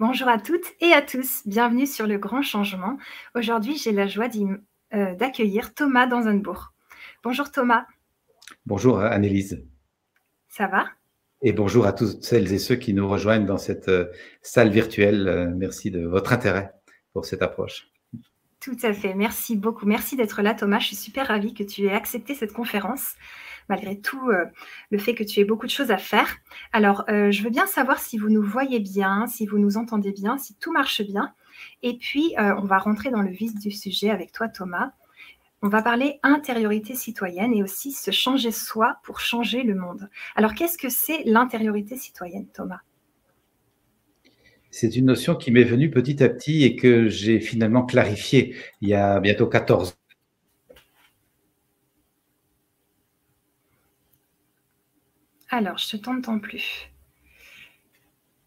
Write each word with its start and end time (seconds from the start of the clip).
Bonjour 0.00 0.28
à 0.28 0.38
toutes 0.38 0.72
et 0.80 0.92
à 0.92 1.02
tous, 1.02 1.42
bienvenue 1.46 1.86
sur 1.86 2.06
le 2.06 2.16
grand 2.16 2.42
changement. 2.42 2.96
Aujourd'hui, 3.34 3.76
j'ai 3.76 3.92
la 3.92 4.06
joie 4.06 4.28
euh, 4.94 5.14
d'accueillir 5.14 5.74
Thomas 5.74 6.06
Danzenbourg. 6.06 6.72
Bonjour 7.22 7.50
Thomas. 7.50 7.86
Bonjour 8.64 9.00
Annelise. 9.00 9.64
Ça 10.48 10.66
va? 10.66 10.86
Et 11.42 11.52
bonjour 11.52 11.86
à 11.86 11.92
toutes 11.92 12.22
celles 12.22 12.52
et 12.52 12.58
ceux 12.58 12.76
qui 12.76 12.94
nous 12.94 13.06
rejoignent 13.06 13.44
dans 13.44 13.58
cette 13.58 13.88
euh, 13.88 14.06
salle 14.40 14.70
virtuelle. 14.70 15.28
Euh, 15.28 15.50
merci 15.54 15.90
de 15.90 16.06
votre 16.06 16.32
intérêt 16.32 16.72
pour 17.12 17.26
cette 17.26 17.42
approche. 17.42 17.88
Tout 18.60 18.78
à 18.82 18.92
fait, 18.94 19.12
merci 19.14 19.56
beaucoup. 19.56 19.84
Merci 19.86 20.16
d'être 20.16 20.40
là 20.40 20.54
Thomas. 20.54 20.78
Je 20.78 20.86
suis 20.86 20.96
super 20.96 21.28
ravie 21.28 21.52
que 21.52 21.64
tu 21.64 21.84
aies 21.84 21.92
accepté 21.92 22.34
cette 22.34 22.52
conférence 22.52 23.14
malgré 23.68 23.98
tout 23.98 24.30
euh, 24.30 24.44
le 24.90 24.98
fait 24.98 25.14
que 25.14 25.24
tu 25.24 25.40
aies 25.40 25.44
beaucoup 25.44 25.66
de 25.66 25.70
choses 25.70 25.90
à 25.90 25.98
faire. 25.98 26.36
Alors, 26.72 27.04
euh, 27.08 27.30
je 27.30 27.42
veux 27.42 27.50
bien 27.50 27.66
savoir 27.66 27.98
si 27.98 28.18
vous 28.18 28.28
nous 28.28 28.42
voyez 28.42 28.80
bien, 28.80 29.26
si 29.26 29.46
vous 29.46 29.58
nous 29.58 29.76
entendez 29.76 30.12
bien, 30.12 30.38
si 30.38 30.54
tout 30.56 30.72
marche 30.72 31.02
bien. 31.02 31.34
Et 31.82 31.96
puis, 31.96 32.34
euh, 32.38 32.54
on 32.58 32.64
va 32.64 32.78
rentrer 32.78 33.10
dans 33.10 33.22
le 33.22 33.30
vif 33.30 33.54
du 33.54 33.70
sujet 33.70 34.10
avec 34.10 34.32
toi, 34.32 34.48
Thomas. 34.48 34.92
On 35.62 35.68
va 35.68 35.82
parler 35.82 36.18
intériorité 36.22 36.94
citoyenne 36.94 37.54
et 37.54 37.62
aussi 37.62 37.92
se 37.92 38.10
changer 38.10 38.50
soi 38.50 38.96
pour 39.04 39.20
changer 39.20 39.62
le 39.62 39.74
monde. 39.74 40.08
Alors, 40.34 40.54
qu'est-ce 40.54 40.78
que 40.78 40.88
c'est 40.88 41.22
l'intériorité 41.24 41.96
citoyenne, 41.96 42.48
Thomas? 42.52 42.80
C'est 44.70 44.96
une 44.96 45.04
notion 45.04 45.36
qui 45.36 45.50
m'est 45.50 45.64
venue 45.64 45.90
petit 45.90 46.22
à 46.22 46.30
petit 46.30 46.64
et 46.64 46.76
que 46.76 47.06
j'ai 47.06 47.40
finalement 47.40 47.84
clarifiée 47.84 48.56
il 48.80 48.88
y 48.88 48.94
a 48.94 49.20
bientôt 49.20 49.46
14 49.46 49.94
Alors, 55.52 55.76
je 55.76 55.98
ne 55.98 56.02
t'entends 56.02 56.38
plus. 56.38 56.88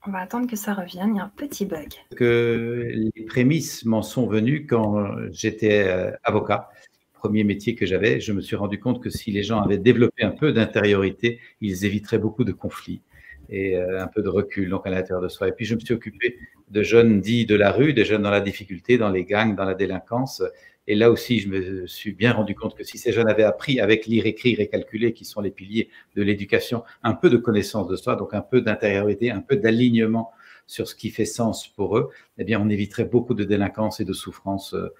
On 0.08 0.12
va 0.12 0.22
attendre 0.22 0.50
que 0.50 0.55
ça 0.55 0.73
revienne. 0.73 1.12
Il 1.14 1.18
y 1.18 1.20
a 1.20 1.26
un 1.26 1.31
petit 1.36 1.64
bug. 1.64 1.90
Que 2.16 2.90
les 2.91 3.26
prémices 3.26 3.86
m'en 3.86 4.02
sont 4.02 4.25
venues 4.25 4.66
quand 4.66 5.08
j'étais 5.31 5.88
euh, 5.88 6.12
avocat. 6.23 6.67
Premier 7.14 7.44
métier 7.44 7.75
que 7.75 7.86
j'avais, 7.86 8.20
je 8.20 8.34
me 8.34 8.42
suis 8.42 8.56
rendu 8.56 8.80
compte 8.80 9.03
que 9.03 9.12
si 9.12 9.31
les 9.31 9.44
gens 9.44 9.62
avaient 9.62 9.78
développé 9.78 10.23
un 10.23 10.31
peu 10.31 10.52
d'intériorité, 10.52 11.39
ils 11.62 11.86
éviteraient 11.86 12.17
beaucoup 12.17 12.44
de 12.44 12.52
conflits 12.52 13.03
et 13.50 13.78
euh, 13.78 14.02
un 14.02 14.08
peu 14.08 14.23
de 14.23 14.30
recul 14.30 14.69
donc 14.69 14.88
à 14.88 14.90
l'intérieur 14.90 15.22
de 15.22 15.28
soi. 15.28 15.47
Et 15.47 15.52
puis 15.52 15.66
je 15.66 15.75
me 15.75 15.80
suis 15.80 15.94
occupé 15.94 16.40
de 16.72 16.81
jeunes 16.81 17.22
dits 17.22 17.45
de 17.45 17.56
la 17.56 17.72
rue, 17.72 17.94
des 17.94 18.06
jeunes 18.06 18.23
dans 18.23 18.31
la 18.31 18.42
difficulté, 18.42 18.97
dans 18.97 19.09
les 19.09 19.25
gangs, 19.25 19.56
dans 19.56 19.66
la 19.66 19.75
délinquance, 19.75 20.42
et 20.88 20.95
là 20.95 21.09
aussi, 21.09 21.39
je 21.39 21.50
me 21.50 21.88
suis 21.88 22.11
bien 22.11 22.33
rendu 22.33 22.53
compte 22.53 22.75
que 22.75 22.83
si 22.83 22.97
ces 22.97 23.11
jeunes 23.11 23.28
avaient 23.28 23.44
appris 23.44 23.80
avec 23.80 24.05
lire, 24.05 24.25
écrire 24.25 24.59
et 24.59 24.67
calculer, 24.67 25.14
qui 25.14 25.25
sont 25.25 25.41
les 25.41 25.52
piliers 25.52 25.89
de 26.16 26.22
l'éducation, 26.22 26.83
un 27.03 27.14
peu 27.14 27.30
de 27.30 27.38
connaissance 27.38 27.88
de 27.88 27.95
soi, 27.95 28.16
donc 28.16 28.33
un 28.33 28.41
peu 28.41 28.61
d'intériorité, 28.61 29.31
un 29.31 29.41
peu 29.41 29.56
d'alignement 29.56 30.31
sur 30.67 30.88
ce 30.88 30.95
qui 30.95 31.09
fait 31.09 31.25
sens 31.25 31.67
pour 31.67 31.97
eux, 31.97 32.09
eh 32.38 32.44
bien, 32.44 32.59
on 32.59 32.69
éviterait 32.69 33.06
beaucoup 33.06 33.33
de 33.33 33.44
délinquance 33.44 34.00
et 34.00 34.06
de 34.06 34.13
souffrance 34.13 34.73
euh, 34.73 34.94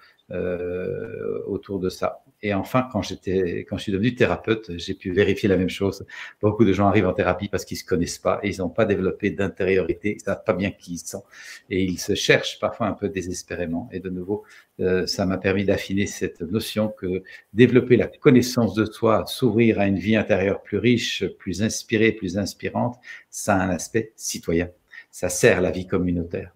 autour 1.46 1.78
de 1.78 1.88
ça. 1.88 2.22
Et 2.42 2.52
enfin, 2.52 2.88
quand 2.92 3.02
j'étais, 3.02 3.60
quand 3.68 3.76
je 3.78 3.84
suis 3.84 3.92
devenu 3.92 4.14
thérapeute, 4.14 4.76
j'ai 4.76 4.94
pu 4.94 5.10
vérifier 5.10 5.48
la 5.48 5.56
même 5.56 5.70
chose. 5.70 6.04
Beaucoup 6.42 6.64
de 6.64 6.72
gens 6.72 6.86
arrivent 6.86 7.06
en 7.06 7.12
thérapie 7.12 7.48
parce 7.48 7.64
qu'ils 7.64 7.78
se 7.78 7.84
connaissent 7.84 8.18
pas 8.18 8.40
et 8.42 8.50
ils 8.50 8.58
n'ont 8.58 8.68
pas 8.68 8.84
développé 8.84 9.30
d'intériorité, 9.30 10.16
ils 10.16 10.20
savent 10.20 10.44
pas 10.44 10.52
bien 10.52 10.70
qui 10.70 10.94
ils 10.94 10.98
sont 10.98 11.24
et 11.70 11.82
ils 11.82 11.98
se 11.98 12.14
cherchent 12.14 12.58
parfois 12.60 12.88
un 12.88 12.92
peu 12.92 13.08
désespérément. 13.08 13.88
Et 13.92 14.00
de 14.00 14.10
nouveau, 14.10 14.44
euh, 14.80 15.06
ça 15.06 15.24
m'a 15.26 15.38
permis 15.38 15.64
d'affiner 15.64 16.06
cette 16.06 16.40
notion 16.42 16.88
que 16.88 17.22
développer 17.54 17.96
la 17.96 18.06
connaissance 18.06 18.74
de 18.74 18.84
soi, 18.84 19.24
s'ouvrir 19.26 19.80
à 19.80 19.86
une 19.86 19.98
vie 19.98 20.16
intérieure 20.16 20.62
plus 20.62 20.78
riche, 20.78 21.24
plus 21.38 21.62
inspirée, 21.62 22.12
plus 22.12 22.38
inspirante, 22.38 22.96
ça 23.30 23.56
a 23.56 23.64
un 23.64 23.70
aspect 23.70 24.12
citoyen. 24.16 24.70
Ça 25.10 25.28
sert 25.28 25.60
la 25.62 25.70
vie 25.70 25.86
communautaire. 25.86 26.55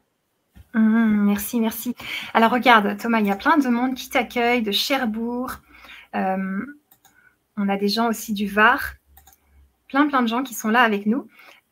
Mmh, 0.75 1.25
merci, 1.27 1.61
merci. 1.61 1.95
Alors 2.35 2.53
regarde, 2.53 2.97
Thomas, 2.97 3.21
il 3.21 3.27
y 3.27 3.31
a 3.31 3.37
plein 3.37 3.59
de 3.59 3.69
monde 3.69 3.95
qui 3.95 4.09
t'accueille, 4.09 4.63
de 4.63 4.73
Cherbourg. 4.73 5.53
Euh, 6.15 6.64
on 7.57 7.69
a 7.69 7.77
des 7.77 7.89
gens 7.89 8.08
aussi 8.08 8.33
du 8.33 8.47
Var. 8.47 8.80
Plein, 9.89 10.07
plein 10.07 10.23
de 10.23 10.29
gens 10.29 10.42
qui 10.42 10.55
sont 10.55 10.69
là 10.69 10.83
avec 10.83 11.07
nous. 11.07 11.27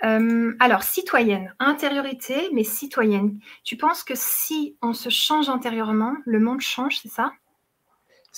Euh, 0.05 0.55
alors, 0.61 0.83
citoyenne, 0.83 1.55
intériorité, 1.59 2.49
mais 2.53 2.65
citoyenne. 2.65 3.39
Tu 3.65 3.77
penses 3.77 4.05
que 4.05 4.15
si 4.15 4.77
on 4.83 4.93
se 4.93 5.09
change 5.09 5.49
intérieurement, 5.49 6.15
le 6.25 6.41
monde 6.41 6.61
change, 6.61 6.99
c'est 6.99 7.09
ça? 7.09 7.33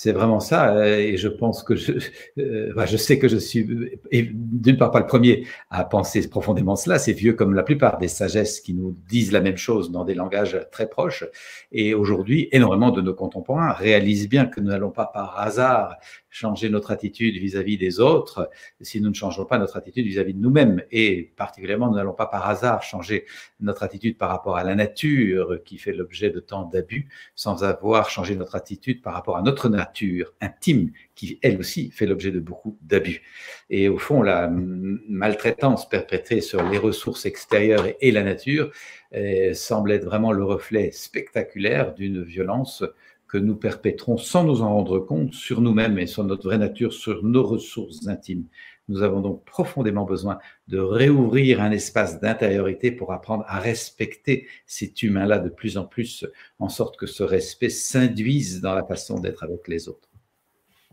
C'est 0.01 0.13
vraiment 0.13 0.39
ça, 0.39 0.75
euh, 0.75 0.97
et 0.97 1.15
je 1.15 1.27
pense 1.27 1.61
que 1.61 1.75
je, 1.75 1.91
euh, 2.39 2.85
je 2.87 2.97
sais 2.97 3.19
que 3.19 3.27
je 3.27 3.37
suis, 3.37 3.67
d'une 4.11 4.75
part, 4.75 4.89
pas 4.89 4.99
le 4.99 5.05
premier 5.05 5.45
à 5.69 5.83
penser 5.83 6.27
profondément 6.27 6.75
cela. 6.75 6.97
C'est 6.97 7.13
vieux 7.13 7.33
comme 7.33 7.53
la 7.53 7.61
plupart 7.61 7.99
des 7.99 8.07
sagesses 8.07 8.61
qui 8.61 8.73
nous 8.73 8.97
disent 9.07 9.31
la 9.31 9.41
même 9.41 9.57
chose 9.57 9.91
dans 9.91 10.03
des 10.03 10.15
langages 10.15 10.59
très 10.71 10.89
proches. 10.89 11.23
Et 11.71 11.93
aujourd'hui, 11.93 12.49
énormément 12.51 12.89
de 12.89 12.99
nos 12.99 13.13
contemporains 13.13 13.73
réalisent 13.73 14.27
bien 14.27 14.47
que 14.47 14.59
nous 14.59 14.69
n'allons 14.69 14.89
pas 14.89 15.05
par 15.05 15.39
hasard 15.39 15.97
changer 16.31 16.69
notre 16.69 16.89
attitude 16.91 17.35
vis-à-vis 17.35 17.77
des 17.77 17.99
autres 17.99 18.49
si 18.79 19.01
nous 19.01 19.09
ne 19.09 19.13
changeons 19.13 19.45
pas 19.45 19.59
notre 19.59 19.77
attitude 19.77 20.05
vis-à-vis 20.07 20.33
de 20.33 20.39
nous-mêmes. 20.39 20.81
Et 20.91 21.31
particulièrement, 21.35 21.89
nous 21.89 21.97
n'allons 21.97 22.13
pas 22.13 22.25
par 22.25 22.49
hasard 22.49 22.81
changer 22.81 23.25
notre 23.59 23.83
attitude 23.83 24.17
par 24.17 24.29
rapport 24.29 24.57
à 24.57 24.63
la 24.63 24.73
nature 24.73 25.59
qui 25.65 25.77
fait 25.77 25.93
l'objet 25.93 26.29
de 26.29 26.39
tant 26.39 26.63
d'abus 26.63 27.09
sans 27.35 27.63
avoir 27.63 28.09
changé 28.09 28.35
notre 28.35 28.55
attitude 28.55 29.01
par 29.01 29.13
rapport 29.13 29.37
à 29.37 29.41
notre 29.41 29.69
nature 29.69 30.33
intime 30.39 30.91
qui, 31.15 31.37
elle 31.43 31.59
aussi, 31.59 31.91
fait 31.91 32.05
l'objet 32.05 32.31
de 32.31 32.39
beaucoup 32.39 32.77
d'abus. 32.81 33.21
Et 33.69 33.89
au 33.89 33.99
fond, 33.99 34.23
la 34.23 34.49
maltraitance 34.49 35.87
perpétrée 35.87 36.41
sur 36.41 36.67
les 36.67 36.77
ressources 36.77 37.25
extérieures 37.25 37.85
et 37.99 38.11
la 38.11 38.23
nature 38.23 38.71
eh, 39.11 39.53
semble 39.53 39.91
être 39.91 40.05
vraiment 40.05 40.31
le 40.31 40.43
reflet 40.43 40.91
spectaculaire 40.91 41.93
d'une 41.93 42.23
violence 42.23 42.83
que 43.31 43.37
nous 43.37 43.55
perpétrons 43.55 44.17
sans 44.17 44.43
nous 44.43 44.61
en 44.61 44.73
rendre 44.73 44.99
compte 44.99 45.33
sur 45.33 45.61
nous-mêmes 45.61 45.97
et 45.97 46.05
sur 46.05 46.25
notre 46.25 46.49
vraie 46.49 46.57
nature, 46.57 46.91
sur 46.91 47.23
nos 47.23 47.43
ressources 47.43 48.07
intimes. 48.07 48.45
Nous 48.89 49.03
avons 49.03 49.21
donc 49.21 49.45
profondément 49.45 50.03
besoin 50.03 50.37
de 50.67 50.79
réouvrir 50.79 51.61
un 51.61 51.71
espace 51.71 52.19
d'intériorité 52.19 52.91
pour 52.91 53.13
apprendre 53.13 53.45
à 53.47 53.59
respecter 53.59 54.49
cet 54.65 55.01
humain-là 55.01 55.39
de 55.39 55.47
plus 55.47 55.77
en 55.77 55.85
plus, 55.85 56.25
en 56.59 56.67
sorte 56.67 56.97
que 56.97 57.05
ce 57.05 57.23
respect 57.23 57.69
s'induise 57.69 58.59
dans 58.59 58.75
la 58.75 58.83
façon 58.83 59.17
d'être 59.17 59.43
avec 59.43 59.69
les 59.69 59.87
autres. 59.87 60.09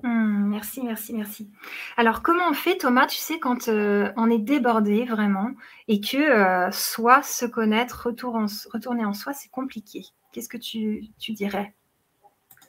Hum, 0.05 0.47
merci, 0.47 0.81
merci, 0.85 1.13
merci. 1.15 1.51
Alors, 1.97 2.23
comment 2.23 2.49
on 2.49 2.55
fait, 2.55 2.77
Thomas, 2.77 3.09
tu 3.09 3.17
sais, 3.17 3.41
quand 3.41 3.67
euh, 3.67 4.13
on 4.17 4.31
est 4.31 4.39
débordé 4.39 5.05
vraiment 5.07 5.51
et 5.89 6.01
que 6.01 6.19
euh, 6.19 6.71
soit 6.71 7.25
se 7.25 7.47
connaître, 7.47 8.07
retourner 8.07 9.05
en 9.05 9.13
soi, 9.13 9.33
c'est 9.33 9.51
compliqué? 9.51 10.05
Qu'est-ce 10.31 10.49
que 10.49 10.57
tu 10.57 11.33
dirais? 11.33 11.75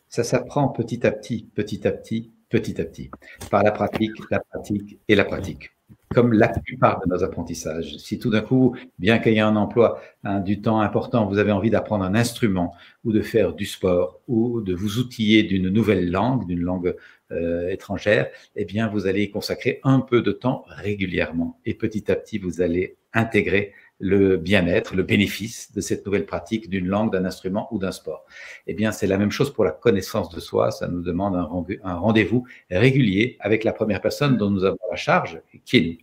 Ça 0.10 0.24
s'apprend 0.24 0.68
petit 0.70 1.06
à 1.06 1.12
petit, 1.12 1.48
petit 1.56 1.88
à 1.88 1.92
petit, 1.92 2.32
petit 2.50 2.82
à 2.82 2.86
petit, 2.86 3.12
par 3.52 3.64
la 3.64 3.72
pratique, 3.72 4.12
la 4.32 4.40
pratique 4.40 5.00
et 5.08 5.16
la 5.16 5.24
pratique. 5.24 5.72
Comme 6.14 6.34
la 6.34 6.50
plupart 6.50 7.00
de 7.02 7.10
nos 7.10 7.24
apprentissages. 7.24 7.98
Si 7.98 8.18
tout 8.18 8.32
d'un 8.32 8.42
coup, 8.42 8.76
bien 8.98 9.20
qu'il 9.20 9.34
y 9.34 9.38
ait 9.38 9.42
un 9.42 9.56
emploi 9.56 10.02
hein, 10.24 10.40
du 10.40 10.62
temps 10.62 10.82
important, 10.82 11.28
vous 11.28 11.38
avez 11.38 11.52
envie 11.52 11.70
d'apprendre 11.70 12.04
un 12.04 12.16
instrument 12.16 12.76
ou 13.04 13.12
de 13.12 13.22
faire 13.22 13.54
du 13.54 13.66
sport 13.66 14.20
ou 14.28 14.62
de 14.62 14.74
vous 14.74 14.98
outiller 14.98 15.44
d'une 15.44 15.70
nouvelle 15.70 16.10
langue, 16.10 16.48
d'une 16.48 16.62
langue 16.62 16.96
euh, 17.32 17.70
étrangère, 17.70 18.28
eh 18.56 18.66
bien, 18.66 18.88
vous 18.88 19.06
allez 19.06 19.24
y 19.24 19.32
consacrer 19.32 19.80
un 19.84 20.00
peu 20.00 20.24
de 20.24 20.32
temps 20.32 20.64
régulièrement. 20.68 21.60
Et 21.66 21.76
petit 21.76 22.12
à 22.12 22.16
petit, 22.16 22.40
vous 22.40 22.62
allez 22.62 22.98
intégrer 23.14 23.74
le 24.00 24.38
bien-être, 24.38 24.96
le 24.96 25.04
bénéfice 25.04 25.74
de 25.74 25.82
cette 25.82 26.06
nouvelle 26.06 26.26
pratique 26.26 26.70
d'une 26.70 26.88
langue, 26.88 27.12
d'un 27.12 27.26
instrument 27.26 27.68
ou 27.72 27.80
d'un 27.80 27.92
sport. 27.92 28.26
Eh 28.66 28.74
bien, 28.74 28.92
c'est 28.92 29.08
la 29.08 29.18
même 29.18 29.32
chose 29.32 29.54
pour 29.54 29.66
la 29.66 29.72
connaissance 29.72 30.30
de 30.30 30.40
soi. 30.40 30.72
Ça 30.72 30.88
nous 30.88 31.02
demande 31.02 31.36
un 31.36 31.96
rendez-vous 31.96 32.46
régulier 32.72 33.38
avec 33.42 33.64
la 33.64 33.74
première 33.74 34.02
personne 34.02 34.38
dont 34.38 34.50
nous 34.50 34.64
avons 34.64 34.78
la 34.90 34.96
charge, 34.96 35.42
qui 35.66 35.78
est 35.78 35.82
nous. 35.82 35.98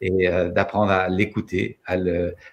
Et 0.00 0.28
euh, 0.28 0.50
d'apprendre 0.50 0.90
à 0.90 1.08
l'écouter, 1.08 1.78
à, 1.86 1.96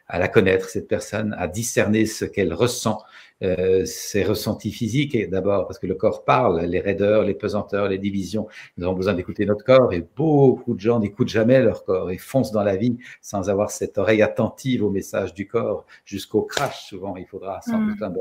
à 0.08 0.20
la 0.20 0.28
connaître, 0.28 0.70
cette 0.70 0.88
personne, 0.88 1.36
à 1.38 1.48
discerner 1.48 2.06
ce 2.06 2.26
qu'elle 2.26 2.54
ressent, 2.54 3.02
euh, 3.44 3.86
ses 3.86 4.24
ressentis 4.24 4.72
physiques, 4.72 5.30
d'abord 5.30 5.68
parce 5.68 5.80
que 5.80 5.88
le 5.88 5.96
corps 5.96 6.24
parle, 6.24 6.62
les 6.62 6.80
raideurs, 6.80 7.24
les 7.24 7.34
pesanteurs, 7.34 7.90
les 7.90 7.98
divisions, 7.98 8.48
nous 8.78 8.86
avons 8.86 8.96
besoin 8.96 9.14
d'écouter 9.14 9.46
notre 9.46 9.66
corps 9.66 9.94
et 9.94 10.06
beaucoup 10.16 10.74
de 10.74 10.80
gens 10.80 11.00
n'écoutent 11.00 11.30
jamais 11.30 11.62
leur 11.62 11.84
corps 11.84 12.12
et 12.12 12.18
foncent 12.18 12.52
dans 12.52 12.64
la 12.64 12.76
vie 12.76 12.98
sans 13.22 13.50
avoir 13.50 13.72
cette 13.72 13.98
oreille 13.98 14.22
attentive 14.22 14.84
au 14.84 14.90
message 14.90 15.34
du 15.34 15.48
corps 15.48 15.86
jusqu'au 16.06 16.44
crash. 16.44 16.86
Souvent, 16.88 17.16
il 17.18 17.26
faudra 17.26 17.62
sans 17.62 17.80
mm. 17.80 17.90
doute 17.90 18.02
un 18.02 18.14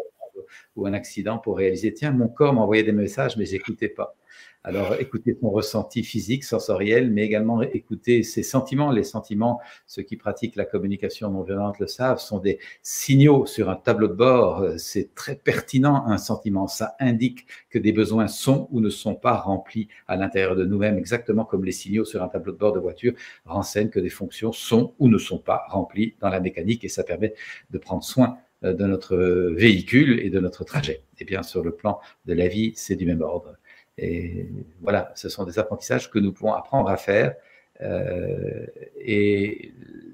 ou 0.77 0.87
un 0.87 0.93
accident 0.93 1.39
pour 1.39 1.57
réaliser, 1.57 1.93
tiens, 1.93 2.13
mon 2.13 2.29
corps 2.29 2.53
m'envoyait 2.53 2.83
des 2.83 2.93
messages, 2.93 3.37
mais 3.37 3.47
j'écoutais 3.47 3.89
pas. 3.89 4.17
Alors, 4.65 4.95
écouter 5.01 5.37
son 5.41 5.51
ressenti 5.51 6.05
physique, 6.05 6.45
sensoriel, 6.45 7.11
mais 7.11 7.23
également 7.23 7.63
écouter 7.63 8.23
ses 8.23 8.45
sentiments. 8.45 8.93
Les 8.93 9.03
sentiments, 9.03 9.61
ceux 9.89 10.03
qui 10.03 10.17
pratiquent 10.17 10.55
la 10.55 10.65
communication 10.65 11.31
non 11.31 11.43
violente 11.43 11.81
le 11.81 11.89
savent, 11.89 12.21
sont 12.21 12.39
des 12.39 12.61
signaux 12.81 13.45
sur 13.45 13.71
un 13.71 13.75
tableau 13.75 14.07
de 14.07 14.15
bord. 14.15 14.65
C'est 14.79 15.17
très 15.17 15.35
pertinent, 15.35 16.05
un 16.07 16.17
sentiment. 16.17 16.69
Ça 16.69 16.95
indique 17.01 17.47
que 17.71 17.79
des 17.81 17.91
besoins 17.91 18.29
sont 18.29 18.69
ou 18.71 18.81
ne 18.81 18.89
sont 18.89 19.17
pas 19.17 19.35
remplis 19.35 19.89
à 20.07 20.15
l'intérieur 20.15 20.55
de 20.55 20.65
nous-mêmes, 20.65 20.97
exactement 20.97 21.45
comme 21.45 21.65
les 21.65 21.73
signaux 21.73 22.05
sur 22.05 22.23
un 22.23 22.29
tableau 22.29 22.53
de 22.53 22.59
bord 22.59 22.73
de 22.73 22.79
voiture 22.79 23.15
renseignent 23.45 23.91
que 23.91 23.99
des 23.99 24.11
fonctions 24.11 24.53
sont 24.53 24.95
ou 25.01 25.09
ne 25.09 25.19
sont 25.19 25.39
pas 25.39 25.65
remplies 25.71 26.15
dans 26.21 26.29
la 26.29 26.39
mécanique 26.39 26.85
et 26.85 26.89
ça 26.89 27.03
permet 27.03 27.35
de 27.71 27.79
prendre 27.79 28.05
soin 28.05 28.39
de 28.63 28.87
notre 28.87 29.17
véhicule 29.17 30.21
et 30.21 30.31
de 30.31 30.39
notre 30.39 30.63
trajet. 30.63 31.03
Et 31.19 31.25
bien, 31.25 31.43
sur 31.43 31.65
le 31.65 31.73
plan 31.73 31.99
de 32.27 32.33
la 32.33 32.47
vie, 32.47 32.73
c'est 32.77 32.95
du 32.95 33.07
même 33.07 33.23
ordre. 33.23 33.57
Et 33.99 34.49
voilà, 34.81 35.13
ce 35.15 35.29
sont 35.29 35.45
des 35.45 35.59
apprentissages 35.59 36.11
que 36.11 36.19
nous 36.19 36.33
pouvons 36.33 36.55
apprendre 36.55 36.89
à 36.89 36.97
faire. 36.97 37.35
Euh, 37.81 38.67
et 38.99 39.73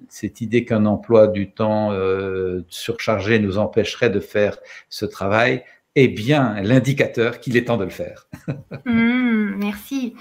cette 0.09 0.41
idée 0.41 0.65
qu'un 0.65 0.87
emploi 0.87 1.29
du 1.29 1.51
temps 1.51 1.93
euh, 1.93 2.65
surchargé 2.69 3.39
nous 3.39 3.59
empêcherait 3.59 4.11
de 4.11 4.21
faire 4.21 4.59
ce 4.89 5.05
travail 5.05 5.65
est 5.95 6.09
bien 6.09 6.61
l'indicateur 6.63 7.41
qu'il 7.41 7.57
est 7.57 7.67
temps 7.67 7.77
de 7.77 7.85
le 7.85 7.91
faire. 7.91 8.29
Mmh, 8.85 9.57
merci. 9.57 10.15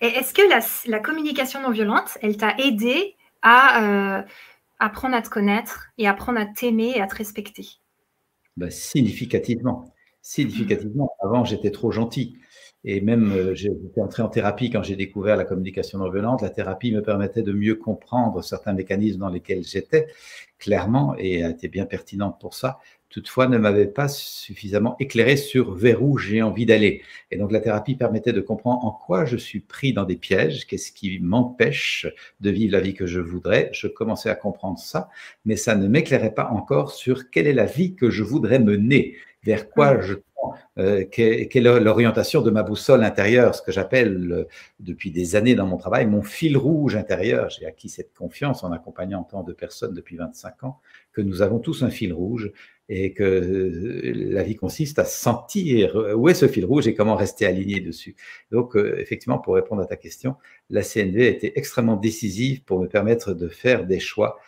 Et 0.00 0.06
est-ce 0.06 0.34
que 0.34 0.42
la, 0.90 0.98
communication 1.00 1.62
non 1.62 1.70
violente, 1.70 2.18
elle 2.22 2.36
t'a 2.36 2.54
aidé 2.58 3.14
à 3.40 4.18
euh, 4.18 4.22
apprendre 4.78 5.14
à 5.14 5.22
te 5.22 5.30
connaître 5.30 5.88
et 5.96 6.06
apprendre 6.08 6.38
à 6.38 6.46
t'aimer 6.46 6.92
et 6.96 7.00
à 7.00 7.06
te 7.06 7.16
respecter? 7.16 7.66
Ben, 8.56 8.70
Significativement. 8.70 9.94
Significativement. 10.22 11.12
Avant, 11.22 11.44
j'étais 11.44 11.70
trop 11.70 11.90
gentil. 11.90 12.36
Et 12.84 13.00
même, 13.02 13.30
euh, 13.32 13.54
j'étais 13.54 14.00
entré 14.00 14.22
en 14.22 14.28
thérapie 14.28 14.70
quand 14.70 14.82
j'ai 14.82 14.96
découvert 14.96 15.36
la 15.36 15.44
communication 15.44 15.98
non 15.98 16.10
violente. 16.10 16.40
La 16.40 16.48
thérapie 16.48 16.92
me 16.92 17.02
permettait 17.02 17.42
de 17.42 17.52
mieux 17.52 17.74
comprendre 17.74 18.42
certains 18.42 18.72
mécanismes 18.72 19.20
dans 19.20 19.28
lesquels 19.28 19.64
j'étais, 19.64 20.06
clairement, 20.58 21.14
et 21.18 21.44
a 21.44 21.50
été 21.50 21.68
bien 21.68 21.84
pertinente 21.84 22.40
pour 22.40 22.54
ça. 22.54 22.78
Toutefois, 23.10 23.48
ne 23.48 23.58
m'avait 23.58 23.88
pas 23.88 24.08
suffisamment 24.08 24.96
éclairé 25.00 25.36
sur 25.36 25.74
vers 25.74 26.02
où 26.02 26.16
j'ai 26.16 26.42
envie 26.42 26.64
d'aller. 26.64 27.02
Et 27.30 27.36
donc, 27.36 27.52
la 27.52 27.60
thérapie 27.60 27.96
permettait 27.96 28.32
de 28.32 28.40
comprendre 28.40 28.84
en 28.84 28.92
quoi 28.92 29.24
je 29.24 29.36
suis 29.36 29.60
pris 29.60 29.92
dans 29.92 30.04
des 30.04 30.16
pièges, 30.16 30.66
qu'est-ce 30.66 30.92
qui 30.92 31.18
m'empêche 31.18 32.06
de 32.40 32.50
vivre 32.50 32.72
la 32.72 32.80
vie 32.80 32.94
que 32.94 33.06
je 33.06 33.20
voudrais. 33.20 33.68
Je 33.72 33.88
commençais 33.88 34.30
à 34.30 34.36
comprendre 34.36 34.78
ça, 34.78 35.10
mais 35.44 35.56
ça 35.56 35.74
ne 35.74 35.88
m'éclairait 35.88 36.34
pas 36.34 36.48
encore 36.50 36.92
sur 36.92 37.30
quelle 37.30 37.48
est 37.48 37.52
la 37.52 37.66
vie 37.66 37.94
que 37.94 38.10
je 38.10 38.22
voudrais 38.22 38.60
mener, 38.60 39.16
vers 39.42 39.68
quoi 39.68 39.94
mmh. 39.94 40.02
je 40.02 40.14
euh, 40.78 41.04
quelle 41.10 41.66
est 41.66 41.80
l'orientation 41.80 42.42
de 42.42 42.50
ma 42.50 42.62
boussole 42.62 43.02
intérieure, 43.02 43.54
ce 43.54 43.62
que 43.62 43.72
j'appelle 43.72 44.32
euh, 44.32 44.44
depuis 44.78 45.10
des 45.10 45.36
années 45.36 45.54
dans 45.54 45.66
mon 45.66 45.76
travail 45.76 46.06
mon 46.06 46.22
fil 46.22 46.56
rouge 46.56 46.96
intérieur. 46.96 47.50
J'ai 47.50 47.66
acquis 47.66 47.88
cette 47.88 48.14
confiance 48.14 48.64
en 48.64 48.72
accompagnant 48.72 49.24
tant 49.24 49.42
de 49.42 49.52
personnes 49.52 49.94
depuis 49.94 50.16
25 50.16 50.64
ans 50.64 50.80
que 51.12 51.20
nous 51.20 51.42
avons 51.42 51.58
tous 51.58 51.82
un 51.82 51.90
fil 51.90 52.12
rouge 52.12 52.52
et 52.88 53.12
que 53.12 53.22
euh, 53.22 54.12
la 54.32 54.42
vie 54.42 54.56
consiste 54.56 54.98
à 54.98 55.04
sentir 55.04 55.96
où 56.16 56.28
est 56.28 56.34
ce 56.34 56.48
fil 56.48 56.64
rouge 56.64 56.86
et 56.86 56.94
comment 56.94 57.16
rester 57.16 57.46
aligné 57.46 57.80
dessus. 57.80 58.16
Donc, 58.50 58.76
effectivement, 58.76 59.38
pour 59.38 59.54
répondre 59.54 59.82
à 59.82 59.86
ta 59.86 59.96
question, 59.96 60.36
la 60.70 60.82
CNV 60.82 61.26
a 61.26 61.28
été 61.28 61.58
extrêmement 61.58 61.96
décisive 61.96 62.62
pour 62.64 62.80
me 62.80 62.86
permettre 62.86 63.34
de 63.34 63.48
faire 63.48 63.86
des 63.86 64.00
choix 64.00 64.38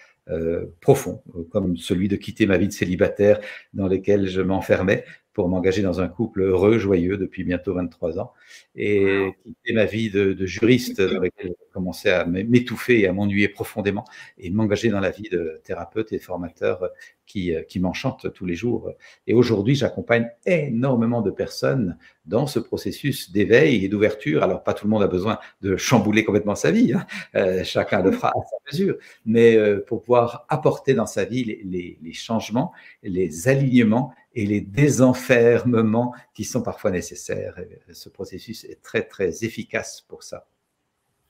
profonds, 0.80 1.20
comme 1.50 1.76
celui 1.76 2.06
de 2.06 2.14
quitter 2.14 2.46
ma 2.46 2.56
vie 2.56 2.68
de 2.68 2.72
célibataire 2.72 3.40
dans 3.74 3.88
lequel 3.88 4.28
je 4.28 4.40
m'enfermais 4.40 5.04
pour 5.32 5.49
m'engager 5.49 5.82
dans 5.82 6.00
un 6.00 6.08
couple 6.08 6.43
heureux, 6.43 6.79
joyeux 6.79 7.17
depuis 7.17 7.44
bientôt 7.44 7.75
23 7.75 8.19
ans 8.19 8.32
et 8.76 9.32
quitter 9.44 9.73
ma 9.73 9.84
vie 9.84 10.11
de, 10.11 10.34
juriste 10.46 11.00
dans 11.00 11.20
laquelle 11.20 11.55
j'ai 11.58 11.73
commencé 11.73 12.11
à 12.11 12.25
m'étouffer 12.26 13.00
et 13.00 13.08
à 13.08 13.12
m'ennuyer 13.12 13.49
profondément 13.49 14.05
et 14.38 14.50
m'engager 14.50 14.90
dans 14.90 15.00
la 15.00 15.11
vie 15.11 15.29
de 15.31 15.61
thérapeute 15.64 16.12
et 16.12 16.19
formateur 16.19 16.88
qui, 17.26 17.54
qui 17.69 17.80
m'enchante 17.80 18.32
tous 18.32 18.46
les 18.46 18.54
jours. 18.54 18.90
Et 19.26 19.34
aujourd'hui, 19.34 19.74
j'accompagne 19.74 20.28
énormément 20.46 21.22
de 21.22 21.30
personnes 21.30 21.96
dans 22.26 22.46
ce 22.46 22.58
processus 22.58 23.32
d'éveil 23.32 23.84
et 23.84 23.88
d'ouverture. 23.88 24.42
Alors, 24.42 24.62
pas 24.62 24.74
tout 24.74 24.86
le 24.86 24.90
monde 24.90 25.02
a 25.02 25.08
besoin 25.08 25.38
de 25.60 25.76
chambouler 25.76 26.24
complètement 26.24 26.54
sa 26.54 26.70
vie, 26.70 26.92
hein. 26.92 27.06
euh, 27.34 27.64
chacun 27.64 28.02
le 28.02 28.12
fera 28.12 28.28
à 28.28 28.32
sa 28.32 28.56
mesure, 28.70 28.96
mais 29.24 29.56
euh, 29.56 29.80
pour 29.86 30.02
pouvoir 30.02 30.46
apporter 30.48 30.94
dans 30.94 31.06
sa 31.06 31.24
vie 31.24 31.44
les, 31.64 31.98
les 32.00 32.12
changements, 32.12 32.72
les 33.02 33.48
alignements 33.48 34.12
et 34.34 34.46
les 34.46 34.60
désenfermements 34.60 36.14
qui 36.34 36.44
sont 36.44 36.62
parfois 36.62 36.90
nécessaires. 36.90 37.56
ce 37.92 38.08
processus 38.08 38.64
est 38.64 38.80
très, 38.82 39.02
très 39.02 39.44
efficace 39.44 40.04
pour 40.08 40.22
ça. 40.22 40.46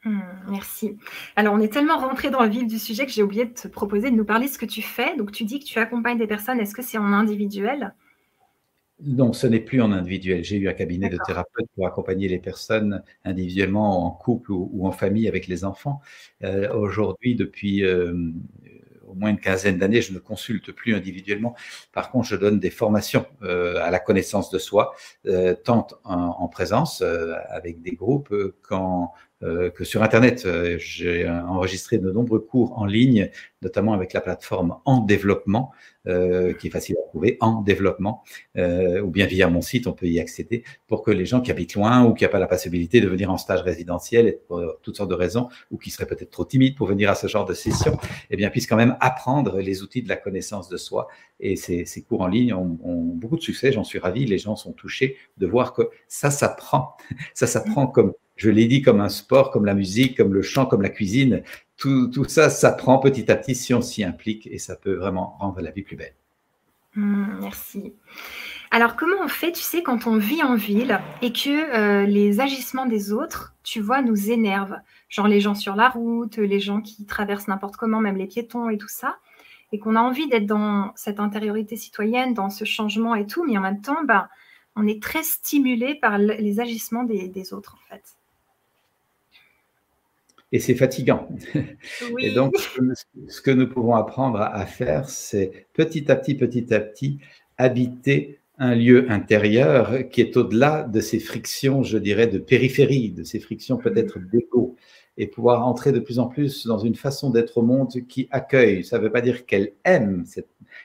Hmm, 0.04 0.18
merci. 0.48 0.96
Alors, 1.36 1.54
on 1.54 1.60
est 1.60 1.72
tellement 1.72 1.96
rentré 1.96 2.30
dans 2.30 2.42
le 2.42 2.48
vif 2.48 2.66
du 2.66 2.78
sujet 2.78 3.06
que 3.06 3.12
j'ai 3.12 3.22
oublié 3.22 3.44
de 3.44 3.52
te 3.52 3.68
proposer 3.68 4.10
de 4.10 4.16
nous 4.16 4.24
parler 4.24 4.46
de 4.46 4.52
ce 4.52 4.58
que 4.58 4.66
tu 4.66 4.82
fais. 4.82 5.16
Donc, 5.16 5.30
tu 5.30 5.44
dis 5.44 5.60
que 5.60 5.64
tu 5.64 5.78
accompagnes 5.78 6.18
des 6.18 6.26
personnes. 6.26 6.58
Est-ce 6.58 6.74
que 6.74 6.82
c'est 6.82 6.98
en 6.98 7.12
individuel? 7.12 7.94
Non, 9.04 9.32
ce 9.32 9.46
n'est 9.46 9.60
plus 9.60 9.80
en 9.80 9.92
individuel. 9.92 10.42
J'ai 10.42 10.56
eu 10.56 10.68
un 10.68 10.72
cabinet 10.72 11.08
de 11.08 11.18
thérapeute 11.24 11.66
pour 11.74 11.86
accompagner 11.86 12.28
les 12.28 12.38
personnes 12.38 13.02
individuellement, 13.24 14.06
en 14.06 14.10
couple 14.10 14.52
ou, 14.52 14.86
en 14.86 14.92
famille 14.92 15.28
avec 15.28 15.46
les 15.46 15.64
enfants. 15.64 16.00
Euh, 16.42 16.72
aujourd'hui, 16.72 17.34
depuis 17.36 17.84
euh, 17.84 18.32
au 19.12 19.14
moins 19.14 19.30
une 19.30 19.38
quinzaine 19.38 19.78
d'années, 19.78 20.00
je 20.00 20.12
ne 20.12 20.18
consulte 20.18 20.72
plus 20.72 20.94
individuellement. 20.94 21.54
Par 21.92 22.10
contre, 22.10 22.28
je 22.28 22.36
donne 22.36 22.58
des 22.58 22.70
formations 22.70 23.26
euh, 23.42 23.76
à 23.82 23.90
la 23.90 23.98
connaissance 23.98 24.50
de 24.50 24.58
soi, 24.58 24.94
euh, 25.26 25.54
tant 25.54 25.86
en, 26.04 26.48
présence 26.48 27.02
euh, 27.02 27.34
avec 27.48 27.82
des 27.82 27.92
groupes 27.92 28.34
qu'en 28.62 29.12
que 29.42 29.84
sur 29.84 30.02
Internet. 30.02 30.44
Euh, 30.46 30.76
j'ai 30.78 31.28
enregistré 31.28 31.98
de 31.98 32.10
nombreux 32.10 32.40
cours 32.40 32.78
en 32.78 32.86
ligne, 32.86 33.30
notamment 33.60 33.92
avec 33.92 34.12
la 34.12 34.20
plateforme 34.20 34.76
En 34.84 35.00
Développement, 35.00 35.72
euh, 36.06 36.52
qui 36.54 36.66
est 36.66 36.70
facile 36.70 36.96
à 37.02 37.08
trouver, 37.08 37.36
En 37.40 37.60
Développement, 37.60 38.22
ou 38.56 39.10
bien 39.10 39.26
via 39.26 39.48
mon 39.48 39.60
site, 39.60 39.86
on 39.86 39.92
peut 39.92 40.06
y 40.06 40.20
accéder, 40.20 40.64
pour 40.86 41.02
que 41.02 41.10
les 41.10 41.26
gens 41.26 41.40
qui 41.40 41.50
habitent 41.50 41.74
loin 41.74 42.04
ou 42.04 42.14
qui 42.14 42.24
n'ont 42.24 42.30
pas 42.30 42.38
la 42.38 42.46
possibilité 42.46 43.00
de 43.00 43.08
venir 43.08 43.30
en 43.30 43.36
stage 43.36 43.62
résidentiel, 43.62 44.38
pour 44.48 44.62
toutes 44.82 44.96
sortes 44.96 45.10
de 45.10 45.14
raisons, 45.14 45.48
ou 45.70 45.78
qui 45.78 45.90
seraient 45.90 46.06
peut-être 46.06 46.30
trop 46.30 46.44
timides 46.44 46.76
pour 46.76 46.86
venir 46.86 47.10
à 47.10 47.14
ce 47.14 47.26
genre 47.26 47.44
de 47.44 47.54
session, 47.54 47.96
eh 48.30 48.36
bien, 48.36 48.50
puissent 48.50 48.66
quand 48.66 48.76
même 48.76 48.96
apprendre 49.00 49.58
les 49.58 49.82
outils 49.82 50.02
de 50.02 50.08
la 50.08 50.16
connaissance 50.16 50.68
de 50.68 50.76
soi. 50.76 51.08
Et 51.40 51.56
ces, 51.56 51.84
ces 51.84 52.02
cours 52.02 52.22
en 52.22 52.28
ligne 52.28 52.54
ont, 52.54 52.78
ont 52.82 53.02
beaucoup 53.14 53.36
de 53.36 53.42
succès, 53.42 53.72
j'en 53.72 53.84
suis 53.84 53.98
ravi. 53.98 54.24
Les 54.26 54.38
gens 54.38 54.56
sont 54.56 54.72
touchés 54.72 55.16
de 55.38 55.46
voir 55.46 55.72
que 55.72 55.90
ça 56.08 56.30
s'apprend. 56.30 56.96
Ça 57.34 57.46
s'apprend 57.46 57.86
comme 57.86 58.12
je 58.36 58.50
l'ai 58.50 58.66
dit, 58.66 58.82
comme 58.82 59.00
un 59.00 59.08
sport, 59.08 59.50
comme 59.50 59.64
la 59.64 59.74
musique, 59.74 60.16
comme 60.16 60.34
le 60.34 60.42
chant, 60.42 60.66
comme 60.66 60.82
la 60.82 60.88
cuisine. 60.88 61.42
Tout, 61.76 62.08
tout 62.08 62.24
ça 62.24 62.50
s'apprend 62.50 62.98
petit 62.98 63.30
à 63.30 63.36
petit 63.36 63.54
si 63.54 63.74
on 63.74 63.80
s'y 63.80 64.04
implique 64.04 64.46
et 64.46 64.58
ça 64.58 64.76
peut 64.76 64.94
vraiment 64.94 65.36
rendre 65.38 65.60
la 65.60 65.70
vie 65.70 65.82
plus 65.82 65.96
belle. 65.96 66.14
Mmh, 66.94 67.38
merci. 67.40 67.94
Alors, 68.70 68.96
comment 68.96 69.16
on 69.22 69.28
fait, 69.28 69.52
tu 69.52 69.62
sais, 69.62 69.82
quand 69.82 70.06
on 70.06 70.16
vit 70.16 70.42
en 70.42 70.54
ville 70.54 71.00
et 71.20 71.32
que 71.32 71.50
euh, 71.50 72.06
les 72.06 72.40
agissements 72.40 72.86
des 72.86 73.12
autres, 73.12 73.54
tu 73.62 73.80
vois, 73.80 74.02
nous 74.02 74.30
énervent? 74.30 74.76
Genre 75.08 75.28
les 75.28 75.40
gens 75.40 75.54
sur 75.54 75.74
la 75.76 75.88
route, 75.88 76.36
les 76.38 76.60
gens 76.60 76.80
qui 76.80 77.04
traversent 77.04 77.48
n'importe 77.48 77.76
comment, 77.76 78.00
même 78.00 78.16
les 78.16 78.26
piétons 78.26 78.70
et 78.70 78.78
tout 78.78 78.88
ça. 78.88 79.18
Et 79.72 79.78
qu'on 79.78 79.96
a 79.96 80.00
envie 80.00 80.28
d'être 80.28 80.46
dans 80.46 80.92
cette 80.96 81.20
intériorité 81.20 81.76
citoyenne, 81.76 82.34
dans 82.34 82.50
ce 82.50 82.64
changement 82.64 83.14
et 83.14 83.26
tout, 83.26 83.44
mais 83.44 83.56
en 83.56 83.62
même 83.62 83.80
temps, 83.80 84.04
bah, 84.04 84.28
on 84.76 84.86
est 84.86 85.02
très 85.02 85.22
stimulé 85.22 85.94
par 85.94 86.18
les 86.18 86.60
agissements 86.60 87.04
des 87.04 87.52
autres, 87.54 87.76
en 87.76 87.88
fait 87.88 88.16
et 90.52 90.60
c'est 90.60 90.74
fatigant. 90.74 91.28
Et 92.20 92.30
donc, 92.34 92.54
ce 93.28 93.40
que 93.40 93.50
nous 93.50 93.68
pouvons 93.68 93.94
apprendre 93.94 94.40
à 94.40 94.66
faire, 94.66 95.08
c'est 95.08 95.66
petit 95.72 96.10
à 96.12 96.16
petit, 96.16 96.34
petit 96.34 96.72
à 96.72 96.80
petit, 96.80 97.18
habiter 97.58 98.38
un 98.58 98.74
lieu 98.74 99.10
intérieur 99.10 100.08
qui 100.10 100.20
est 100.20 100.36
au-delà 100.36 100.82
de 100.84 101.00
ces 101.00 101.18
frictions, 101.18 101.82
je 101.82 101.98
dirais, 101.98 102.26
de 102.26 102.38
périphérie, 102.38 103.10
de 103.10 103.24
ces 103.24 103.40
frictions 103.40 103.78
peut-être 103.78 104.18
d'égo, 104.30 104.76
et 105.16 105.26
pouvoir 105.26 105.66
entrer 105.66 105.92
de 105.92 106.00
plus 106.00 106.18
en 106.18 106.26
plus 106.26 106.66
dans 106.66 106.78
une 106.78 106.94
façon 106.94 107.30
d'être 107.30 107.58
au 107.58 107.62
monde 107.62 107.90
qui 108.08 108.28
accueille. 108.30 108.84
Ça 108.84 108.98
ne 108.98 109.02
veut 109.02 109.12
pas 109.12 109.20
dire 109.20 109.46
qu'elle 109.46 109.72
aime, 109.84 110.24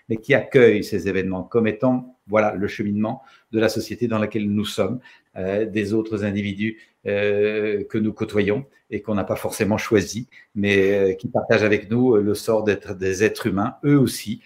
mais 0.10 0.18
qui 0.18 0.34
accueille 0.34 0.84
ces 0.84 1.08
événements 1.08 1.44
comme 1.44 1.68
étant 1.68 2.18
voilà 2.28 2.54
le 2.56 2.68
cheminement 2.68 3.22
de 3.52 3.60
la 3.60 3.70
société 3.70 4.08
dans 4.08 4.20
laquelle 4.20 4.50
nous 4.50 4.66
sommes, 4.66 5.00
euh, 5.38 5.66
des 5.66 5.94
autres 5.94 6.26
individus 6.26 6.78
euh, 7.08 7.84
que 7.86 7.98
nous 7.98 8.14
côtoyons 8.14 8.66
et 8.90 9.02
qu'on 9.02 9.16
n'a 9.16 9.24
pas 9.24 9.36
forcément 9.36 9.78
choisi, 9.78 10.28
mais 10.56 11.12
euh, 11.12 11.14
qui 11.14 11.28
partagent 11.28 11.64
avec 11.64 11.90
nous 11.90 12.16
le 12.16 12.34
sort 12.36 12.64
d'être 12.64 12.96
des 12.96 13.24
êtres 13.24 13.48
humains, 13.48 13.76
eux 13.86 13.98
aussi, 13.98 14.42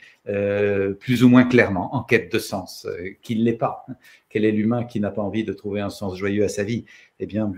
plus 0.99 1.23
ou 1.23 1.29
moins 1.29 1.43
clairement, 1.43 1.95
en 1.95 2.03
quête 2.03 2.31
de 2.31 2.37
sens, 2.37 2.87
qui 3.23 3.35
ne 3.35 3.43
l'est 3.43 3.53
pas. 3.53 3.85
Quel 4.29 4.45
est 4.45 4.51
l'humain 4.51 4.83
qui 4.83 4.99
n'a 4.99 5.09
pas 5.09 5.21
envie 5.23 5.43
de 5.43 5.51
trouver 5.51 5.81
un 5.81 5.89
sens 5.89 6.15
joyeux 6.15 6.43
à 6.43 6.47
sa 6.47 6.63
vie? 6.63 6.85
Eh 7.19 7.25
bien, 7.25 7.51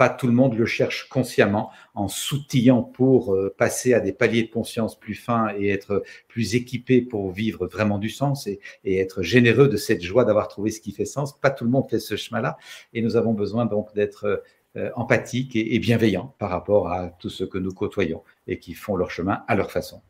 pas 0.00 0.08
tout 0.08 0.26
le 0.26 0.32
monde 0.32 0.54
le 0.54 0.64
cherche 0.64 1.10
consciemment 1.10 1.70
en 1.94 2.08
s'outillant 2.08 2.82
pour 2.82 3.34
euh, 3.34 3.54
passer 3.58 3.92
à 3.92 4.00
des 4.00 4.14
paliers 4.14 4.44
de 4.44 4.50
conscience 4.50 4.98
plus 4.98 5.14
fins 5.14 5.52
et 5.58 5.68
être 5.68 6.02
plus 6.26 6.54
équipé 6.54 7.02
pour 7.02 7.30
vivre 7.30 7.66
vraiment 7.66 7.98
du 7.98 8.08
sens 8.08 8.46
et, 8.46 8.60
être 8.82 9.20
généreux 9.20 9.68
de 9.68 9.76
cette 9.76 10.00
joie 10.00 10.24
d'avoir 10.24 10.48
trouvé 10.48 10.70
ce 10.70 10.80
qui 10.80 10.92
fait 10.92 11.04
sens. 11.04 11.38
Pas 11.38 11.50
tout 11.50 11.64
le 11.64 11.70
monde 11.70 11.86
fait 11.90 11.98
ce 11.98 12.16
chemin-là 12.16 12.56
et 12.94 13.02
nous 13.02 13.16
avons 13.16 13.34
besoin 13.34 13.66
donc 13.66 13.92
d'être 13.92 14.42
euh, 14.76 14.88
empathiques 14.96 15.54
et, 15.54 15.78
bienveillants 15.78 16.34
par 16.38 16.48
rapport 16.48 16.90
à 16.90 17.10
tous 17.10 17.28
ceux 17.28 17.46
que 17.46 17.58
nous 17.58 17.74
côtoyons 17.74 18.22
et 18.46 18.58
qui 18.58 18.72
font 18.72 18.96
leur 18.96 19.10
chemin 19.10 19.44
à 19.48 19.54
leur 19.54 19.70
façon. 19.70 20.00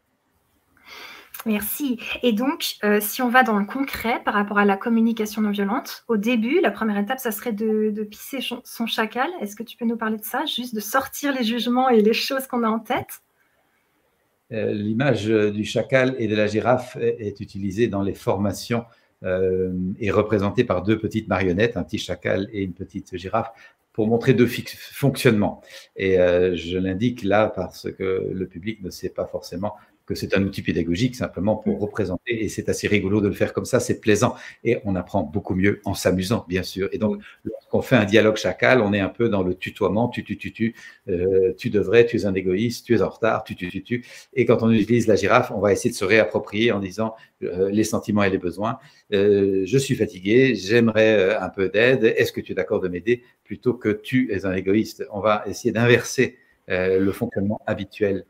Merci. 1.47 1.99
Et 2.23 2.32
donc, 2.32 2.76
euh, 2.85 2.99
si 3.00 3.23
on 3.23 3.28
va 3.28 3.42
dans 3.42 3.59
le 3.59 3.64
concret 3.64 4.20
par 4.25 4.35
rapport 4.35 4.59
à 4.59 4.64
la 4.64 4.76
communication 4.76 5.42
non 5.42 5.50
violente, 5.50 6.04
au 6.09 6.16
début, 6.16 6.61
la 6.61 6.70
première 6.70 6.99
étape, 6.99 7.18
ça 7.18 7.32
serait 7.32 7.52
de, 7.52 7.90
pisser 8.04 8.40
son 8.64 8.87
chacal. 8.87 9.28
Est-ce 9.40 9.56
que 9.56 9.62
tu 9.62 9.76
peux 9.76 9.85
nous 9.85 9.97
parler 9.97 10.18
de 10.18 10.25
ça 10.25 10.44
Juste 10.44 10.75
de 10.75 10.80
sortir 10.80 11.32
les 11.32 11.44
jugements 11.44 11.88
et 11.88 12.00
les 12.00 12.12
choses 12.12 12.47
qu'on 12.47 12.62
a 12.62 12.68
en 12.68 12.80
tête? 12.80 13.23
L'image 14.50 15.26
du 15.26 15.64
chacal 15.64 16.16
et 16.18 16.26
de 16.26 16.35
la 16.35 16.49
girafe 16.49 16.97
est, 16.97 17.38
utilisée 17.38 17.87
dans 17.87 18.02
les 18.02 18.14
formations 18.14 18.85
et 19.23 20.11
représentée 20.11 20.64
par 20.64 20.82
deux 20.82 20.99
petites 20.99 21.28
marionnettes, 21.28 21.76
un 21.76 21.85
petit 21.85 21.99
chacal 21.99 22.49
et 22.52 22.62
une 22.62 22.73
petite 22.73 23.16
girafe, 23.16 23.52
pour 23.92 24.09
montrer 24.09 24.35
deux 24.35 24.49
fonctionnements. 24.49 25.62
Et 25.94 26.16
je 26.16 26.78
l'indique 26.78 27.23
là 27.23 27.52
parce 27.54 27.92
que 27.92 28.28
le 28.32 28.47
public 28.49 28.82
ne 28.82 28.90
sait 28.90 29.11
pas 29.11 29.26
forcément 29.26 29.76
que 30.10 30.16
c'est 30.16 30.36
un 30.36 30.42
outil 30.42 30.60
pédagogique 30.60 31.14
simplement 31.14 31.54
pour 31.56 31.76
mm. 31.76 31.82
représenter 31.82 32.44
et 32.44 32.48
c'est 32.48 32.68
assez 32.68 32.88
rigolo 32.88 33.20
de 33.20 33.28
le 33.28 33.34
faire 33.34 33.52
comme 33.52 33.64
ça, 33.64 33.78
c'est 33.78 34.00
plaisant 34.00 34.34
et 34.64 34.78
on 34.84 34.96
apprend 34.96 35.22
beaucoup 35.22 35.54
mieux 35.54 35.80
en 35.84 35.94
s'amusant, 35.94 36.44
bien 36.48 36.64
sûr. 36.64 36.88
Et 36.92 36.98
donc, 36.98 37.22
lorsqu'on 37.44 37.80
fait 37.80 37.94
un 37.94 38.04
dialogue 38.04 38.36
chacal, 38.36 38.80
on 38.80 38.92
est 38.92 38.98
un 38.98 39.08
peu 39.08 39.28
dans 39.28 39.44
le 39.44 39.54
tutoiement, 39.54 40.08
tu, 40.08 40.24
tu, 40.24 40.36
tu, 40.36 40.52
tu, 40.52 40.74
euh, 41.08 41.52
tu 41.56 41.70
devrais, 41.70 42.06
tu 42.06 42.16
es 42.16 42.26
un 42.26 42.34
égoïste, 42.34 42.86
tu 42.86 42.96
es 42.96 43.02
en 43.02 43.08
retard, 43.08 43.44
tu, 43.44 43.54
tu, 43.54 43.68
tu, 43.68 43.82
tu. 43.84 44.04
Et 44.34 44.44
quand 44.44 44.62
on 44.62 44.70
utilise 44.72 45.06
la 45.06 45.14
girafe, 45.14 45.52
on 45.52 45.60
va 45.60 45.72
essayer 45.72 45.90
de 45.90 45.96
se 45.96 46.04
réapproprier 46.04 46.72
en 46.72 46.80
disant 46.80 47.14
euh, 47.44 47.70
les 47.70 47.84
sentiments 47.84 48.24
et 48.24 48.30
les 48.30 48.38
besoins. 48.38 48.78
Euh, 49.12 49.62
je 49.64 49.78
suis 49.78 49.94
fatigué, 49.94 50.56
j'aimerais 50.56 51.36
un 51.36 51.50
peu 51.50 51.68
d'aide, 51.68 52.02
est-ce 52.16 52.32
que 52.32 52.40
tu 52.40 52.50
es 52.50 52.54
d'accord 52.56 52.80
de 52.80 52.88
m'aider 52.88 53.22
plutôt 53.44 53.74
que 53.74 53.90
tu 53.90 54.32
es 54.32 54.44
un 54.44 54.52
égoïste? 54.52 55.06
On 55.12 55.20
va 55.20 55.44
essayer 55.46 55.70
d'inverser 55.70 56.36
le 56.68 57.10
fonctionnement 57.10 57.60
habituel 57.66 58.24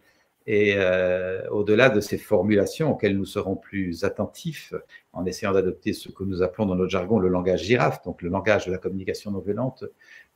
et 0.52 0.74
euh, 0.74 1.48
au-delà 1.50 1.90
de 1.90 2.00
ces 2.00 2.18
formulations 2.18 2.90
auxquelles 2.90 3.16
nous 3.16 3.24
serons 3.24 3.54
plus 3.54 4.02
attentifs, 4.02 4.74
en 5.12 5.24
essayant 5.24 5.52
d'adopter 5.52 5.92
ce 5.92 6.08
que 6.08 6.24
nous 6.24 6.42
appelons 6.42 6.66
dans 6.66 6.74
notre 6.74 6.90
jargon 6.90 7.20
le 7.20 7.28
langage 7.28 7.62
girafe, 7.62 8.02
donc 8.02 8.20
le 8.20 8.30
langage 8.30 8.66
de 8.66 8.72
la 8.72 8.78
communication 8.78 9.30
non 9.30 9.38
violente, 9.38 9.84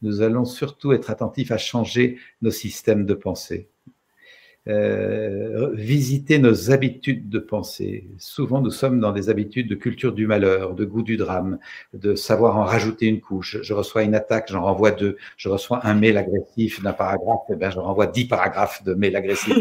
nous 0.02 0.22
allons 0.22 0.44
surtout 0.44 0.92
être 0.92 1.10
attentifs 1.10 1.50
à 1.50 1.58
changer 1.58 2.18
nos 2.42 2.52
systèmes 2.52 3.06
de 3.06 3.14
pensée. 3.14 3.66
Euh, 4.68 5.74
visiter 5.74 6.38
nos 6.38 6.70
habitudes 6.70 7.28
de 7.28 7.40
pensée. 7.40 8.08
Souvent, 8.16 8.60
nous 8.60 8.70
sommes 8.70 9.00
dans 9.00 9.10
des 9.10 9.30
habitudes 9.30 9.68
de 9.68 9.74
culture 9.74 10.12
du 10.12 10.28
malheur, 10.28 10.74
de 10.74 10.84
goût 10.84 11.02
du 11.02 11.16
drame, 11.16 11.58
de 11.92 12.14
savoir 12.14 12.56
en 12.56 12.62
rajouter 12.62 13.06
une 13.06 13.20
couche. 13.20 13.58
Je 13.62 13.74
reçois 13.74 14.04
une 14.04 14.14
attaque, 14.14 14.46
j'en 14.52 14.62
renvoie 14.62 14.92
deux. 14.92 15.16
Je 15.36 15.48
reçois 15.48 15.84
un 15.84 15.94
mail 15.94 16.16
agressif 16.16 16.80
d'un 16.84 16.92
paragraphe, 16.92 17.42
eh 17.50 17.56
bien, 17.56 17.70
je 17.70 17.80
renvoie 17.80 18.06
dix 18.06 18.26
paragraphes 18.26 18.84
de 18.84 18.94
mail 18.94 19.16
agressif 19.16 19.56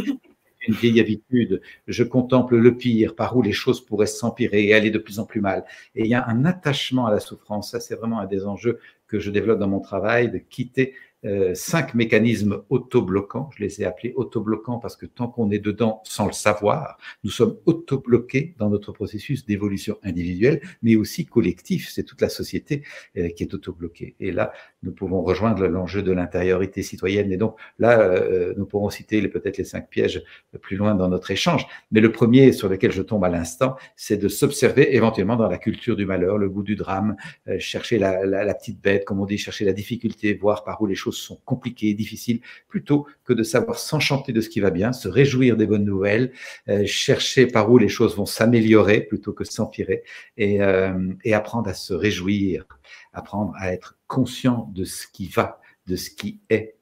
une 0.67 0.73
vieille 0.73 0.99
habitude. 0.99 1.61
Je 1.87 2.03
contemple 2.03 2.57
le 2.57 2.77
pire, 2.77 3.15
par 3.15 3.35
où 3.37 3.41
les 3.41 3.51
choses 3.51 3.83
pourraient 3.85 4.05
s'empirer 4.05 4.65
et 4.65 4.73
aller 4.73 4.91
de 4.91 4.99
plus 4.99 5.19
en 5.19 5.25
plus 5.25 5.41
mal. 5.41 5.65
Et 5.95 6.01
il 6.01 6.07
y 6.07 6.15
a 6.15 6.27
un 6.27 6.45
attachement 6.45 7.05
à 7.05 7.11
la 7.11 7.19
souffrance. 7.19 7.71
Ça, 7.71 7.79
c'est 7.79 7.95
vraiment 7.95 8.19
un 8.19 8.25
des 8.25 8.45
enjeux 8.45 8.79
que 9.07 9.19
je 9.19 9.29
développe 9.29 9.59
dans 9.59 9.67
mon 9.67 9.79
travail, 9.79 10.31
de 10.31 10.37
quitter 10.37 10.93
euh, 11.25 11.53
cinq 11.55 11.93
mécanismes 11.93 12.63
autobloquants. 12.69 13.49
Je 13.55 13.63
les 13.63 13.81
ai 13.81 13.85
appelés 13.85 14.11
autobloquants 14.17 14.79
parce 14.79 14.97
que 14.97 15.05
tant 15.05 15.29
qu'on 15.29 15.51
est 15.51 15.59
dedans 15.59 16.01
sans 16.03 16.25
le 16.25 16.33
savoir, 16.33 16.97
nous 17.23 17.29
sommes 17.29 17.57
autobloqués 17.65 18.55
dans 18.57 18.69
notre 18.69 18.91
processus 18.91 19.45
d'évolution 19.45 19.97
individuelle, 20.03 20.59
mais 20.81 20.97
aussi 20.97 21.25
collectif. 21.25 21.89
C'est 21.89 22.03
toute 22.03 22.19
la 22.19 22.27
société 22.27 22.83
euh, 23.17 23.29
qui 23.29 23.43
est 23.43 23.53
autobloquée. 23.53 24.15
Et 24.19 24.31
là, 24.31 24.51
nous 24.83 24.91
pouvons 24.91 25.21
rejoindre 25.21 25.65
l'enjeu 25.67 26.01
de 26.01 26.11
l'intériorité 26.11 26.83
citoyenne. 26.83 27.31
Et 27.31 27.37
donc 27.37 27.55
là, 27.79 27.99
euh, 27.99 28.53
nous 28.57 28.65
pourrons 28.65 28.89
citer 28.89 29.27
peut-être 29.27 29.57
les 29.57 29.63
cinq 29.63 29.89
pièges 29.89 30.23
plus 30.61 30.75
loin 30.75 30.93
dans 30.95 31.09
notre 31.09 31.31
échange. 31.31 31.65
Mais 31.91 32.01
le 32.01 32.11
premier 32.11 32.51
sur 32.51 32.69
lequel 32.69 32.91
je 32.91 33.01
tombe 33.01 33.23
à 33.23 33.29
l'instant, 33.29 33.75
c'est 33.95 34.17
de 34.17 34.27
s'observer 34.27 34.95
éventuellement 34.95 35.35
dans 35.35 35.47
la 35.47 35.57
culture 35.57 35.95
du 35.95 36.05
malheur, 36.05 36.37
le 36.37 36.49
goût 36.49 36.63
du 36.63 36.75
drame, 36.75 37.15
chercher 37.59 37.97
la, 37.97 38.25
la, 38.25 38.43
la 38.43 38.53
petite 38.53 38.81
bête, 38.81 39.05
comme 39.05 39.19
on 39.19 39.25
dit, 39.25 39.37
chercher 39.37 39.65
la 39.65 39.73
difficulté, 39.73 40.33
voir 40.33 40.63
par 40.63 40.81
où 40.81 40.85
les 40.85 40.95
choses 40.95 41.17
sont 41.17 41.39
compliquées, 41.45 41.93
difficiles, 41.93 42.41
plutôt 42.67 43.07
que 43.25 43.33
de 43.33 43.43
savoir 43.43 43.77
s'enchanter 43.79 44.33
de 44.33 44.41
ce 44.41 44.49
qui 44.49 44.59
va 44.59 44.69
bien, 44.69 44.93
se 44.93 45.07
réjouir 45.07 45.57
des 45.57 45.65
bonnes 45.65 45.85
nouvelles, 45.85 46.31
euh, 46.67 46.85
chercher 46.85 47.47
par 47.47 47.71
où 47.71 47.77
les 47.77 47.89
choses 47.89 48.15
vont 48.15 48.25
s'améliorer 48.25 49.01
plutôt 49.01 49.33
que 49.33 49.43
s'empirer, 49.43 50.03
et, 50.37 50.61
euh, 50.61 51.11
et 51.23 51.33
apprendre 51.33 51.69
à 51.69 51.73
se 51.73 51.93
réjouir, 51.93 52.65
apprendre 53.13 53.53
à 53.57 53.71
être 53.71 53.97
conscient 54.07 54.69
de 54.73 54.83
ce 54.83 55.07
qui 55.07 55.27
va, 55.27 55.59
de 55.87 55.95
ce 55.95 56.09
qui 56.09 56.39
est. 56.49 56.75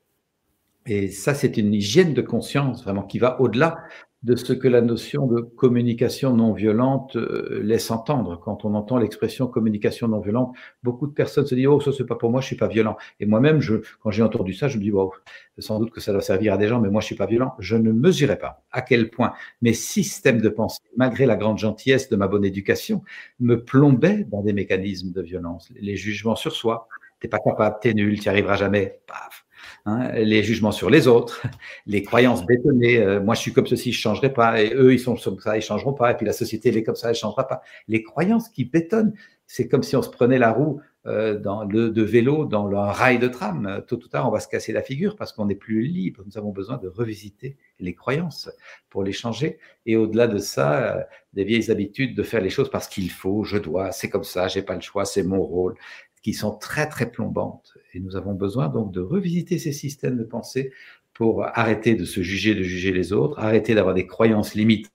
Et 0.86 1.10
ça, 1.10 1.34
c'est 1.34 1.58
une 1.58 1.74
hygiène 1.74 2.14
de 2.14 2.22
conscience 2.22 2.84
vraiment 2.84 3.04
qui 3.04 3.20
va 3.20 3.40
au-delà 3.40 3.78
de 4.24 4.36
ce 4.36 4.54
que 4.54 4.68
la 4.68 4.82
notion 4.82 5.25
de 5.25 5.42
communication 5.42 6.36
non 6.36 6.54
violente 6.54 7.16
euh, 7.16 7.60
laisse 7.63 7.90
entendre. 7.90 8.40
Quand 8.40 8.66
on 8.66 8.75
entend 8.75 8.98
l'expression 8.98 9.48
communication 9.48 10.08
non 10.08 10.20
violente, 10.20 10.56
beaucoup 10.84 11.08
de 11.08 11.13
personnes 11.13 11.48
se 11.48 11.56
disent 11.56 11.68
oh 11.68 11.82
ça 11.82 11.92
c'est 11.92 12.06
pas 12.06 12.16
pour 12.16 12.30
moi, 12.30 12.40
je 12.40 12.46
suis 12.48 12.56
pas 12.56 12.68
violent. 12.68 12.98
Et 13.20 13.25
moi-même, 13.25 13.60
quand 14.01 14.12
j'ai 14.12 14.22
entendu 14.22 14.54
ça, 14.54 14.68
je 14.68 14.78
me 14.78 14.84
dis 14.84 14.92
wow, 14.92 15.12
sans 15.58 15.80
doute 15.80 15.92
que 15.92 16.00
ça 16.00 16.12
doit 16.12 16.22
servir 16.22 16.54
à 16.54 16.58
des 16.58 16.68
gens, 16.68 16.80
mais 16.80 16.90
moi 16.90 17.01
je 17.01 17.08
suis 17.08 17.16
pas 17.16 17.25
violent. 17.25 17.54
Je 17.58 17.75
ne 17.75 17.92
mesurais 17.92 18.38
pas 18.38 18.63
à 18.72 18.82
quel 18.82 19.10
point 19.10 19.34
mes 19.62 19.74
systèmes 19.74 20.40
de 20.42 20.50
pensée, 20.50 20.82
malgré 20.98 21.25
la 21.25 21.36
grande 21.36 21.58
gentillesse 21.58 22.10
de 22.10 22.16
ma 22.16 22.28
bonne 22.28 22.46
éducation, 22.46 23.04
me 23.40 23.63
plombaient 23.63 24.25
dans 24.25 24.42
des 24.42 24.54
mécanismes 24.54 25.12
de 25.12 25.22
violence. 25.22 25.72
Les 25.80 25.96
jugements 25.96 26.36
sur 26.36 26.54
soi, 26.54 26.88
t'es 27.20 27.28
pas 27.28 27.40
capable, 27.40 27.78
t'es 27.82 27.94
nul, 27.94 28.20
tu 28.20 28.24
n'y 28.24 28.30
arriveras 28.30 28.56
jamais. 28.58 29.00
Paf 29.08 29.46
Hein, 29.86 30.12
les 30.13 30.44
jugements 30.44 30.72
sur 30.72 30.89
les 30.89 31.08
autres, 31.08 31.41
les 31.88 32.03
croyances 32.03 32.46
bétonnées. 32.46 32.98
Euh, 32.98 33.20
moi, 33.20 33.34
je 33.34 33.39
suis 33.39 33.53
comme 33.53 33.65
ceci, 33.65 33.91
je 33.91 33.98
ne 33.98 34.01
changerai 34.01 34.32
pas. 34.32 34.62
Et 34.62 34.74
eux, 34.75 34.94
ils 34.94 35.00
sont 35.00 35.15
comme 35.15 35.39
ça, 35.39 35.56
ils 35.56 35.60
ne 35.60 35.63
changeront 35.63 35.94
pas. 35.94 36.12
Et 36.12 36.18
puis 36.18 36.25
la 36.25 36.34
société, 36.34 36.70
elle 36.70 36.77
est 36.77 36.84
comme 36.84 36.96
ça, 36.96 37.08
elle 37.08 37.13
ne 37.13 37.18
changera 37.18 37.48
pas. 37.48 37.62
Les 37.88 38.03
croyances 38.03 38.50
qui 38.50 38.65
bétonnent, 38.65 39.13
c'est 39.48 39.68
comme 39.68 39.84
si 39.84 39.96
on 39.96 40.01
se 40.01 40.10
prenait 40.10 40.38
la 40.38 40.51
roue 40.51 40.82
euh, 41.08 41.38
dans 41.38 41.63
le, 41.63 41.89
de 41.89 42.03
vélo 42.03 42.46
dans 42.46 42.68
le 42.68 42.77
rail 42.77 43.18
de 43.18 43.27
tram. 43.27 43.84
Tôt 43.88 43.98
ou 43.98 44.08
tard, 44.08 44.27
on 44.27 44.32
va 44.32 44.39
se 44.39 44.48
casser 44.48 44.72
la 44.72 44.84
figure 44.84 45.15
parce 45.15 45.34
qu'on 45.34 45.46
n'est 45.46 45.56
plus 45.56 45.82
libre. 45.82 46.22
Nous 46.27 46.38
avons 46.38 46.51
besoin 46.51 46.77
de 46.77 46.88
revisiter 46.88 47.58
les 47.80 47.96
croyances 47.96 48.51
pour 48.89 49.03
les 49.03 49.12
changer. 49.12 49.58
Et 49.88 49.98
au-delà 49.98 50.27
de 50.27 50.38
ça, 50.38 50.98
euh, 50.98 51.03
des 51.34 51.44
vieilles 51.44 51.72
habitudes 51.72 52.15
de 52.15 52.22
faire 52.22 52.41
les 52.41 52.51
choses 52.51 52.70
parce 52.70 52.88
qu'il 52.88 53.10
faut, 53.10 53.44
je 53.44 53.58
dois, 53.58 53.91
c'est 53.91 54.10
comme 54.10 54.24
ça, 54.24 54.48
j'ai 54.48 54.62
pas 54.62 54.75
le 54.75 54.82
choix, 54.82 55.06
c'est 55.06 55.24
mon 55.24 55.41
rôle 55.41 55.75
qui 56.22 56.34
sont 56.34 56.56
très 56.58 56.88
très 56.88 57.10
plombantes. 57.10 57.78
Et 57.94 58.00
nous 58.00 58.16
avons 58.16 58.34
besoin 58.34 58.70
donc 58.70 58.92
de 58.92 59.01
revisiter 59.01 59.58
ces 59.58 59.72
systèmes 59.72 60.18
de 60.18 60.24
pensée 60.24 60.72
pour 61.13 61.46
arrêter 61.46 61.96
de 61.96 62.06
se 62.06 62.22
juger, 62.22 62.56
de 62.56 62.63
juger 62.63 62.92
les 62.92 63.13
autres, 63.13 63.40
arrêter 63.40 63.75
d'avoir 63.75 63.94
des 63.94 64.08
croyances 64.08 64.56
limites. 64.56 64.92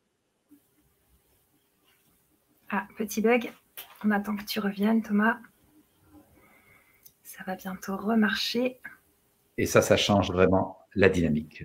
Ah, 2.70 2.86
petit 2.96 3.20
bug. 3.20 3.50
On 4.04 4.10
attend 4.10 4.36
que 4.36 4.44
tu 4.44 4.60
reviennes, 4.60 5.02
Thomas. 5.02 5.38
Ça 7.22 7.42
va 7.46 7.54
bientôt 7.54 7.96
remarcher. 7.96 8.80
Et 9.58 9.66
ça, 9.66 9.82
ça 9.82 9.96
change 9.96 10.30
vraiment 10.30 10.78
la 10.94 11.08
dynamique. 11.08 11.64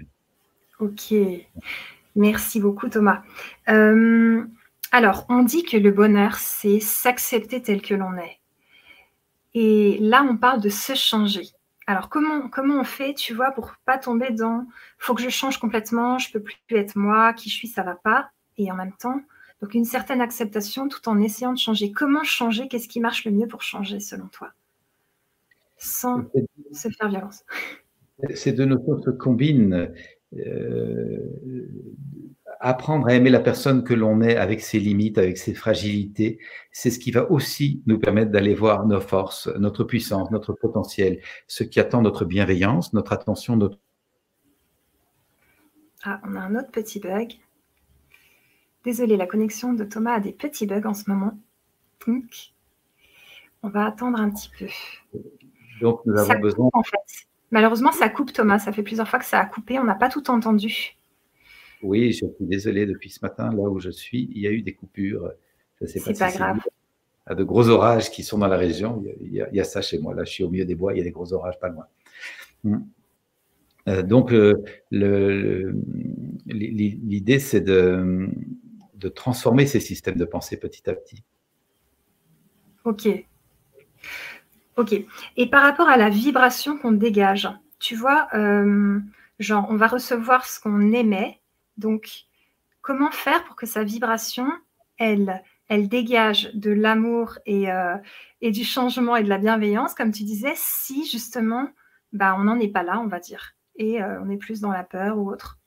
Ok. 0.79 1.13
Merci 2.15 2.59
beaucoup, 2.59 2.89
Thomas. 2.89 3.23
Euh, 3.69 4.43
alors, 4.91 5.25
on 5.29 5.43
dit 5.43 5.63
que 5.63 5.77
le 5.77 5.91
bonheur, 5.91 6.35
c'est 6.35 6.79
s'accepter 6.79 7.61
tel 7.61 7.81
que 7.81 7.93
l'on 7.93 8.17
est. 8.17 8.40
Et 9.53 9.97
là, 9.99 10.23
on 10.23 10.37
parle 10.37 10.61
de 10.61 10.69
se 10.69 10.93
changer. 10.93 11.47
Alors, 11.87 12.09
comment, 12.09 12.47
comment 12.47 12.79
on 12.79 12.83
fait, 12.83 13.13
tu 13.13 13.33
vois, 13.33 13.51
pour 13.51 13.73
pas 13.85 13.97
tomber 13.97 14.31
dans 14.31 14.65
faut 14.97 15.13
que 15.13 15.21
je 15.21 15.29
change 15.29 15.57
complètement, 15.57 16.19
je 16.19 16.31
peux 16.31 16.39
plus 16.39 16.55
être 16.69 16.95
moi, 16.95 17.33
qui 17.33 17.49
je 17.49 17.55
suis, 17.55 17.67
ça 17.67 17.83
va 17.83 17.95
pas. 17.95 18.29
Et 18.57 18.71
en 18.71 18.75
même 18.75 18.93
temps, 18.93 19.21
donc 19.61 19.73
une 19.73 19.85
certaine 19.85 20.21
acceptation 20.21 20.87
tout 20.87 21.07
en 21.09 21.19
essayant 21.19 21.53
de 21.53 21.57
changer. 21.57 21.91
Comment 21.91 22.23
changer? 22.23 22.67
Qu'est-ce 22.67 22.87
qui 22.87 22.99
marche 22.99 23.25
le 23.25 23.31
mieux 23.31 23.47
pour 23.47 23.61
changer 23.61 23.99
selon 23.99 24.27
toi? 24.27 24.51
Sans 25.77 26.23
se 26.71 26.89
faire 26.89 27.09
violence. 27.09 27.43
Ces 28.35 28.53
deux 28.53 28.65
notions 28.65 29.01
se 29.01 29.09
combinent. 29.09 29.91
Euh, 30.33 31.19
apprendre 32.61 33.07
à 33.07 33.15
aimer 33.15 33.29
la 33.29 33.39
personne 33.39 33.83
que 33.83 33.93
l'on 33.93 34.21
est 34.21 34.37
avec 34.37 34.61
ses 34.61 34.79
limites, 34.79 35.17
avec 35.17 35.37
ses 35.37 35.53
fragilités, 35.53 36.39
c'est 36.71 36.91
ce 36.91 36.99
qui 36.99 37.11
va 37.11 37.29
aussi 37.31 37.81
nous 37.87 37.99
permettre 37.99 38.31
d'aller 38.31 38.53
voir 38.53 38.85
nos 38.85 39.01
forces, 39.01 39.47
notre 39.57 39.83
puissance, 39.83 40.29
notre 40.31 40.53
potentiel, 40.53 41.19
ce 41.47 41.63
qui 41.63 41.79
attend 41.79 42.01
notre 42.01 42.25
bienveillance, 42.25 42.93
notre 42.93 43.13
attention, 43.13 43.55
notre... 43.57 43.77
Ah, 46.03 46.21
on 46.27 46.35
a 46.35 46.39
un 46.39 46.55
autre 46.55 46.71
petit 46.71 46.99
bug. 46.99 47.33
Désolée, 48.83 49.17
la 49.17 49.27
connexion 49.27 49.73
de 49.73 49.83
Thomas 49.83 50.15
a 50.15 50.19
des 50.19 50.31
petits 50.31 50.65
bugs 50.65 50.85
en 50.85 50.93
ce 50.93 51.09
moment. 51.09 51.37
Donc, 52.07 52.53
on 53.63 53.69
va 53.69 53.85
attendre 53.85 54.19
un 54.19 54.31
petit 54.31 54.49
peu. 54.57 54.65
Donc, 55.81 56.01
nous 56.05 56.17
avons 56.17 56.39
besoin... 56.39 56.69
en 56.73 56.83
fait. 56.83 57.27
Malheureusement, 57.51 57.91
ça 57.91 58.09
coupe, 58.09 58.33
Thomas. 58.33 58.59
Ça 58.59 58.71
fait 58.71 58.81
plusieurs 58.81 59.07
fois 59.07 59.19
que 59.19 59.25
ça 59.25 59.39
a 59.39 59.45
coupé. 59.45 59.77
On 59.77 59.83
n'a 59.83 59.93
pas 59.93 60.09
tout 60.09 60.31
entendu. 60.31 60.95
Oui, 61.83 62.11
je 62.11 62.25
suis 62.25 62.27
désolé 62.39 62.85
depuis 62.85 63.09
ce 63.09 63.19
matin, 63.21 63.51
là 63.51 63.69
où 63.69 63.79
je 63.79 63.89
suis, 63.89 64.29
il 64.33 64.41
y 64.41 64.47
a 64.47 64.51
eu 64.51 64.61
des 64.61 64.73
coupures. 64.73 65.31
Je 65.79 65.87
sais 65.87 65.99
pas, 65.99 66.13
pas 66.13 66.31
grave. 66.31 66.59
Il 67.27 67.29
y 67.29 67.33
a 67.33 67.35
de 67.35 67.43
gros 67.43 67.69
orages 67.69 68.11
qui 68.11 68.23
sont 68.23 68.37
dans 68.37 68.47
la 68.47 68.57
région. 68.57 69.03
Il 69.21 69.33
y, 69.33 69.59
a, 69.59 69.63
ça 69.63 69.81
chez 69.81 69.99
moi. 69.99 70.13
Là, 70.13 70.23
je 70.23 70.31
suis 70.31 70.43
au 70.43 70.49
milieu 70.49 70.65
des 70.65 70.75
bois, 70.75 70.93
il 70.93 70.97
y 70.97 71.01
a 71.01 71.03
des 71.03 71.11
gros 71.11 71.33
orages 71.33 71.59
pas 71.59 71.69
loin. 71.69 71.85
Hmm. 72.63 72.79
Euh, 73.87 74.03
donc, 74.03 74.31
euh, 74.31 74.61
l'idée, 76.45 77.39
c'est 77.39 77.61
de, 77.61 78.29
de 78.95 79.09
transformer 79.09 79.65
ces 79.65 79.79
systèmes 79.79 80.17
de 80.17 80.25
pensée 80.25 80.57
petit 80.57 80.89
à 80.89 80.93
petit. 80.93 81.23
Ok. 82.85 83.07
Ok. 84.77 84.95
Et 85.37 85.49
par 85.49 85.63
rapport 85.63 85.89
à 85.89 85.97
la 85.97 86.09
vibration 86.09 86.77
qu'on 86.77 86.91
dégage, 86.91 87.49
tu 87.79 87.95
vois, 87.95 88.27
euh, 88.33 88.99
genre, 89.39 89.67
on 89.69 89.75
va 89.75 89.87
recevoir 89.87 90.45
ce 90.45 90.59
qu'on 90.59 90.91
émet 90.91 91.40
donc, 91.77 92.25
comment 92.81 93.11
faire 93.11 93.43
pour 93.45 93.55
que 93.55 93.65
sa 93.65 93.83
vibration, 93.83 94.47
elle, 94.97 95.43
elle 95.67 95.87
dégage 95.89 96.51
de 96.53 96.71
l'amour 96.71 97.37
et, 97.45 97.71
euh, 97.71 97.97
et 98.41 98.51
du 98.51 98.63
changement 98.63 99.15
et 99.15 99.23
de 99.23 99.29
la 99.29 99.37
bienveillance, 99.37 99.93
comme 99.93 100.11
tu 100.11 100.23
disais, 100.23 100.53
si 100.55 101.05
justement, 101.05 101.69
bah, 102.11 102.35
on 102.37 102.43
n'en 102.43 102.59
est 102.59 102.69
pas 102.71 102.83
là, 102.83 102.99
on 102.99 103.07
va 103.07 103.19
dire, 103.19 103.53
et 103.75 104.03
euh, 104.03 104.21
on 104.21 104.29
est 104.29 104.37
plus 104.37 104.61
dans 104.61 104.71
la 104.71 104.83
peur 104.83 105.17
ou 105.17 105.31
autre? 105.31 105.60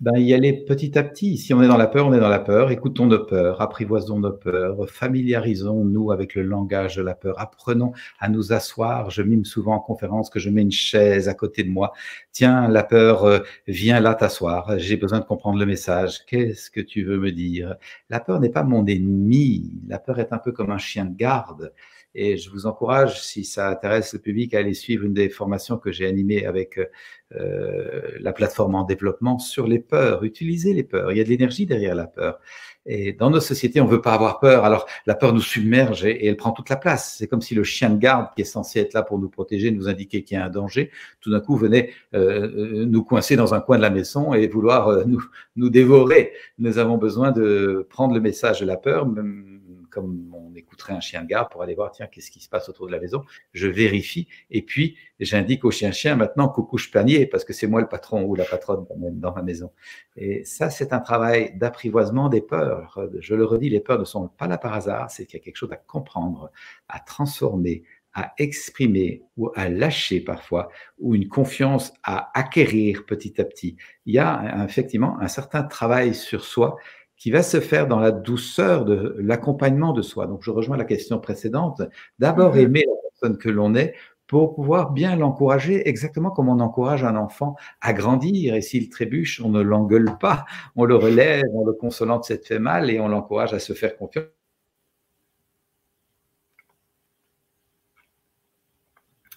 Ben, 0.00 0.16
y 0.18 0.34
aller 0.34 0.52
petit 0.52 0.98
à 0.98 1.02
petit. 1.02 1.36
Si 1.38 1.52
on 1.54 1.62
est 1.62 1.68
dans 1.68 1.76
la 1.76 1.86
peur, 1.86 2.06
on 2.06 2.12
est 2.12 2.20
dans 2.20 2.28
la 2.28 2.38
peur. 2.38 2.70
Écoutons 2.70 3.06
nos 3.06 3.24
peurs, 3.24 3.60
apprivoisons 3.60 4.18
nos 4.18 4.32
peurs, 4.32 4.88
familiarisons-nous 4.88 6.12
avec 6.12 6.34
le 6.34 6.42
langage 6.42 6.96
de 6.96 7.02
la 7.02 7.14
peur, 7.14 7.40
apprenons 7.40 7.92
à 8.20 8.28
nous 8.28 8.52
asseoir. 8.52 9.10
Je 9.10 9.22
mime 9.22 9.44
souvent 9.44 9.74
en 9.74 9.80
conférence 9.80 10.30
que 10.30 10.38
je 10.38 10.50
mets 10.50 10.62
une 10.62 10.70
chaise 10.70 11.28
à 11.28 11.34
côté 11.34 11.64
de 11.64 11.70
moi. 11.70 11.92
Tiens, 12.32 12.68
la 12.68 12.84
peur, 12.84 13.24
euh, 13.24 13.40
viens 13.66 14.00
là 14.00 14.14
t'asseoir. 14.14 14.78
J'ai 14.78 14.96
besoin 14.96 15.20
de 15.20 15.24
comprendre 15.24 15.58
le 15.58 15.66
message. 15.66 16.24
Qu'est-ce 16.26 16.70
que 16.70 16.80
tu 16.80 17.04
veux 17.04 17.18
me 17.18 17.32
dire? 17.32 17.76
La 18.10 18.20
peur 18.20 18.40
n'est 18.40 18.50
pas 18.50 18.62
mon 18.62 18.86
ennemi. 18.86 19.72
La 19.88 19.98
peur 19.98 20.18
est 20.20 20.32
un 20.32 20.38
peu 20.38 20.52
comme 20.52 20.70
un 20.70 20.78
chien 20.78 21.04
de 21.04 21.16
garde. 21.16 21.72
Et 22.20 22.36
je 22.36 22.50
vous 22.50 22.66
encourage, 22.66 23.22
si 23.22 23.44
ça 23.44 23.68
intéresse 23.68 24.12
le 24.12 24.18
public, 24.18 24.52
à 24.52 24.58
aller 24.58 24.74
suivre 24.74 25.04
une 25.04 25.14
des 25.14 25.28
formations 25.28 25.78
que 25.78 25.92
j'ai 25.92 26.04
animées 26.04 26.46
avec 26.46 26.80
euh, 27.32 28.00
la 28.18 28.32
plateforme 28.32 28.74
en 28.74 28.82
développement 28.82 29.38
sur 29.38 29.68
les 29.68 29.78
peurs. 29.78 30.24
Utilisez 30.24 30.74
les 30.74 30.82
peurs. 30.82 31.12
Il 31.12 31.18
y 31.18 31.20
a 31.20 31.24
de 31.24 31.28
l'énergie 31.28 31.64
derrière 31.64 31.94
la 31.94 32.08
peur. 32.08 32.40
Et 32.90 33.12
dans 33.12 33.28
nos 33.28 33.38
sociétés, 33.38 33.82
on 33.82 33.86
veut 33.86 34.00
pas 34.00 34.14
avoir 34.14 34.40
peur. 34.40 34.64
Alors 34.64 34.86
la 35.06 35.14
peur 35.14 35.34
nous 35.34 35.42
submerge 35.42 36.06
et, 36.06 36.26
elle 36.26 36.36
prend 36.36 36.52
toute 36.52 36.70
la 36.70 36.76
place. 36.76 37.16
C'est 37.18 37.28
comme 37.28 37.42
si 37.42 37.54
le 37.54 37.62
chien 37.62 37.90
de 37.90 37.98
garde 37.98 38.28
qui 38.34 38.42
est 38.42 38.46
censé 38.46 38.80
être 38.80 38.94
là 38.94 39.02
pour 39.02 39.18
nous 39.18 39.28
protéger, 39.28 39.70
nous 39.70 39.88
indiquer 39.88 40.24
qu'il 40.24 40.38
y 40.38 40.40
a 40.40 40.44
un 40.44 40.48
danger, 40.48 40.90
tout 41.20 41.30
d'un 41.30 41.40
coup 41.40 41.56
venait 41.56 41.90
euh, 42.14 42.48
euh, 42.48 42.86
nous 42.86 43.04
coincer 43.04 43.36
dans 43.36 43.52
un 43.52 43.60
coin 43.60 43.76
de 43.76 43.82
la 43.82 43.90
maison 43.90 44.32
et 44.32 44.48
vouloir 44.48 44.88
euh, 44.88 45.04
nous, 45.06 45.22
nous 45.54 45.68
dévorer. 45.68 46.32
Nous 46.58 46.78
avons 46.78 46.96
besoin 46.96 47.30
de 47.30 47.86
prendre 47.90 48.14
le 48.14 48.20
message 48.20 48.60
de 48.60 48.66
la 48.66 48.78
peur, 48.78 49.06
comme 49.90 50.32
on 50.34 50.54
écouterait 50.54 50.92
un 50.92 51.00
chien 51.00 51.22
de 51.22 51.28
garde 51.28 51.50
pour 51.50 51.62
aller 51.62 51.74
voir, 51.74 51.90
tiens, 51.92 52.06
qu'est-ce 52.06 52.30
qui 52.30 52.40
se 52.40 52.48
passe 52.48 52.68
autour 52.68 52.86
de 52.86 52.92
la 52.92 53.00
maison? 53.00 53.22
Je 53.52 53.66
vérifie 53.66 54.28
et 54.50 54.62
puis 54.62 54.96
j'indique 55.20 55.64
au 55.64 55.70
chien-chien 55.70 56.16
maintenant 56.16 56.48
qu'au 56.48 56.62
couche 56.62 56.90
panier 56.90 57.26
parce 57.26 57.44
que 57.44 57.52
c'est 57.52 57.66
moi 57.66 57.80
le 57.80 57.88
patron 57.88 58.24
ou 58.24 58.34
la 58.34 58.44
patronne 58.44 58.86
dans 58.96 59.34
ma 59.34 59.42
maison. 59.42 59.72
Et 60.16 60.44
ça, 60.44 60.70
c'est 60.70 60.92
un 60.92 61.00
travail 61.00 61.56
d'apprivoisement 61.56 62.28
des 62.28 62.40
peurs. 62.40 62.98
Je 63.18 63.34
le 63.34 63.44
redis, 63.44 63.70
les 63.70 63.80
peurs 63.80 63.98
ne 63.98 64.04
sont 64.04 64.28
pas 64.28 64.46
là 64.46 64.58
par 64.58 64.74
hasard, 64.74 65.10
c'est 65.10 65.26
qu'il 65.26 65.38
y 65.38 65.42
a 65.42 65.44
quelque 65.44 65.56
chose 65.56 65.72
à 65.72 65.76
comprendre, 65.76 66.50
à 66.88 67.00
transformer, 67.00 67.84
à 68.14 68.32
exprimer 68.38 69.22
ou 69.36 69.50
à 69.54 69.68
lâcher 69.68 70.20
parfois, 70.20 70.70
ou 70.98 71.14
une 71.14 71.28
confiance 71.28 71.92
à 72.02 72.30
acquérir 72.36 73.06
petit 73.06 73.40
à 73.40 73.44
petit. 73.44 73.76
Il 74.06 74.14
y 74.14 74.18
a 74.18 74.64
effectivement 74.64 75.20
un 75.20 75.28
certain 75.28 75.62
travail 75.62 76.14
sur 76.14 76.44
soi 76.44 76.76
qui 77.18 77.30
va 77.32 77.42
se 77.42 77.60
faire 77.60 77.88
dans 77.88 77.98
la 77.98 78.12
douceur 78.12 78.84
de 78.84 79.16
l'accompagnement 79.18 79.92
de 79.92 80.02
soi. 80.02 80.26
Donc, 80.26 80.42
je 80.42 80.50
rejoins 80.50 80.76
la 80.76 80.84
question 80.84 81.18
précédente. 81.18 81.82
D'abord, 82.18 82.54
mhm. 82.54 82.60
aimer 82.60 82.84
la 82.86 83.10
personne 83.10 83.38
que 83.38 83.48
l'on 83.48 83.74
est 83.74 83.94
pour 84.28 84.54
pouvoir 84.54 84.92
bien 84.92 85.16
l'encourager, 85.16 85.88
exactement 85.88 86.30
comme 86.30 86.48
on 86.48 86.60
encourage 86.60 87.02
un 87.02 87.16
enfant 87.16 87.56
à 87.80 87.92
grandir. 87.92 88.54
Et 88.54 88.60
s'il 88.60 88.88
trébuche, 88.88 89.40
on 89.40 89.48
ne 89.48 89.62
l'engueule 89.62 90.16
pas, 90.20 90.44
on 90.76 90.84
le 90.84 90.94
relève, 90.94 91.44
on 91.54 91.64
le 91.64 91.72
consolant 91.72 92.18
de 92.18 92.24
cette 92.24 92.46
fait 92.46 92.58
mal 92.58 92.90
et 92.90 93.00
on 93.00 93.08
l'encourage 93.08 93.54
à 93.54 93.58
se 93.58 93.72
faire 93.72 93.96
confiance. 93.96 94.26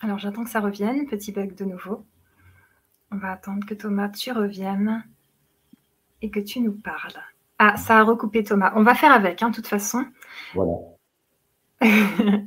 Alors, 0.01 0.19
j'attends 0.19 0.43
que 0.43 0.49
ça 0.49 0.59
revienne. 0.59 1.07
Petit 1.07 1.31
bug 1.31 1.55
de 1.55 1.63
nouveau. 1.63 2.05
On 3.11 3.17
va 3.17 3.31
attendre 3.31 3.65
que 3.65 3.73
Thomas, 3.73 4.09
tu 4.09 4.31
reviennes 4.31 5.03
et 6.21 6.29
que 6.29 6.39
tu 6.39 6.59
nous 6.59 6.73
parles. 6.73 7.21
Ah, 7.63 7.77
ça 7.77 7.99
a 7.99 8.03
recoupé 8.03 8.43
Thomas. 8.43 8.73
On 8.75 8.81
va 8.81 8.95
faire 8.95 9.11
avec, 9.11 9.43
hein, 9.43 9.51
de 9.51 9.55
toute 9.55 9.67
façon. 9.67 10.03
Voilà. 10.55 10.73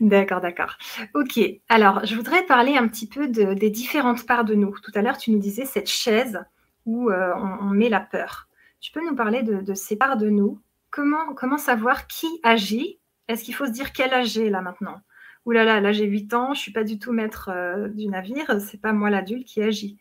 d'accord, 0.00 0.40
d'accord. 0.40 0.78
Ok, 1.12 1.38
alors 1.68 2.06
je 2.06 2.16
voudrais 2.16 2.42
parler 2.46 2.74
un 2.74 2.88
petit 2.88 3.06
peu 3.06 3.28
des 3.28 3.68
différentes 3.68 4.24
parts 4.24 4.46
de 4.46 4.54
nous. 4.54 4.74
Tout 4.82 4.92
à 4.94 5.02
l'heure, 5.02 5.18
tu 5.18 5.30
nous 5.30 5.38
disais 5.38 5.66
cette 5.66 5.90
chaise 5.90 6.42
où 6.86 7.10
euh, 7.10 7.34
on, 7.36 7.66
met 7.66 7.90
la 7.90 8.00
peur. 8.00 8.48
Tu 8.80 8.92
peux 8.92 9.04
nous 9.06 9.14
parler 9.14 9.42
de, 9.42 9.74
ces 9.74 9.94
parts 9.94 10.16
de 10.16 10.30
nous? 10.30 10.58
Comment, 10.90 11.34
comment 11.34 11.58
savoir 11.58 12.06
qui 12.06 12.40
agit? 12.42 12.98
Est-ce 13.28 13.44
qu'il 13.44 13.54
faut 13.54 13.66
se 13.66 13.72
dire 13.72 13.92
quel 13.92 14.14
âge 14.14 14.28
j'ai 14.28 14.48
là 14.48 14.62
maintenant? 14.62 15.02
Ouh 15.44 15.50
là 15.50 15.64
là, 15.64 15.82
là 15.82 15.92
j'ai 15.92 16.06
8 16.06 16.32
ans, 16.32 16.54
je 16.54 16.60
ne 16.60 16.62
suis 16.62 16.72
pas 16.72 16.84
du 16.84 16.98
tout 16.98 17.12
maître 17.12 17.50
euh, 17.52 17.88
du 17.88 18.08
navire, 18.08 18.58
c'est 18.58 18.80
pas 18.80 18.94
moi 18.94 19.10
l'adulte 19.10 19.46
qui 19.46 19.60
agit. 19.60 19.98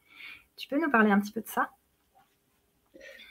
Tu 0.55 0.69
peux 0.69 0.79
nous 0.79 0.89
parler 0.89 1.11
un 1.11 1.19
petit 1.19 1.33
peu 1.33 1.41
de 1.41 1.49
ça? 1.49 1.71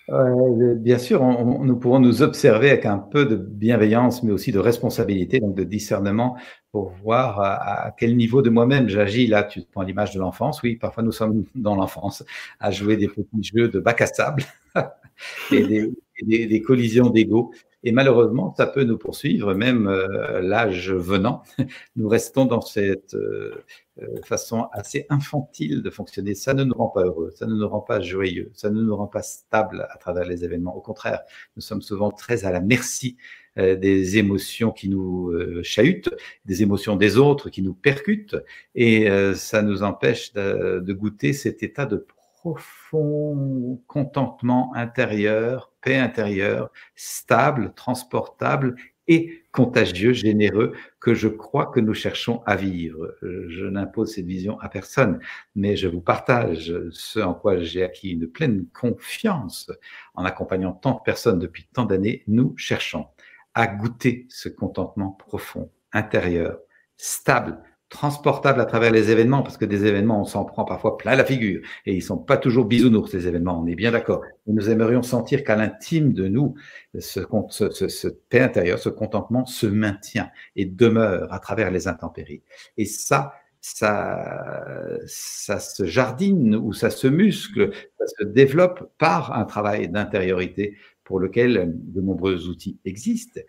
Bien 0.09 0.99
sûr, 0.99 1.23
nous 1.23 1.77
pourrons 1.77 1.99
nous 1.99 2.23
observer 2.23 2.71
avec 2.71 2.87
un 2.87 2.99
peu 2.99 3.25
de 3.25 3.37
bienveillance, 3.37 4.23
mais 4.23 4.33
aussi 4.33 4.53
de 4.53 4.59
responsabilité, 4.59 5.40
donc 5.40 5.55
de 5.55 5.64
discernement, 5.64 6.37
pour 6.73 6.90
voir 7.03 7.40
à, 7.40 7.95
quel 7.97 8.17
niveau 8.17 8.43
de 8.43 8.51
moi-même 8.51 8.88
j'agis. 8.88 9.27
Là, 9.27 9.45
tu 9.45 9.62
prends 9.73 9.83
l'image 9.83 10.14
de 10.14 10.21
l'enfance. 10.21 10.62
Oui, 10.62 10.77
parfois 10.77 11.03
nous 11.03 11.12
sommes 11.12 11.45
dans 11.55 11.77
l'enfance 11.77 12.25
à 12.61 12.71
jouer 12.71 12.97
des 12.97 13.09
petits 13.09 13.43
jeux 13.43 13.69
de 13.69 13.81
bac 13.81 14.01
à 14.01 14.07
sable 14.07 14.43
et 15.53 16.47
des 16.47 16.62
collisions 16.62 17.11
d'ego. 17.11 17.53
Et 17.85 17.93
malheureusement, 17.93 18.55
ça 18.57 18.67
peut 18.67 18.85
nous 18.85 18.97
poursuivre, 18.97 19.53
même 19.55 19.87
euh, 19.87 20.40
l'âge 20.40 20.90
venant. 20.90 21.43
Nous 21.97 22.09
restons 22.09 22.47
dans 22.47 22.62
cette 22.62 23.14
euh, 23.14 23.55
euh, 23.55 23.64
façon 24.25 24.69
assez 24.73 25.07
infantile 25.09 25.83
de 25.83 25.91
fonctionner. 25.91 26.35
Ça 26.35 26.55
ne 26.55 26.65
nous 26.65 26.75
rend 26.75 26.89
pas 26.89 27.05
heureux, 27.05 27.31
ça 27.35 27.47
ne 27.47 27.55
nous 27.55 27.69
rend 27.69 27.81
pas 27.81 28.01
joyeux, 28.01 28.51
ça 28.55 28.71
ne 28.71 28.83
nous 28.83 28.97
rend 28.97 29.07
pas 29.07 29.23
stable 29.23 29.87
à 29.91 29.99
travers 29.99 30.25
les 30.25 30.45
événements. 30.45 30.77
Au 30.77 30.81
contraire, 30.81 31.23
nous 31.57 31.63
sommes 31.63 31.83
souvent 31.83 32.11
très 32.11 32.45
à 32.45 32.51
la 32.51 32.61
merci 32.61 33.17
des 33.57 34.19
émotions 34.19 34.73
qui 34.73 34.89
nous 34.89 35.33
chahutent, 35.63 36.11
des 36.45 36.63
émotions 36.63 36.97
des 36.97 37.17
autres 37.19 37.51
qui 37.51 37.63
nous 37.63 37.75
percutent, 37.75 38.37
et 38.75 39.09
ça 39.37 39.63
nous 39.63 39.85
empêche 39.85 40.33
de, 40.33 40.81
de 40.81 40.93
goûter 40.93 41.33
cet 41.33 41.63
état 41.63 41.87
de 41.87 42.05
profond 42.45 43.81
contentement 43.87 44.75
intérieur, 44.75 45.73
paix 45.81 45.97
intérieure, 45.97 46.71
stable, 46.97 47.73
transportable 47.75 48.75
et 49.09 49.43
contagieux, 49.53 50.12
généreux, 50.12 50.73
que 51.01 51.14
je 51.14 51.29
crois 51.29 51.67
que 51.67 51.81
nous 51.81 51.95
cherchons 51.95 52.43
à 52.47 52.57
vivre. 52.57 53.14
Je 53.23 53.67
n'impose 53.67 54.14
cette 54.14 54.27
vision 54.27 54.59
à 54.61 54.69
personne, 54.69 55.21
mais 55.55 55.77
je 55.77 55.88
vous 55.88 56.01
partage 56.01 56.75
ce 56.90 57.21
en 57.21 57.35
quoi 57.35 57.59
j'ai 57.59 57.83
acquis 57.83 58.11
une 58.11 58.27
pleine 58.27 58.67
confiance 58.73 59.71
en 60.14 60.25
accompagnant 60.25 60.73
tant 60.73 60.95
de 60.95 61.03
personnes 61.05 61.38
depuis 61.38 61.69
tant 61.73 61.85
d'années. 61.85 62.25
Nous 62.27 62.55
cherchons 62.57 63.07
à 63.55 63.67
goûter 63.67 64.27
ce 64.29 64.49
contentement 64.49 65.11
profond, 65.11 65.71
intérieur, 65.93 66.59
stable, 66.97 67.61
transportable 67.95 68.61
à 68.61 68.65
travers 68.65 68.91
les 68.91 69.13
événements, 69.13 69.45
parce 69.45 69.57
que 69.57 69.65
des 69.65 69.87
événements, 69.87 70.21
on 70.21 70.25
s'en 70.25 70.45
prend 70.45 70.65
parfois 70.65 70.99
plein 70.99 71.15
la 71.15 71.25
figure, 71.25 71.63
et 71.87 71.95
ils 71.95 72.03
sont 72.03 72.19
pas 72.19 72.37
toujours 72.37 72.65
bisounours, 72.65 73.13
ces 73.13 73.29
événements, 73.29 73.61
on 73.63 73.67
est 73.67 73.77
bien 73.77 73.93
d'accord. 73.93 74.23
Nous 74.49 74.69
aimerions 74.69 75.03
sentir 75.03 75.45
qu'à 75.45 75.55
l'intime 75.55 76.13
de 76.13 76.27
nous, 76.27 76.57
ce, 76.99 77.21
ce, 77.51 77.71
ce, 77.71 77.89
ce, 77.89 78.09
paix 78.09 78.41
intérieur, 78.41 78.81
ce 78.81 78.89
contentement 78.89 79.47
se 79.47 79.69
maintient 79.69 80.29
et 80.57 80.65
demeure 80.65 81.33
à 81.33 81.39
travers 81.39 81.71
les 81.71 81.87
intempéries. 81.87 82.43
Et 82.77 82.85
ça, 82.85 83.33
ça, 83.61 84.99
ça 85.07 85.61
se 85.61 85.85
jardine 85.85 86.57
ou 86.57 86.73
ça 86.73 86.91
se 86.91 87.07
muscle, 87.07 87.71
ça 88.01 88.07
se 88.19 88.25
développe 88.25 88.91
par 88.99 89.39
un 89.39 89.45
travail 89.45 89.89
d'intériorité 89.89 90.77
pour 91.05 91.21
lequel 91.21 91.73
de 91.73 92.01
nombreux 92.01 92.49
outils 92.49 92.77
existent 92.85 93.41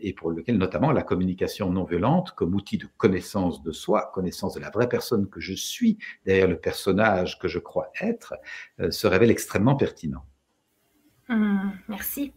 et 0.00 0.12
pour 0.12 0.30
lequel 0.30 0.56
notamment 0.56 0.92
la 0.92 1.02
communication 1.02 1.70
non 1.70 1.84
violente 1.84 2.32
comme 2.32 2.54
outil 2.54 2.78
de 2.78 2.86
connaissance 2.96 3.62
de 3.62 3.72
soi, 3.72 4.10
connaissance 4.14 4.54
de 4.54 4.60
la 4.60 4.70
vraie 4.70 4.88
personne 4.88 5.28
que 5.28 5.40
je 5.40 5.52
suis 5.52 5.98
derrière 6.24 6.46
le 6.46 6.58
personnage 6.58 7.38
que 7.38 7.48
je 7.48 7.58
crois 7.58 7.90
être, 8.00 8.34
euh, 8.80 8.90
se 8.90 9.06
révèle 9.06 9.30
extrêmement 9.30 9.74
pertinent. 9.74 10.24
Hum, 11.28 11.72
merci. 11.88 12.32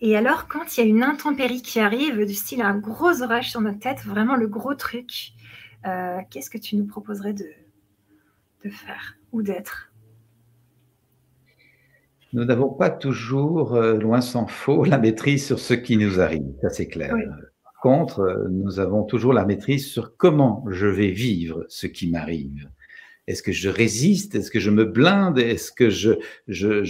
Et 0.00 0.16
alors, 0.16 0.48
quand 0.48 0.76
il 0.76 0.80
y 0.80 0.86
a 0.86 0.86
une 0.86 1.04
intempérie 1.04 1.62
qui 1.62 1.80
arrive, 1.80 2.26
du 2.26 2.34
style 2.34 2.60
un 2.60 2.76
gros 2.76 3.22
orage 3.22 3.50
sur 3.50 3.60
notre 3.60 3.78
tête, 3.78 4.00
vraiment 4.00 4.36
le 4.36 4.48
gros 4.48 4.74
truc, 4.74 5.32
euh, 5.86 6.18
qu'est-ce 6.30 6.50
que 6.50 6.58
tu 6.58 6.76
nous 6.76 6.86
proposerais 6.86 7.32
de 7.32 7.50
faire 8.68 9.16
ou 9.32 9.42
d'être? 9.42 9.92
Nous 12.36 12.44
n'avons 12.44 12.68
pas 12.68 12.90
toujours, 12.90 13.74
euh, 13.74 13.94
loin 13.94 14.20
s'en 14.20 14.46
faut, 14.46 14.84
la 14.84 14.98
maîtrise 14.98 15.46
sur 15.46 15.58
ce 15.58 15.72
qui 15.72 15.96
nous 15.96 16.20
arrive, 16.20 16.44
ça 16.60 16.68
c'est 16.68 16.86
clair. 16.86 17.14
Par 17.64 17.80
contre, 17.82 18.20
euh, 18.20 18.48
nous 18.50 18.78
avons 18.78 19.04
toujours 19.04 19.32
la 19.32 19.46
maîtrise 19.46 19.86
sur 19.86 20.18
comment 20.18 20.62
je 20.68 20.86
vais 20.86 21.12
vivre 21.12 21.64
ce 21.68 21.86
qui 21.86 22.10
m'arrive. 22.10 22.68
Est-ce 23.26 23.42
que 23.42 23.50
je 23.50 23.68
résiste? 23.68 24.36
Est-ce 24.36 24.52
que 24.52 24.60
je 24.60 24.70
me 24.70 24.84
blinde? 24.84 25.38
Est-ce 25.38 25.72
que 25.72 25.90
je, 25.90 26.12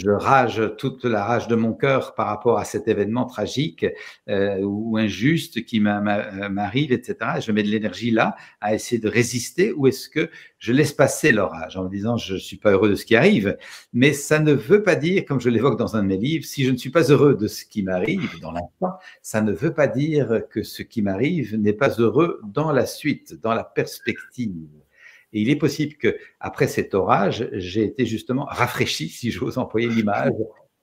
rage 0.08 0.62
toute 0.76 1.04
la 1.04 1.24
rage 1.24 1.48
de 1.48 1.54
mon 1.54 1.72
cœur 1.72 2.14
par 2.14 2.26
rapport 2.26 2.58
à 2.58 2.64
cet 2.64 2.88
événement 2.88 3.24
tragique 3.24 3.86
euh, 4.28 4.58
ou 4.60 4.98
injuste 4.98 5.64
qui 5.64 5.80
m'arrive, 5.80 6.92
etc. 6.92 7.16
Je 7.40 7.52
mets 7.52 7.62
de 7.62 7.68
l'énergie 7.68 8.10
là 8.10 8.36
à 8.60 8.74
essayer 8.74 9.00
de 9.00 9.08
résister 9.08 9.72
ou 9.72 9.86
est-ce 9.86 10.10
que 10.10 10.30
je 10.58 10.72
laisse 10.72 10.92
passer 10.92 11.32
l'orage 11.32 11.76
en 11.76 11.84
me 11.84 11.88
disant 11.88 12.18
je 12.18 12.34
ne 12.34 12.38
suis 12.38 12.58
pas 12.58 12.72
heureux 12.72 12.90
de 12.90 12.96
ce 12.96 13.06
qui 13.06 13.16
arrive? 13.16 13.56
Mais 13.94 14.12
ça 14.12 14.38
ne 14.38 14.52
veut 14.52 14.82
pas 14.82 14.94
dire, 14.94 15.24
comme 15.24 15.40
je 15.40 15.48
l'évoque 15.48 15.78
dans 15.78 15.96
un 15.96 16.02
de 16.02 16.08
mes 16.08 16.18
livres, 16.18 16.44
si 16.44 16.64
je 16.64 16.70
ne 16.70 16.76
suis 16.76 16.90
pas 16.90 17.10
heureux 17.10 17.34
de 17.34 17.46
ce 17.46 17.64
qui 17.64 17.82
m'arrive 17.82 18.40
dans 18.40 18.52
l'instant, 18.52 18.98
ça 19.22 19.40
ne 19.40 19.52
veut 19.52 19.72
pas 19.72 19.86
dire 19.86 20.42
que 20.50 20.62
ce 20.62 20.82
qui 20.82 21.00
m'arrive 21.00 21.56
n'est 21.56 21.72
pas 21.72 21.98
heureux 21.98 22.40
dans 22.44 22.72
la 22.72 22.84
suite, 22.84 23.40
dans 23.40 23.54
la 23.54 23.64
perspective. 23.64 24.68
Et 25.36 25.40
il 25.42 25.50
est 25.50 25.56
possible 25.56 25.96
que 25.96 26.16
après 26.40 26.66
cet 26.66 26.94
orage, 26.94 27.46
j'ai 27.52 27.84
été 27.84 28.06
justement 28.06 28.46
rafraîchi, 28.46 29.10
si 29.10 29.30
j'ose 29.30 29.58
employer 29.58 29.86
l'image, 29.86 30.32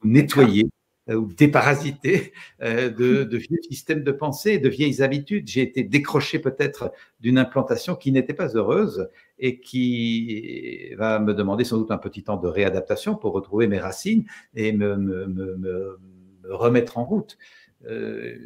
nettoyé 0.04 0.68
euh, 1.10 1.16
ou 1.16 1.34
déparasité 1.34 2.34
euh, 2.62 2.92
de, 2.92 3.24
de, 3.32 3.38
vieux 3.38 3.58
systèmes 3.68 4.04
de 4.04 4.12
pensée, 4.12 4.60
de 4.60 4.70
vieilles 4.70 5.02
habitudes. 5.02 5.48
J'ai 5.48 5.64
été 5.64 5.84
décroché 5.84 6.38
peut-être 6.38 6.92
d'une 7.20 7.40
implantation 7.40 7.96
qui 7.96 8.12
n'était 8.12 8.36
pas 8.36 8.50
heureuse 8.50 9.10
et 9.40 9.60
qui 9.60 10.94
va 11.00 11.18
me 11.18 11.34
demander 11.34 11.64
sans 11.64 11.80
doute 11.80 11.90
un 11.90 11.98
petit 11.98 12.22
temps 12.22 12.38
de 12.38 12.48
réadaptation 12.48 13.16
pour 13.16 13.34
retrouver 13.34 13.66
mes 13.66 13.80
racines 13.80 14.26
et 14.54 14.72
me, 14.72 14.98
me, 14.98 15.26
me, 15.26 15.58
me 15.58 16.00
remettre 16.44 17.00
en 17.00 17.06
route. 17.06 17.40
Euh, 17.88 18.38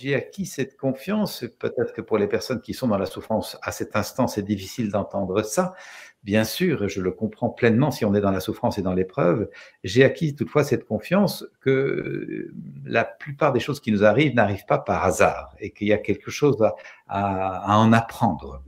j'ai 0.00 0.14
acquis 0.14 0.46
cette 0.46 0.76
confiance, 0.76 1.44
peut-être 1.58 1.92
que 1.92 2.00
pour 2.00 2.18
les 2.18 2.26
personnes 2.26 2.60
qui 2.60 2.74
sont 2.74 2.88
dans 2.88 2.98
la 2.98 3.06
souffrance 3.06 3.58
à 3.62 3.72
cet 3.72 3.96
instant, 3.96 4.26
c'est 4.26 4.42
difficile 4.42 4.90
d'entendre 4.90 5.42
ça. 5.42 5.74
Bien 6.22 6.44
sûr, 6.44 6.88
je 6.88 7.00
le 7.00 7.10
comprends 7.10 7.50
pleinement 7.50 7.90
si 7.90 8.04
on 8.04 8.14
est 8.14 8.20
dans 8.20 8.30
la 8.30 8.40
souffrance 8.40 8.78
et 8.78 8.82
dans 8.82 8.94
l'épreuve. 8.94 9.50
J'ai 9.82 10.04
acquis 10.04 10.36
toutefois 10.36 10.62
cette 10.62 10.86
confiance 10.86 11.44
que 11.60 12.52
la 12.84 13.04
plupart 13.04 13.52
des 13.52 13.58
choses 13.58 13.80
qui 13.80 13.90
nous 13.90 14.04
arrivent 14.04 14.34
n'arrivent 14.34 14.66
pas 14.66 14.78
par 14.78 15.04
hasard 15.04 15.54
et 15.58 15.70
qu'il 15.70 15.88
y 15.88 15.92
a 15.92 15.98
quelque 15.98 16.30
chose 16.30 16.62
à, 16.62 16.74
à, 17.08 17.76
en 17.76 17.92
apprendre. 17.92 18.62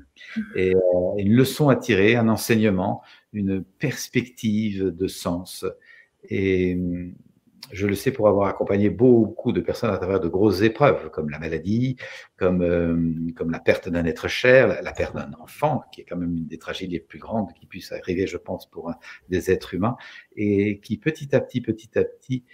Et 0.56 0.74
euh, 0.74 0.78
une 1.18 1.32
leçon 1.32 1.68
à 1.68 1.76
tirer, 1.76 2.16
un 2.16 2.28
enseignement, 2.28 3.02
une 3.32 3.62
perspective 3.62 4.86
de 4.86 5.06
sens. 5.06 5.64
Et 6.28 6.76
je 7.72 7.86
le 7.86 7.94
sais 7.94 8.10
pour 8.10 8.28
avoir 8.28 8.48
accompagné 8.48 8.90
beaucoup 8.90 9.52
de 9.52 9.60
personnes 9.60 9.90
à 9.90 9.96
travers 9.96 10.20
de 10.20 10.28
grosses 10.28 10.62
épreuves, 10.62 11.10
comme 11.10 11.30
la 11.30 11.38
maladie, 11.38 11.96
comme, 12.36 12.62
euh, 12.62 13.32
comme 13.36 13.50
la 13.50 13.58
perte 13.58 13.88
d'un 13.88 14.04
être 14.04 14.28
cher, 14.28 14.82
la, 14.82 14.92
perte 14.92 15.14
d'un 15.14 15.32
enfant, 15.40 15.82
qui 15.92 16.02
est 16.02 16.04
quand 16.04 16.16
même 16.16 16.36
une 16.36 16.46
des 16.46 16.58
tragédies 16.58 16.94
les 16.94 17.00
plus 17.00 17.18
grandes 17.18 17.52
qui 17.54 17.66
puissent 17.66 17.92
arriver, 17.92 18.26
je 18.26 18.36
pense, 18.36 18.68
pour 18.70 18.92
des 19.28 19.50
êtres 19.50 19.74
humains, 19.74 19.96
et 20.36 20.80
qui 20.80 20.98
petit 20.98 21.34
à 21.34 21.40
petit, 21.40 21.60
petit 21.60 21.98
à 21.98 22.04
petit, 22.04 22.44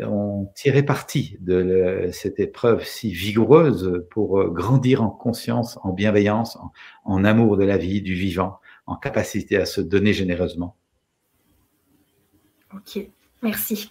ont 0.00 0.50
tiré 0.54 0.84
parti 0.84 1.36
de 1.40 2.08
cette 2.12 2.38
épreuve 2.38 2.84
si 2.84 3.12
vigoureuse 3.12 4.06
pour 4.10 4.40
euh, 4.40 4.48
grandir 4.48 5.02
en 5.02 5.10
conscience, 5.10 5.78
en 5.82 5.92
bienveillance, 5.92 6.58
en 7.04 7.24
amour 7.24 7.56
de 7.56 7.64
la 7.64 7.76
vie, 7.76 8.00
du 8.00 8.14
vivant, 8.14 8.60
en 8.86 8.96
capacité 8.96 9.56
à 9.56 9.66
se 9.66 9.80
donner 9.80 10.12
généreusement. 10.12 10.76
Ok, 12.72 13.04
merci. 13.42 13.90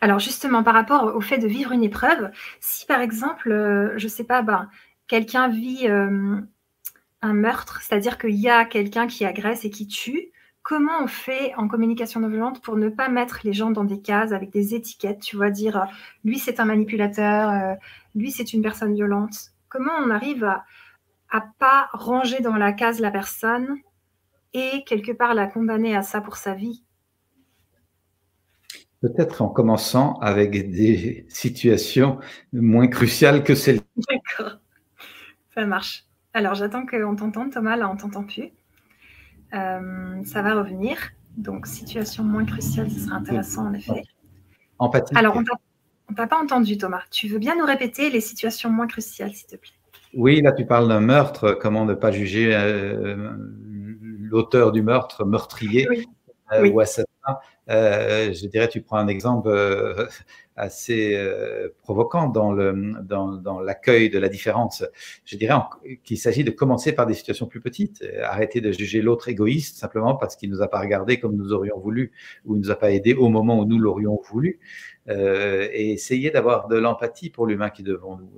Alors 0.00 0.18
justement, 0.18 0.62
par 0.62 0.74
rapport 0.74 1.14
au 1.14 1.20
fait 1.20 1.38
de 1.38 1.46
vivre 1.46 1.72
une 1.72 1.84
épreuve, 1.84 2.30
si 2.60 2.86
par 2.86 3.00
exemple, 3.00 3.50
euh, 3.50 3.94
je 3.98 4.08
sais 4.08 4.24
pas, 4.24 4.42
ben, 4.42 4.68
quelqu'un 5.06 5.48
vit 5.48 5.88
euh, 5.88 6.40
un 7.22 7.32
meurtre, 7.34 7.80
c'est-à-dire 7.82 8.18
qu'il 8.18 8.36
y 8.36 8.48
a 8.48 8.64
quelqu'un 8.64 9.06
qui 9.06 9.24
agresse 9.24 9.64
et 9.64 9.70
qui 9.70 9.86
tue, 9.86 10.32
comment 10.62 11.02
on 11.02 11.06
fait 11.06 11.54
en 11.56 11.68
communication 11.68 12.20
non 12.20 12.28
violente 12.28 12.62
pour 12.62 12.76
ne 12.76 12.88
pas 12.88 13.08
mettre 13.08 13.40
les 13.44 13.52
gens 13.52 13.70
dans 13.70 13.84
des 13.84 14.00
cases 14.00 14.32
avec 14.32 14.50
des 14.50 14.74
étiquettes, 14.74 15.20
tu 15.20 15.36
vois, 15.36 15.50
dire 15.50 15.76
euh, 15.76 15.84
lui 16.24 16.38
c'est 16.38 16.60
un 16.60 16.64
manipulateur, 16.64 17.76
lui 18.14 18.30
c'est 18.30 18.52
une 18.52 18.62
personne 18.62 18.94
violente? 18.94 19.52
Comment 19.68 19.92
on 20.04 20.10
arrive 20.10 20.44
à, 20.44 20.64
à 21.30 21.42
pas 21.58 21.88
ranger 21.92 22.40
dans 22.40 22.56
la 22.56 22.72
case 22.72 23.00
la 23.00 23.10
personne 23.10 23.76
et 24.54 24.84
quelque 24.86 25.12
part 25.12 25.34
la 25.34 25.46
condamner 25.46 25.96
à 25.96 26.02
ça 26.02 26.20
pour 26.20 26.36
sa 26.36 26.54
vie? 26.54 26.85
Peut-être 29.00 29.42
en 29.42 29.48
commençant 29.48 30.14
avec 30.20 30.70
des 30.70 31.26
situations 31.28 32.18
moins 32.52 32.88
cruciales 32.88 33.44
que 33.44 33.54
celle 33.54 33.80
D'accord, 34.08 34.58
ça 35.54 35.66
marche. 35.66 36.04
Alors 36.32 36.54
j'attends 36.54 36.86
qu'on 36.86 37.14
t'entende, 37.14 37.52
Thomas, 37.52 37.76
là 37.76 37.90
on 37.90 37.96
t'entend 37.96 38.24
plus. 38.24 38.50
Euh, 39.54 40.24
ça 40.24 40.42
va 40.42 40.54
revenir. 40.54 40.96
Donc 41.36 41.66
situation 41.66 42.24
moins 42.24 42.44
cruciale, 42.44 42.90
ce 42.90 43.00
sera 43.00 43.16
intéressant 43.16 43.66
en 43.66 43.74
effet. 43.74 44.02
Empathie. 44.78 45.16
Alors 45.16 45.36
on 46.08 46.14
t'a 46.14 46.26
pas 46.26 46.40
entendu, 46.42 46.78
Thomas. 46.78 47.02
Tu 47.10 47.28
veux 47.28 47.38
bien 47.38 47.56
nous 47.56 47.66
répéter 47.66 48.10
les 48.10 48.20
situations 48.20 48.70
moins 48.70 48.86
cruciales, 48.86 49.34
s'il 49.34 49.46
te 49.46 49.56
plaît? 49.56 49.72
Oui, 50.14 50.40
là 50.40 50.52
tu 50.52 50.64
parles 50.64 50.88
d'un 50.88 51.00
meurtre. 51.00 51.52
Comment 51.52 51.84
ne 51.84 51.94
pas 51.94 52.12
juger 52.12 52.54
euh, 52.54 53.34
l'auteur 54.20 54.72
du 54.72 54.82
meurtre, 54.82 55.24
meurtrier 55.24 55.86
oui. 55.90 56.06
Euh, 56.52 56.70
ou 56.70 56.80
assassin? 56.80 57.06
Euh, 57.68 58.32
je 58.32 58.46
dirais, 58.46 58.68
tu 58.68 58.80
prends 58.80 58.98
un 58.98 59.08
exemple 59.08 59.48
euh, 59.48 60.06
assez 60.54 61.14
euh, 61.16 61.68
provocant 61.82 62.28
dans 62.28 62.52
l'accueil 62.52 64.08
dans, 64.08 64.14
de 64.14 64.18
la 64.20 64.28
différence. 64.28 64.84
Je 65.24 65.36
dirais 65.36 65.54
qu'il 66.04 66.18
s'agit 66.18 66.44
de 66.44 66.50
commencer 66.50 66.92
par 66.92 67.06
des 67.06 67.14
situations 67.14 67.46
plus 67.46 67.60
petites, 67.60 68.04
arrêter 68.22 68.60
de 68.60 68.70
juger 68.70 69.02
l'autre 69.02 69.28
égoïste 69.28 69.78
simplement 69.78 70.14
parce 70.14 70.36
qu'il 70.36 70.50
nous 70.50 70.62
a 70.62 70.68
pas 70.68 70.80
regardé 70.80 71.18
comme 71.18 71.36
nous 71.36 71.52
aurions 71.52 71.78
voulu 71.78 72.12
ou 72.44 72.54
il 72.54 72.60
nous 72.60 72.70
a 72.70 72.76
pas 72.76 72.92
aidé 72.92 73.14
au 73.14 73.28
moment 73.28 73.58
où 73.58 73.64
nous 73.64 73.78
l'aurions 73.78 74.20
voulu, 74.30 74.60
et 75.08 75.92
essayer 75.92 76.30
d'avoir 76.30 76.68
de 76.68 76.76
l'empathie 76.76 77.30
pour 77.30 77.46
l'humain 77.46 77.70
qui 77.70 77.82
est 77.82 77.84
devant 77.84 78.16
nous. 78.18 78.30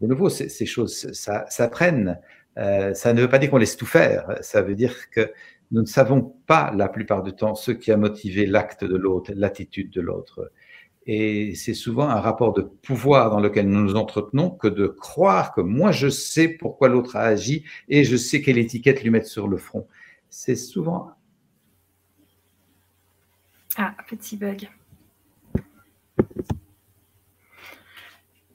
De 0.00 0.06
nouveau, 0.06 0.28
ces, 0.28 0.66
choses 0.66 1.12
s'apprennent. 1.12 2.18
ça 2.56 3.12
ne 3.12 3.20
veut 3.20 3.28
pas 3.28 3.38
dire 3.38 3.50
qu'on 3.50 3.58
laisse 3.58 3.76
tout 3.76 3.86
faire. 3.86 4.38
Ça 4.40 4.62
veut 4.62 4.74
dire 4.74 5.10
que 5.10 5.30
nous 5.70 5.82
ne 5.82 5.86
savons 5.86 6.34
pas 6.46 6.72
la 6.72 6.88
plupart 6.88 7.22
du 7.22 7.32
temps 7.32 7.54
ce 7.54 7.70
qui 7.70 7.92
a 7.92 7.96
motivé 7.96 8.46
l'acte 8.46 8.84
de 8.84 8.96
l'autre, 8.96 9.32
l'attitude 9.34 9.90
de 9.90 10.00
l'autre. 10.00 10.50
Et 11.06 11.54
c'est 11.54 11.74
souvent 11.74 12.08
un 12.08 12.20
rapport 12.20 12.52
de 12.52 12.62
pouvoir 12.62 13.30
dans 13.30 13.40
lequel 13.40 13.68
nous 13.68 13.80
nous 13.80 13.96
entretenons 13.96 14.50
que 14.50 14.68
de 14.68 14.86
croire 14.86 15.54
que 15.54 15.60
moi 15.60 15.92
je 15.92 16.08
sais 16.08 16.48
pourquoi 16.48 16.88
l'autre 16.88 17.16
a 17.16 17.22
agi 17.22 17.64
et 17.88 18.04
je 18.04 18.16
sais 18.16 18.42
quelle 18.42 18.58
étiquette 18.58 19.02
lui 19.02 19.10
mettre 19.10 19.28
sur 19.28 19.48
le 19.48 19.56
front. 19.56 19.86
C'est 20.28 20.56
souvent. 20.56 21.10
Ah, 23.76 23.94
petit 24.08 24.36
bug. 24.36 24.68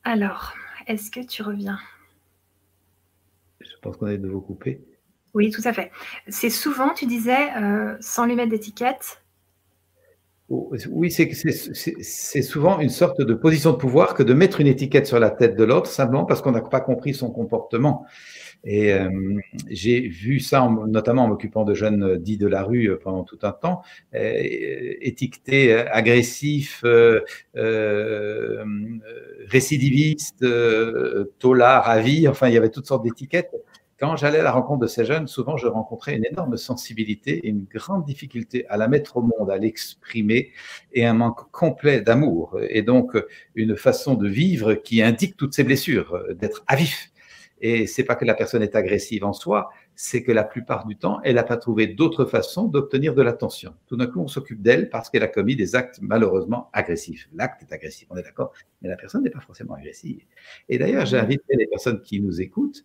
Alors, 0.03 0.53
est-ce 0.85 1.09
que 1.09 1.25
tu 1.25 1.41
reviens? 1.41 1.79
Je 3.59 3.75
pense 3.81 3.97
qu'on 3.97 4.07
est 4.07 4.19
de 4.19 4.27
vous 4.27 4.41
couper. 4.41 4.81
Oui, 5.35 5.51
tout 5.51 5.61
à 5.65 5.73
fait. 5.73 5.91
C'est 6.29 6.49
souvent, 6.49 6.93
tu 6.93 7.05
disais, 7.05 7.53
euh, 7.57 7.95
sans 7.99 8.25
lui 8.25 8.35
mettre 8.35 8.51
d'étiquette. 8.51 9.21
Oui, 10.47 11.11
c'est 11.11 12.41
souvent 12.43 12.79
une 12.79 12.89
sorte 12.89 13.19
de 13.19 13.33
position 13.33 13.71
de 13.71 13.77
pouvoir 13.77 14.13
que 14.13 14.21
de 14.21 14.33
mettre 14.35 14.61
une 14.61 14.67
étiquette 14.67 15.07
sur 15.07 15.19
la 15.19 15.31
tête 15.31 15.55
de 15.55 15.63
l'autre 15.63 15.89
simplement 15.89 16.23
parce 16.23 16.43
qu'on 16.43 16.51
n'a 16.51 16.61
pas 16.61 16.81
compris 16.81 17.15
son 17.15 17.31
comportement. 17.31 18.05
Et 18.63 18.93
euh, 18.93 19.09
j'ai 19.69 20.01
vu 20.07 20.39
ça 20.39 20.69
notamment 20.87 21.23
en 21.23 21.27
m'occupant 21.29 21.65
de 21.65 21.73
jeunes 21.73 22.17
dits 22.17 22.37
de 22.37 22.47
la 22.47 22.63
rue 22.63 22.91
euh, 22.91 22.99
pendant 23.03 23.23
tout 23.23 23.39
un 23.41 23.51
temps, 23.51 23.81
étiquetés 24.13 25.73
agressifs, 25.73 26.85
récidivistes, 29.49 30.45
taulards 31.39 31.89
à 31.89 31.97
enfin 32.29 32.47
il 32.49 32.53
y 32.53 32.57
avait 32.57 32.69
toutes 32.69 32.85
sortes 32.85 33.03
d'étiquettes 33.03 33.51
quand 33.99 34.17
j'allais 34.17 34.39
à 34.39 34.43
la 34.43 34.51
rencontre 34.51 34.81
de 34.81 34.87
ces 34.87 35.05
jeunes, 35.05 35.27
souvent 35.27 35.57
je 35.57 35.67
rencontrais 35.67 36.15
une 36.15 36.25
énorme 36.25 36.57
sensibilité 36.57 37.45
et 37.45 37.49
une 37.49 37.63
grande 37.63 38.05
difficulté 38.05 38.67
à 38.67 38.77
la 38.77 38.87
mettre 38.87 39.17
au 39.17 39.21
monde, 39.21 39.49
à 39.49 39.57
l'exprimer, 39.57 40.51
et 40.93 41.05
un 41.05 41.13
manque 41.13 41.49
complet 41.51 42.01
d'amour, 42.01 42.59
et 42.69 42.81
donc 42.81 43.17
une 43.55 43.77
façon 43.77 44.15
de 44.15 44.27
vivre 44.27 44.73
qui 44.73 45.01
indique 45.01 45.37
toutes 45.37 45.53
ces 45.53 45.63
blessures, 45.63 46.21
d'être 46.35 46.63
à 46.67 46.75
vif. 46.75 47.11
Et 47.61 47.87
c'est 47.87 48.03
pas 48.03 48.15
que 48.15 48.25
la 48.25 48.33
personne 48.33 48.61
est 48.61 48.75
agressive 48.75 49.23
en 49.23 49.31
soi, 49.31 49.71
c'est 49.95 50.23
que 50.23 50.31
la 50.33 50.43
plupart 50.43 50.85
du 50.85 50.97
temps, 50.97 51.21
elle 51.23 51.35
n'a 51.35 51.43
pas 51.43 51.55
trouvé 51.55 51.87
d'autre 51.87 52.25
façon 52.25 52.65
d'obtenir 52.65 53.15
de 53.15 53.21
l'attention. 53.21 53.73
Tout 53.87 53.95
d'un 53.95 54.07
coup, 54.07 54.19
on 54.19 54.27
s'occupe 54.27 54.61
d'elle 54.61 54.89
parce 54.89 55.09
qu'elle 55.09 55.23
a 55.23 55.29
commis 55.29 55.55
des 55.55 55.73
actes 55.73 55.99
malheureusement 56.01 56.69
agressifs. 56.73 57.29
L'acte 57.33 57.63
est 57.63 57.73
agressif, 57.73 58.07
on 58.09 58.17
est 58.17 58.23
d'accord, 58.23 58.51
mais 58.81 58.89
la 58.89 58.97
personne 58.97 59.23
n'est 59.23 59.29
pas 59.29 59.39
forcément 59.39 59.75
agressive. 59.75 60.21
Et 60.67 60.77
d'ailleurs, 60.77 61.05
j'invite 61.05 61.41
les 61.49 61.67
personnes 61.67 62.01
qui 62.01 62.19
nous 62.19 62.41
écoutent 62.41 62.83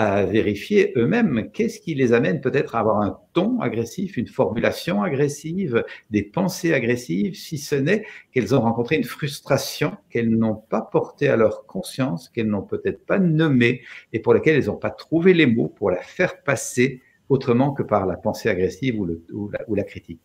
à 0.00 0.24
vérifier 0.24 0.92
eux-mêmes 0.94 1.50
qu'est-ce 1.52 1.80
qui 1.80 1.96
les 1.96 2.12
amène 2.12 2.40
peut-être 2.40 2.76
à 2.76 2.78
avoir 2.78 3.00
un 3.00 3.18
ton 3.32 3.58
agressif, 3.60 4.16
une 4.16 4.28
formulation 4.28 5.02
agressive, 5.02 5.84
des 6.10 6.22
pensées 6.22 6.72
agressives, 6.72 7.34
si 7.34 7.58
ce 7.58 7.74
n'est 7.74 8.06
qu'elles 8.30 8.54
ont 8.54 8.60
rencontré 8.60 8.94
une 8.94 9.02
frustration 9.02 9.96
qu'elles 10.08 10.30
n'ont 10.30 10.54
pas 10.54 10.82
portée 10.82 11.26
à 11.28 11.34
leur 11.34 11.66
conscience, 11.66 12.28
qu'elles 12.28 12.46
n'ont 12.46 12.62
peut-être 12.62 13.04
pas 13.06 13.18
nommée 13.18 13.82
et 14.12 14.20
pour 14.20 14.34
laquelle 14.34 14.54
elles 14.54 14.66
n'ont 14.66 14.76
pas 14.76 14.90
trouvé 14.90 15.34
les 15.34 15.46
mots 15.46 15.66
pour 15.66 15.90
la 15.90 16.00
faire 16.00 16.44
passer 16.44 17.02
autrement 17.28 17.72
que 17.72 17.82
par 17.82 18.06
la 18.06 18.16
pensée 18.16 18.48
agressive 18.48 19.00
ou, 19.00 19.50
la, 19.74 19.82
critique. 19.82 20.20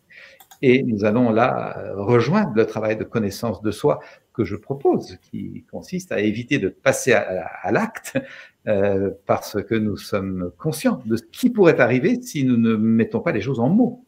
Et 0.66 0.82
nous 0.82 1.04
allons 1.04 1.30
là 1.30 1.92
rejoindre 1.94 2.54
le 2.56 2.64
travail 2.64 2.96
de 2.96 3.04
connaissance 3.04 3.60
de 3.60 3.70
soi 3.70 4.00
que 4.32 4.44
je 4.44 4.56
propose, 4.56 5.18
qui 5.20 5.62
consiste 5.70 6.10
à 6.10 6.20
éviter 6.20 6.58
de 6.58 6.70
passer 6.70 7.12
à, 7.12 7.70
l'acte 7.70 8.16
euh, 8.66 9.10
parce 9.26 9.62
que 9.62 9.74
nous 9.74 9.98
sommes 9.98 10.50
conscients 10.56 11.02
de 11.04 11.16
ce 11.16 11.22
qui 11.30 11.50
pourrait 11.50 11.78
arriver 11.80 12.18
si 12.22 12.46
nous 12.46 12.56
ne 12.56 12.76
mettons 12.76 13.20
pas 13.20 13.32
les 13.32 13.42
choses 13.42 13.60
en 13.60 13.68
mots. 13.68 14.06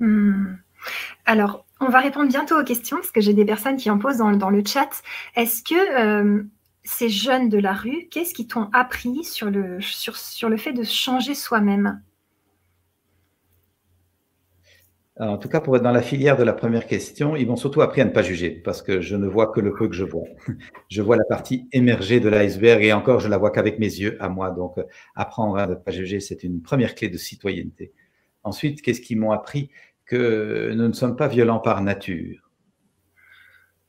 Hmm. 0.00 0.56
Alors, 1.24 1.64
on 1.80 1.88
va 1.88 2.00
répondre 2.00 2.28
bientôt 2.28 2.60
aux 2.60 2.64
questions 2.64 2.98
parce 2.98 3.10
que 3.10 3.22
j'ai 3.22 3.32
des 3.32 3.46
personnes 3.46 3.78
qui 3.78 3.88
en 3.88 3.98
posent 3.98 4.18
dans, 4.18 4.50
le 4.50 4.62
chat. 4.66 4.90
Est-ce 5.34 5.62
que 5.62 5.98
euh, 5.98 6.42
ces 6.84 7.08
jeunes 7.08 7.48
de 7.48 7.56
la 7.56 7.72
rue, 7.72 8.06
qu'est-ce 8.10 8.34
qu'ils 8.34 8.48
t'ont 8.48 8.68
appris 8.74 9.24
sur 9.24 9.48
le 9.48 9.80
fait 10.58 10.74
de 10.74 10.82
changer 10.82 11.34
soi-même? 11.34 12.02
En 15.20 15.36
tout 15.38 15.48
cas, 15.48 15.60
pour 15.60 15.76
être 15.76 15.82
dans 15.82 15.92
la 15.92 16.02
filière 16.02 16.36
de 16.36 16.42
la 16.42 16.52
première 16.52 16.86
question, 16.86 17.36
ils 17.36 17.46
m'ont 17.46 17.56
surtout 17.56 17.82
appris 17.82 18.00
à 18.00 18.04
ne 18.04 18.10
pas 18.10 18.22
juger, 18.22 18.50
parce 18.50 18.82
que 18.82 19.00
je 19.00 19.14
ne 19.16 19.26
vois 19.26 19.52
que 19.52 19.60
le 19.60 19.74
peu 19.74 19.88
que 19.88 19.94
je 19.94 20.04
vois. 20.04 20.24
Je 20.88 21.02
vois 21.02 21.16
la 21.16 21.24
partie 21.24 21.68
émergée 21.72 22.18
de 22.20 22.28
l'iceberg, 22.28 22.82
et 22.82 22.92
encore, 22.92 23.20
je 23.20 23.28
la 23.28 23.38
vois 23.38 23.50
qu'avec 23.50 23.78
mes 23.78 23.86
yeux 23.86 24.16
à 24.20 24.28
moi. 24.28 24.50
Donc, 24.50 24.76
apprendre 25.14 25.56
à 25.58 25.66
ne 25.66 25.74
pas 25.74 25.90
juger, 25.90 26.20
c'est 26.20 26.42
une 26.44 26.62
première 26.62 26.94
clé 26.94 27.08
de 27.08 27.18
citoyenneté. 27.18 27.92
Ensuite, 28.42 28.82
qu'est-ce 28.82 29.00
qu'ils 29.00 29.18
m'ont 29.18 29.32
appris? 29.32 29.70
Que 30.06 30.72
nous 30.74 30.88
ne 30.88 30.92
sommes 30.92 31.16
pas 31.16 31.28
violents 31.28 31.60
par 31.60 31.82
nature. 31.82 32.50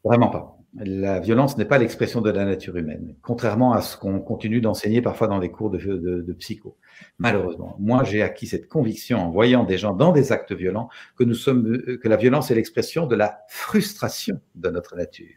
Vraiment 0.04 0.30
pas 0.30 0.58
la 0.76 1.20
violence 1.20 1.58
n'est 1.58 1.66
pas 1.66 1.78
l'expression 1.78 2.22
de 2.22 2.32
la 2.32 2.46
nature 2.46 2.76
humaine, 2.78 3.16
contrairement 3.22 3.74
à 3.74 3.82
ce 3.82 3.96
qu'on 3.96 4.20
continue 4.20 4.60
d'enseigner 4.60 5.02
parfois 5.02 5.28
dans 5.28 5.38
les 5.38 5.52
cours 5.52 5.70
de, 5.70 6.36
psycho. 6.40 6.78
Malheureusement, 7.20 7.76
moi 7.80 8.04
j'ai 8.04 8.24
acquis 8.24 8.48
cette 8.48 8.68
conviction 8.68 9.20
en 9.20 9.30
voyant 9.30 9.64
des 9.64 9.78
gens 9.78 9.94
dans 9.94 10.12
des 10.12 10.32
actes 10.32 10.52
violents 10.52 10.90
que 11.16 11.24
nous 11.24 11.36
sommes, 11.36 11.78
que 12.02 12.08
la 12.08 12.18
violence 12.18 12.50
est 12.50 12.56
l'expression 12.56 13.06
de 13.06 13.16
la 13.16 13.42
frustration 13.48 14.40
de 14.56 14.70
notre 14.70 14.96
nature. 14.96 15.36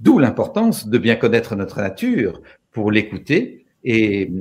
D'où 0.00 0.18
l'importance 0.18 0.88
de 0.88 0.98
bien 0.98 1.16
connaître 1.16 1.54
notre 1.54 1.80
nature 1.80 2.40
pour 2.72 2.90
l'écouter 2.90 3.66
et, 3.84 4.32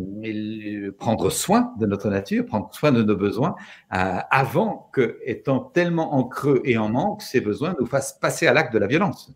prendre 0.98 1.30
soin 1.30 1.74
de 1.80 1.86
notre 1.86 2.10
nature, 2.10 2.46
prendre 2.46 2.74
soin 2.74 2.92
de 2.92 3.04
nos 3.04 3.16
besoins, 3.16 3.56
euh, 3.94 4.18
avant 4.32 4.90
que, 4.92 5.20
étant 5.24 5.60
tellement 5.60 6.16
en 6.16 6.24
creux 6.24 6.62
et 6.66 6.78
en 6.78 6.90
manque, 6.90 7.22
ces 7.22 7.42
besoins 7.42 7.76
nous 7.80 7.86
fassent 7.86 8.18
passer 8.20 8.48
à 8.48 8.54
l'acte 8.54 8.74
de 8.74 8.80
la 8.80 8.88
violence. 8.88 9.32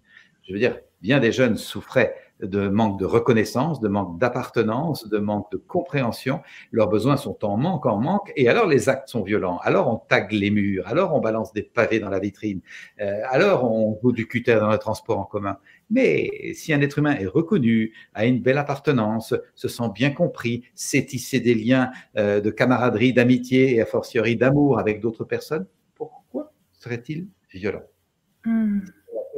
Je 0.50 0.54
veux 0.56 0.60
dire, 0.60 0.80
bien 1.04 1.20
des 1.20 1.32
jeunes 1.32 1.58
souffraient 1.58 2.16
de 2.42 2.70
manque 2.70 3.00
de 3.00 3.06
reconnaissance, 3.06 3.80
de 3.82 3.88
manque 3.88 4.18
d'appartenance, 4.18 5.08
de 5.08 5.20
manque 5.20 5.52
de 5.52 5.58
compréhension. 5.58 6.42
Leurs 6.72 6.90
besoins 6.90 7.18
sont 7.18 7.46
en 7.46 7.56
manque, 7.56 7.86
en 7.86 7.98
manque, 7.98 8.34
et 8.36 8.50
alors 8.50 8.66
les 8.66 8.90
actes 8.90 9.10
sont 9.10 9.22
violents. 9.22 9.60
Alors 9.60 9.88
on 9.94 9.98
tague 9.98 10.32
les 10.32 10.50
murs, 10.50 10.88
alors 10.88 11.14
on 11.14 11.20
balance 11.20 11.54
des 11.54 11.62
pavés 11.62 12.00
dans 12.00 12.10
la 12.10 12.18
vitrine, 12.18 12.62
euh, 13.00 13.22
alors 13.30 13.72
on 13.72 14.00
joue 14.02 14.12
du 14.12 14.28
cutter 14.28 14.56
dans 14.56 14.72
le 14.72 14.80
transport 14.80 15.20
en 15.20 15.26
commun. 15.26 15.60
Mais 15.92 16.54
si 16.56 16.74
un 16.74 16.82
être 16.82 16.98
humain 16.98 17.16
est 17.16 17.28
reconnu, 17.28 17.94
a 18.16 18.26
une 18.26 18.42
belle 18.42 18.58
appartenance, 18.58 19.36
se 19.54 19.68
sent 19.68 19.92
bien 19.94 20.10
compris, 20.10 20.64
sait 20.74 21.06
tisser 21.06 21.42
des 21.42 21.54
liens 21.54 21.92
euh, 22.18 22.42
de 22.42 22.50
camaraderie, 22.50 23.14
d'amitié 23.14 23.76
et 23.76 23.82
a 23.82 23.86
fortiori 23.86 24.36
d'amour 24.36 24.80
avec 24.80 25.00
d'autres 25.00 25.26
personnes, 25.26 25.68
pourquoi 25.94 26.52
serait-il 26.72 27.28
violent? 27.54 27.84
Hmm 28.46 28.80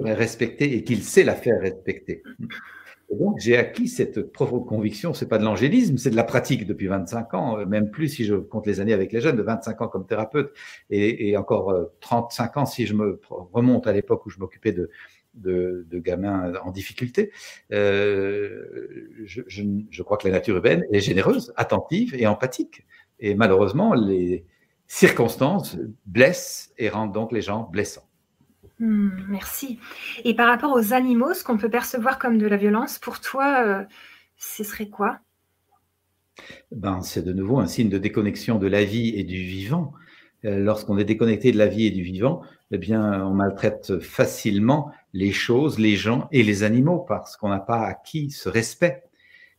respecter 0.04 0.76
et 0.76 0.84
qu'il 0.84 1.04
sait 1.04 1.24
la 1.24 1.36
faire 1.36 1.60
respecter. 1.62 2.24
donc, 3.12 3.40
j'ai 3.40 3.58
acquis 3.58 3.88
cette 3.88 4.32
profonde 4.32 4.66
conviction, 4.66 5.14
c'est 5.14 5.28
pas 5.28 5.38
de 5.38 5.44
l'angélisme, 5.44 5.98
c'est 5.98 6.10
de 6.10 6.16
la 6.16 6.24
pratique 6.24 6.66
depuis 6.66 6.88
25 6.88 7.34
ans, 7.34 7.60
euh, 7.60 7.66
même 7.66 7.92
plus 7.92 8.10
si 8.10 8.26
je 8.26 8.36
compte 8.36 8.66
les 8.68 8.80
années 8.80 8.94
avec 8.94 9.12
les 9.12 9.22
jeunes, 9.22 9.36
de 9.36 9.42
25 9.42 9.82
ans 9.82 9.88
comme 9.88 10.06
thérapeute 10.06 10.54
et, 10.90 11.36
encore 11.38 11.74
35 12.00 12.58
euh, 12.58 12.60
ans 12.62 12.66
si 12.66 12.86
je 12.86 12.94
me 12.94 13.20
remonte 13.30 13.88
à 13.88 13.94
l'époque 13.94 14.26
où 14.26 14.30
je 14.30 14.40
m'occupais 14.40 14.72
de, 14.72 14.90
de, 15.36 16.00
gamins 16.00 16.54
en 16.64 16.72
difficulté. 16.72 17.32
Euh, 17.72 19.08
je, 19.26 19.42
je, 19.48 20.04
crois 20.04 20.18
que 20.18 20.28
la 20.28 20.34
nature 20.34 20.58
humaine 20.58 20.84
est 20.92 21.00
généreuse, 21.00 21.54
attentive 21.56 22.16
et 22.16 22.28
empathique. 22.28 22.86
Et 23.20 23.36
malheureusement, 23.36 23.94
les 23.94 24.46
circonstances 24.88 25.78
blessent 26.06 26.74
et 26.78 26.90
rendent 26.90 27.14
donc 27.14 27.32
les 27.32 27.42
gens 27.42 27.70
blessants. 27.72 28.11
Hmm, 28.82 29.10
merci. 29.28 29.78
Et 30.24 30.34
par 30.34 30.48
rapport 30.48 30.74
aux 30.74 30.94
animaux, 30.94 31.36
ce 31.36 31.44
qu'on 31.44 31.60
peut 31.60 31.70
percevoir 31.70 32.18
comme 32.18 32.40
de 32.40 32.48
la 32.48 32.58
violence, 32.58 32.98
pour 32.98 33.22
toi, 33.22 33.64
euh, 33.64 33.84
ce 34.38 34.64
serait 34.64 34.90
quoi? 34.90 35.20
Ben, 36.72 37.02
C'est 37.04 37.22
de 37.22 37.32
nouveau 37.32 37.60
un 37.60 37.68
signe 37.68 37.90
de 37.90 38.00
déconnexion 38.00 38.58
de 38.58 38.66
la 38.66 38.84
vie 38.84 39.14
et 39.16 39.24
du 39.24 39.38
vivant. 39.38 39.94
Euh, 40.46 40.58
lorsqu'on 40.58 40.98
est 40.98 41.04
déconnecté 41.04 41.52
de 41.52 41.60
la 41.60 41.68
vie 41.68 41.86
et 41.86 41.92
du 41.92 42.02
vivant, 42.02 42.42
eh 42.72 42.80
bien, 42.80 43.24
on 43.24 43.36
maltraite 43.36 44.00
facilement 44.00 44.92
les 45.14 45.32
choses, 45.32 45.78
les 45.78 45.96
gens 45.96 46.28
et 46.32 46.42
les 46.42 46.64
animaux 46.64 47.06
parce 47.08 47.38
qu'on 47.38 47.50
n'a 47.50 47.60
pas 47.60 47.86
acquis 47.86 48.32
ce 48.32 48.50
respect 48.50 49.04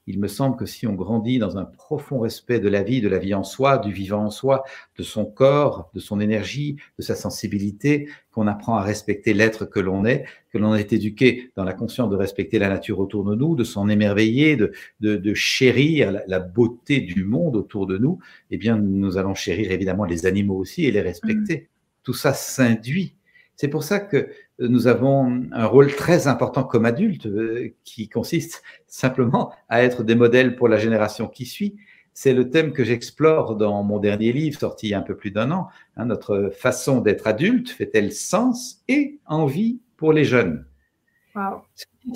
il 0.06 0.18
me 0.18 0.26
semble 0.26 0.56
que 0.56 0.66
si 0.66 0.86
on 0.86 0.94
grandit 0.94 1.38
dans 1.38 1.58
un 1.58 1.64
profond 1.64 2.18
respect 2.18 2.58
de 2.58 2.68
la 2.68 2.82
vie, 2.82 3.00
de 3.00 3.08
la 3.08 3.18
vie 3.18 3.34
en 3.34 3.44
soi, 3.44 3.78
du 3.78 3.92
vivant 3.92 4.24
en 4.24 4.30
soi, 4.30 4.64
de 4.98 5.02
son 5.02 5.24
corps, 5.24 5.90
de 5.94 6.00
son 6.00 6.20
énergie, 6.20 6.76
de 6.98 7.02
sa 7.04 7.14
sensibilité, 7.14 8.08
qu'on 8.32 8.46
apprend 8.46 8.74
à 8.76 8.82
respecter 8.82 9.32
l'être 9.32 9.64
que 9.64 9.78
l'on 9.78 10.04
est, 10.04 10.24
que 10.50 10.58
l'on 10.58 10.74
est 10.74 10.92
éduqué 10.92 11.52
dans 11.54 11.64
la 11.64 11.72
conscience 11.72 12.10
de 12.10 12.16
respecter 12.16 12.58
la 12.58 12.68
nature 12.68 12.98
autour 12.98 13.24
de 13.24 13.34
nous, 13.34 13.54
de 13.54 13.64
s'en 13.64 13.88
émerveiller, 13.88 14.56
de, 14.56 14.72
de, 15.00 15.34
chérir 15.34 16.20
la, 16.26 16.40
beauté 16.40 17.00
du 17.00 17.24
monde 17.24 17.56
autour 17.56 17.86
de 17.86 17.96
nous, 17.96 18.18
eh 18.50 18.56
bien, 18.56 18.76
nous 18.76 19.18
allons 19.18 19.34
chérir 19.34 19.70
évidemment 19.70 20.04
les 20.04 20.26
animaux 20.26 20.56
aussi 20.56 20.84
et 20.84 20.90
les 20.90 21.00
respecter. 21.00 21.56
Mmh. 21.56 21.66
Tout 22.02 22.14
ça 22.14 22.34
s'induit 22.34 23.14
c'est 23.62 23.68
pour 23.68 23.84
ça 23.84 24.00
que 24.00 24.28
nous 24.68 24.87
avons 24.87 25.42
un 25.53 25.66
rôle 25.66 25.94
très 25.94 26.27
important 26.27 26.64
comme 26.64 26.85
adultes 26.85 27.27
euh, 27.27 27.75
qui 27.85 28.09
consiste 28.09 28.62
simplement 28.87 29.53
à 29.68 29.83
être 29.83 30.03
des 30.03 30.14
modèles 30.14 30.57
pour 30.57 30.68
la 30.68 30.79
génération 30.79 31.29
qui 31.29 31.46
suit. 31.46 31.77
C'est 32.14 32.35
le 32.35 32.51
thème 32.51 32.72
que 32.72 32.85
j'explore 32.85 33.57
dans 33.57 33.83
mon 33.83 33.98
dernier 33.98 34.33
livre, 34.33 34.59
sorti 34.59 34.88
il 34.88 34.90
y 34.90 34.94
a 34.94 34.98
un 34.98 35.03
peu 35.03 35.16
plus 35.16 35.31
d'un 35.31 35.51
an. 35.51 35.68
Hein, 35.96 36.07
notre 36.07 36.51
façon 36.55 37.01
d'être 37.01 37.27
adulte 37.27 37.70
fait-elle 37.70 38.12
sens 38.12 38.83
et 38.88 39.18
envie 39.27 39.81
pour 39.96 40.12
les 40.12 40.25
jeunes? 40.25 40.66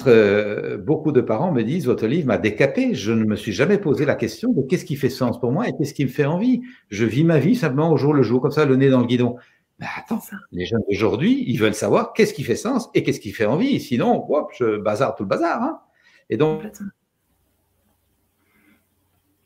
Euh, 0.07 0.77
Beaucoup 0.77 1.13
de 1.13 1.23
parents 1.23 1.53
me 1.53 1.63
disent 1.63 1.87
Votre 1.87 2.07
livre 2.07 2.27
m'a 2.27 2.39
décapé. 2.39 2.95
Je 2.95 3.13
ne 3.13 3.25
me 3.25 3.37
suis 3.37 3.53
jamais 3.53 3.79
posé 3.79 4.05
la 4.05 4.15
question 4.15 4.53
de 4.53 4.63
qu'est-ce 4.63 4.85
qui 4.85 4.97
fait 4.97 5.09
sens 5.09 5.41
pour 5.41 5.53
moi 5.53 5.69
et 5.69 5.73
qu'est-ce 5.73 5.95
qui 5.95 6.05
me 6.05 6.11
fait 6.11 6.27
envie? 6.27 6.61
Je 6.91 7.07
vis 7.07 7.25
ma 7.25 7.39
vie 7.39 7.55
simplement 7.55 7.91
au 7.91 7.97
jour 7.97 8.13
le 8.13 8.23
jour, 8.23 8.43
comme 8.43 8.51
ça, 8.51 8.67
le 8.67 8.77
nez 8.77 8.91
dans 8.91 9.01
le 9.01 9.07
guidon. 9.07 9.37
Mais 9.79 9.87
attends, 9.97 10.23
les 10.53 10.65
jeunes 10.65 10.83
d'aujourd'hui, 10.89 11.45
ils 11.47 11.59
veulent 11.59 11.75
savoir 11.75 12.15
qu'est-ce 12.15 12.33
qui 12.33 12.45
fait 12.45 12.57
sens 12.57 12.89
et 12.95 13.03
qu'est-ce 13.03 13.21
qui 13.21 13.33
fait 13.33 13.45
envie. 13.45 13.79
Sinon, 13.79 14.27
hop, 14.31 14.53
je 14.57 14.79
bazar 14.79 15.15
tout 15.15 15.25
le 15.25 15.29
bazar. 15.29 15.63
Hein. 15.63 15.81
Et 16.31 16.37
donc. 16.37 16.67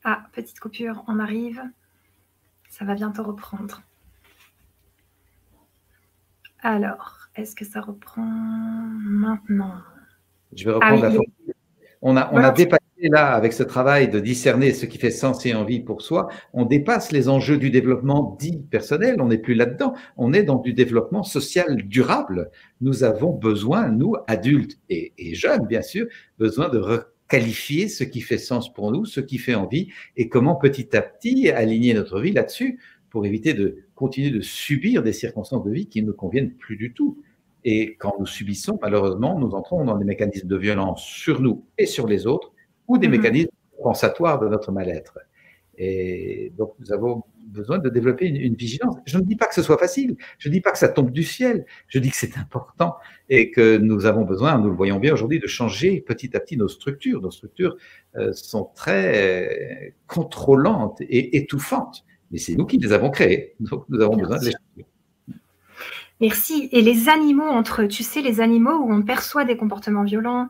Ah, 0.04 0.24
petite 0.32 0.60
coupure, 0.60 1.04
on 1.08 1.18
arrive. 1.18 1.62
Ça 2.68 2.84
va 2.84 2.94
bientôt 2.94 3.24
reprendre. 3.24 3.82
Alors, 6.62 7.28
est-ce 7.34 7.56
que 7.56 7.64
ça 7.64 7.80
reprend 7.80 8.22
maintenant? 8.22 9.82
Je 10.52 10.64
vais 10.64 10.72
reprendre 10.72 11.04
ah 11.04 11.08
la 11.08 11.18
On 12.02 12.16
a, 12.16 12.30
on 12.32 12.38
a 12.38 12.50
dépassé 12.50 12.80
là, 13.08 13.34
avec 13.34 13.52
ce 13.52 13.62
travail 13.62 14.08
de 14.08 14.20
discerner 14.20 14.72
ce 14.72 14.86
qui 14.86 14.98
fait 14.98 15.10
sens 15.10 15.46
et 15.46 15.54
envie 15.54 15.80
pour 15.80 16.02
soi, 16.02 16.28
on 16.52 16.64
dépasse 16.64 17.12
les 17.12 17.28
enjeux 17.28 17.56
du 17.56 17.70
développement 17.70 18.36
dit 18.38 18.58
personnel, 18.70 19.16
on 19.20 19.28
n'est 19.28 19.38
plus 19.38 19.54
là-dedans, 19.54 19.94
on 20.16 20.32
est 20.32 20.42
dans 20.42 20.56
du 20.56 20.72
développement 20.72 21.22
social 21.22 21.76
durable. 21.86 22.50
Nous 22.80 23.04
avons 23.04 23.32
besoin, 23.32 23.88
nous, 23.88 24.16
adultes 24.26 24.78
et, 24.88 25.12
jeunes, 25.34 25.66
bien 25.66 25.82
sûr, 25.82 26.06
besoin 26.38 26.68
de 26.68 26.78
requalifier 26.78 27.88
ce 27.88 28.04
qui 28.04 28.20
fait 28.20 28.38
sens 28.38 28.72
pour 28.72 28.92
nous, 28.92 29.04
ce 29.04 29.20
qui 29.20 29.38
fait 29.38 29.54
envie, 29.54 29.88
et 30.16 30.28
comment 30.28 30.56
petit 30.56 30.96
à 30.96 31.02
petit 31.02 31.50
aligner 31.50 31.94
notre 31.94 32.20
vie 32.20 32.32
là-dessus 32.32 32.80
pour 33.08 33.26
éviter 33.26 33.54
de 33.54 33.78
continuer 33.94 34.30
de 34.30 34.40
subir 34.40 35.02
des 35.02 35.12
circonstances 35.12 35.64
de 35.64 35.70
vie 35.70 35.86
qui 35.86 36.02
ne 36.02 36.08
nous 36.08 36.14
conviennent 36.14 36.52
plus 36.52 36.76
du 36.76 36.92
tout. 36.92 37.22
Et 37.64 37.96
quand 37.96 38.14
nous 38.18 38.26
subissons, 38.26 38.78
malheureusement, 38.80 39.38
nous 39.38 39.50
entrons 39.50 39.84
dans 39.84 39.96
des 39.96 40.04
mécanismes 40.04 40.48
de 40.48 40.56
violence 40.56 41.02
sur 41.02 41.40
nous 41.40 41.64
et 41.78 41.86
sur 41.86 42.06
les 42.06 42.26
autres 42.26 42.52
ou 42.88 42.98
des 42.98 43.08
mhm. 43.08 43.16
mécanismes 43.16 43.50
compensatoires 43.76 44.38
de 44.40 44.48
notre 44.48 44.72
mal-être. 44.72 45.18
Et 45.82 46.52
donc, 46.58 46.74
nous 46.78 46.92
avons 46.92 47.22
besoin 47.46 47.78
de 47.78 47.88
développer 47.88 48.26
une, 48.26 48.54
vigilance. 48.54 48.96
Je 49.06 49.16
ne 49.16 49.22
dis 49.22 49.36
pas 49.36 49.46
que 49.46 49.54
ce 49.54 49.62
soit 49.62 49.78
facile, 49.78 50.16
je 50.38 50.48
ne 50.48 50.52
dis 50.52 50.60
pas 50.60 50.72
que 50.72 50.78
ça 50.78 50.88
tombe 50.88 51.10
du 51.10 51.22
ciel, 51.22 51.64
je 51.88 51.98
dis 51.98 52.10
que 52.10 52.16
c'est 52.16 52.36
important 52.36 52.96
et 53.30 53.50
que 53.50 53.78
nous 53.78 54.04
avons 54.04 54.24
besoin, 54.24 54.58
nous 54.58 54.68
le 54.68 54.76
voyons 54.76 54.98
bien 54.98 55.14
aujourd'hui, 55.14 55.40
de 55.40 55.46
changer 55.46 56.02
petit 56.02 56.36
à 56.36 56.40
petit 56.40 56.58
nos 56.58 56.68
structures. 56.68 57.22
Nos 57.22 57.30
structures 57.30 57.76
euh, 58.16 58.32
sont 58.34 58.70
très 58.74 59.94
contrôlantes 60.06 61.00
et 61.00 61.38
étouffantes, 61.38 62.04
mais 62.30 62.38
c'est 62.38 62.56
nous 62.56 62.66
qui 62.66 62.76
les 62.76 62.92
avons 62.92 63.10
créées, 63.10 63.54
donc 63.60 63.84
nous 63.88 64.00
avons 64.02 64.16
besoin 64.16 64.38
de 64.38 64.44
les 64.44 64.52
changer. 64.52 64.89
Merci. 66.20 66.68
Et 66.72 66.82
les 66.82 67.08
animaux 67.08 67.48
entre, 67.48 67.84
tu 67.84 68.02
sais, 68.02 68.20
les 68.20 68.40
animaux 68.40 68.76
où 68.76 68.92
on 68.92 69.02
perçoit 69.02 69.44
des 69.44 69.56
comportements 69.56 70.04
violents, 70.04 70.48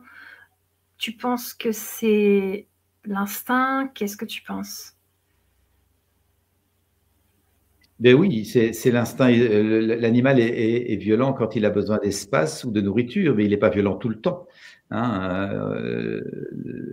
tu 0.97 1.13
penses 1.13 1.53
que 1.53 1.71
c'est 1.71 2.67
l'instinct? 3.05 3.89
Qu'est-ce 3.95 4.17
que 4.17 4.25
tu 4.25 4.43
penses? 4.43 4.95
Ben 7.99 8.15
oui, 8.15 8.45
c'est 8.45 8.91
l'instinct. 8.91 9.29
L'animal 9.29 10.39
est, 10.39 10.91
est, 10.91 10.95
violent 10.95 11.33
quand 11.33 11.55
il 11.55 11.65
a 11.65 11.69
besoin 11.69 11.99
d'espace 11.99 12.63
ou 12.63 12.71
de 12.71 12.81
nourriture, 12.81 13.35
mais 13.35 13.45
il 13.45 13.51
n'est 13.51 13.57
pas 13.57 13.69
violent 13.69 13.95
tout 13.95 14.09
le 14.09 14.19
temps. 14.19 14.47
Hein, 14.93 15.49
euh, 15.53 16.21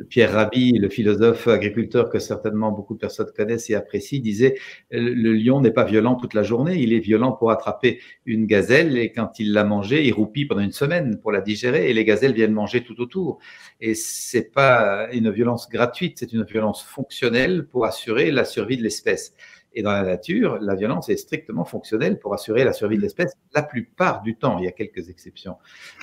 Pierre 0.08 0.32
Rabhi, 0.32 0.72
le 0.78 0.88
philosophe 0.88 1.48
agriculteur 1.48 2.10
que 2.10 2.20
certainement 2.20 2.70
beaucoup 2.70 2.94
de 2.94 3.00
personnes 3.00 3.30
connaissent 3.36 3.70
et 3.70 3.74
apprécient, 3.74 4.20
disait 4.20 4.54
le 4.90 5.32
lion 5.32 5.60
n'est 5.60 5.72
pas 5.72 5.82
violent 5.82 6.14
toute 6.14 6.32
la 6.32 6.44
journée, 6.44 6.76
il 6.76 6.92
est 6.92 7.00
violent 7.00 7.32
pour 7.32 7.50
attraper 7.50 8.00
une 8.24 8.46
gazelle 8.46 8.96
et 8.96 9.10
quand 9.10 9.40
il 9.40 9.52
l'a 9.52 9.64
mangée, 9.64 10.06
il 10.06 10.12
roupit 10.12 10.46
pendant 10.46 10.60
une 10.60 10.70
semaine 10.70 11.18
pour 11.18 11.32
la 11.32 11.40
digérer 11.40 11.90
et 11.90 11.92
les 11.92 12.04
gazelles 12.04 12.34
viennent 12.34 12.52
manger 12.52 12.84
tout 12.84 13.00
autour. 13.00 13.40
Et 13.80 13.94
c'est 13.96 14.52
pas 14.52 15.08
une 15.12 15.30
violence 15.32 15.68
gratuite, 15.68 16.18
c'est 16.20 16.32
une 16.32 16.44
violence 16.44 16.84
fonctionnelle 16.84 17.66
pour 17.66 17.84
assurer 17.84 18.30
la 18.30 18.44
survie 18.44 18.76
de 18.76 18.82
l'espèce. 18.84 19.34
Et 19.74 19.82
dans 19.82 19.92
la 19.92 20.02
nature, 20.02 20.58
la 20.60 20.74
violence 20.74 21.08
est 21.08 21.16
strictement 21.16 21.64
fonctionnelle 21.64 22.18
pour 22.18 22.34
assurer 22.34 22.64
la 22.64 22.72
survie 22.72 22.96
de 22.96 23.02
l'espèce 23.02 23.34
la 23.54 23.62
plupart 23.62 24.22
du 24.22 24.36
temps. 24.36 24.58
Il 24.58 24.64
y 24.64 24.68
a 24.68 24.72
quelques 24.72 25.08
exceptions 25.08 25.56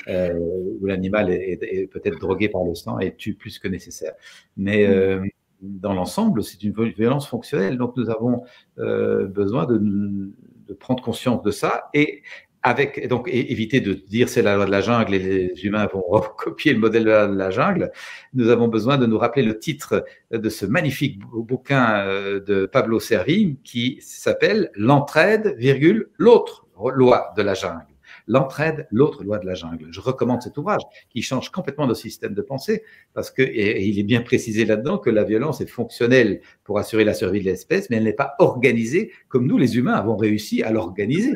euh, 0.07 0.33
où 0.81 0.85
l'animal 0.85 1.29
est, 1.31 1.89
peut-être 1.91 2.19
drogué 2.19 2.49
par 2.49 2.63
le 2.63 2.75
sang 2.75 2.99
et 2.99 3.15
tue 3.15 3.33
plus 3.33 3.59
que 3.59 3.67
nécessaire. 3.67 4.13
Mais 4.57 4.85
euh, 4.87 5.23
dans 5.61 5.93
l'ensemble, 5.93 6.43
c'est 6.43 6.61
une 6.63 6.73
violence 6.91 7.27
fonctionnelle. 7.27 7.77
Donc 7.77 7.95
nous 7.97 8.09
avons 8.09 8.43
euh, 8.79 9.25
besoin 9.25 9.65
de, 9.65 9.77
de, 9.77 10.73
prendre 10.73 11.03
conscience 11.03 11.41
de 11.43 11.51
ça 11.51 11.89
et 11.93 12.23
avec 12.65 13.07
donc 13.07 13.29
éviter 13.31 13.79
de 13.79 13.93
dire 13.93 14.27
c'est 14.27 14.41
la 14.41 14.55
loi 14.55 14.65
de 14.65 14.71
la 14.71 14.81
jungle 14.81 15.13
et 15.13 15.19
les 15.19 15.65
humains 15.65 15.85
vont 15.85 16.03
copier 16.37 16.73
le 16.73 16.79
modèle 16.79 17.03
de 17.03 17.09
la, 17.09 17.51
jungle. 17.51 17.91
Nous 18.33 18.49
avons 18.49 18.67
besoin 18.67 18.97
de 18.97 19.05
nous 19.05 19.19
rappeler 19.19 19.43
le 19.43 19.59
titre 19.59 20.03
de 20.31 20.49
ce 20.49 20.65
magnifique 20.65 21.19
bouquin 21.19 22.07
euh, 22.07 22.39
de 22.39 22.65
Pablo 22.65 22.99
Servigne 22.99 23.57
qui 23.63 23.99
s'appelle 24.01 24.71
L'entraide, 24.73 25.53
virgule, 25.59 26.09
l'autre 26.17 26.65
loi 26.95 27.33
de 27.37 27.43
la 27.43 27.53
jungle. 27.53 27.85
L'entraide, 28.27 28.87
l'autre 28.89 29.23
loi 29.23 29.37
de 29.37 29.45
la 29.45 29.53
jungle. 29.53 29.85
Je 29.91 30.01
recommande 30.01 30.41
cet 30.41 30.57
ouvrage 30.57 30.81
qui 31.11 31.21
change 31.21 31.51
complètement 31.51 31.85
nos 31.85 31.93
systèmes 31.93 32.33
de 32.33 32.41
pensée 32.41 32.81
parce 33.13 33.29
que, 33.29 33.43
il 33.43 33.99
est 33.99 34.03
bien 34.03 34.21
précisé 34.21 34.65
là-dedans 34.65 34.97
que 34.97 35.11
la 35.11 35.23
violence 35.23 35.61
est 35.61 35.67
fonctionnelle 35.67 36.41
pour 36.63 36.79
assurer 36.79 37.03
la 37.03 37.13
survie 37.13 37.41
de 37.41 37.45
l'espèce, 37.45 37.91
mais 37.91 37.97
elle 37.97 38.05
n'est 38.05 38.13
pas 38.13 38.33
organisée 38.39 39.11
comme 39.27 39.45
nous, 39.45 39.59
les 39.59 39.77
humains, 39.77 39.93
avons 39.93 40.17
réussi 40.17 40.63
à 40.63 40.71
l'organiser. 40.71 41.35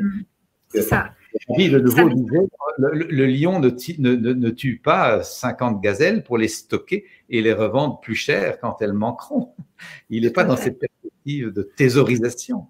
C'est 0.70 0.82
ça 0.82 1.12
le, 1.48 3.26
lion 3.26 3.60
ne, 3.60 4.50
tue 4.50 4.78
pas 4.78 5.24
50 5.24 5.82
gazelles 5.82 6.24
pour 6.24 6.38
les 6.38 6.48
stocker 6.48 7.06
et 7.30 7.42
les 7.42 7.54
revendre 7.54 8.00
plus 8.00 8.16
cher 8.16 8.60
quand 8.60 8.82
elles 8.82 8.94
manqueront. 8.94 9.54
Il 10.10 10.24
n'est 10.24 10.32
pas 10.32 10.44
dans 10.44 10.58
cette 10.58 10.80
perspective 10.80 11.52
de 11.52 11.64
thésaurisation. 11.64 12.68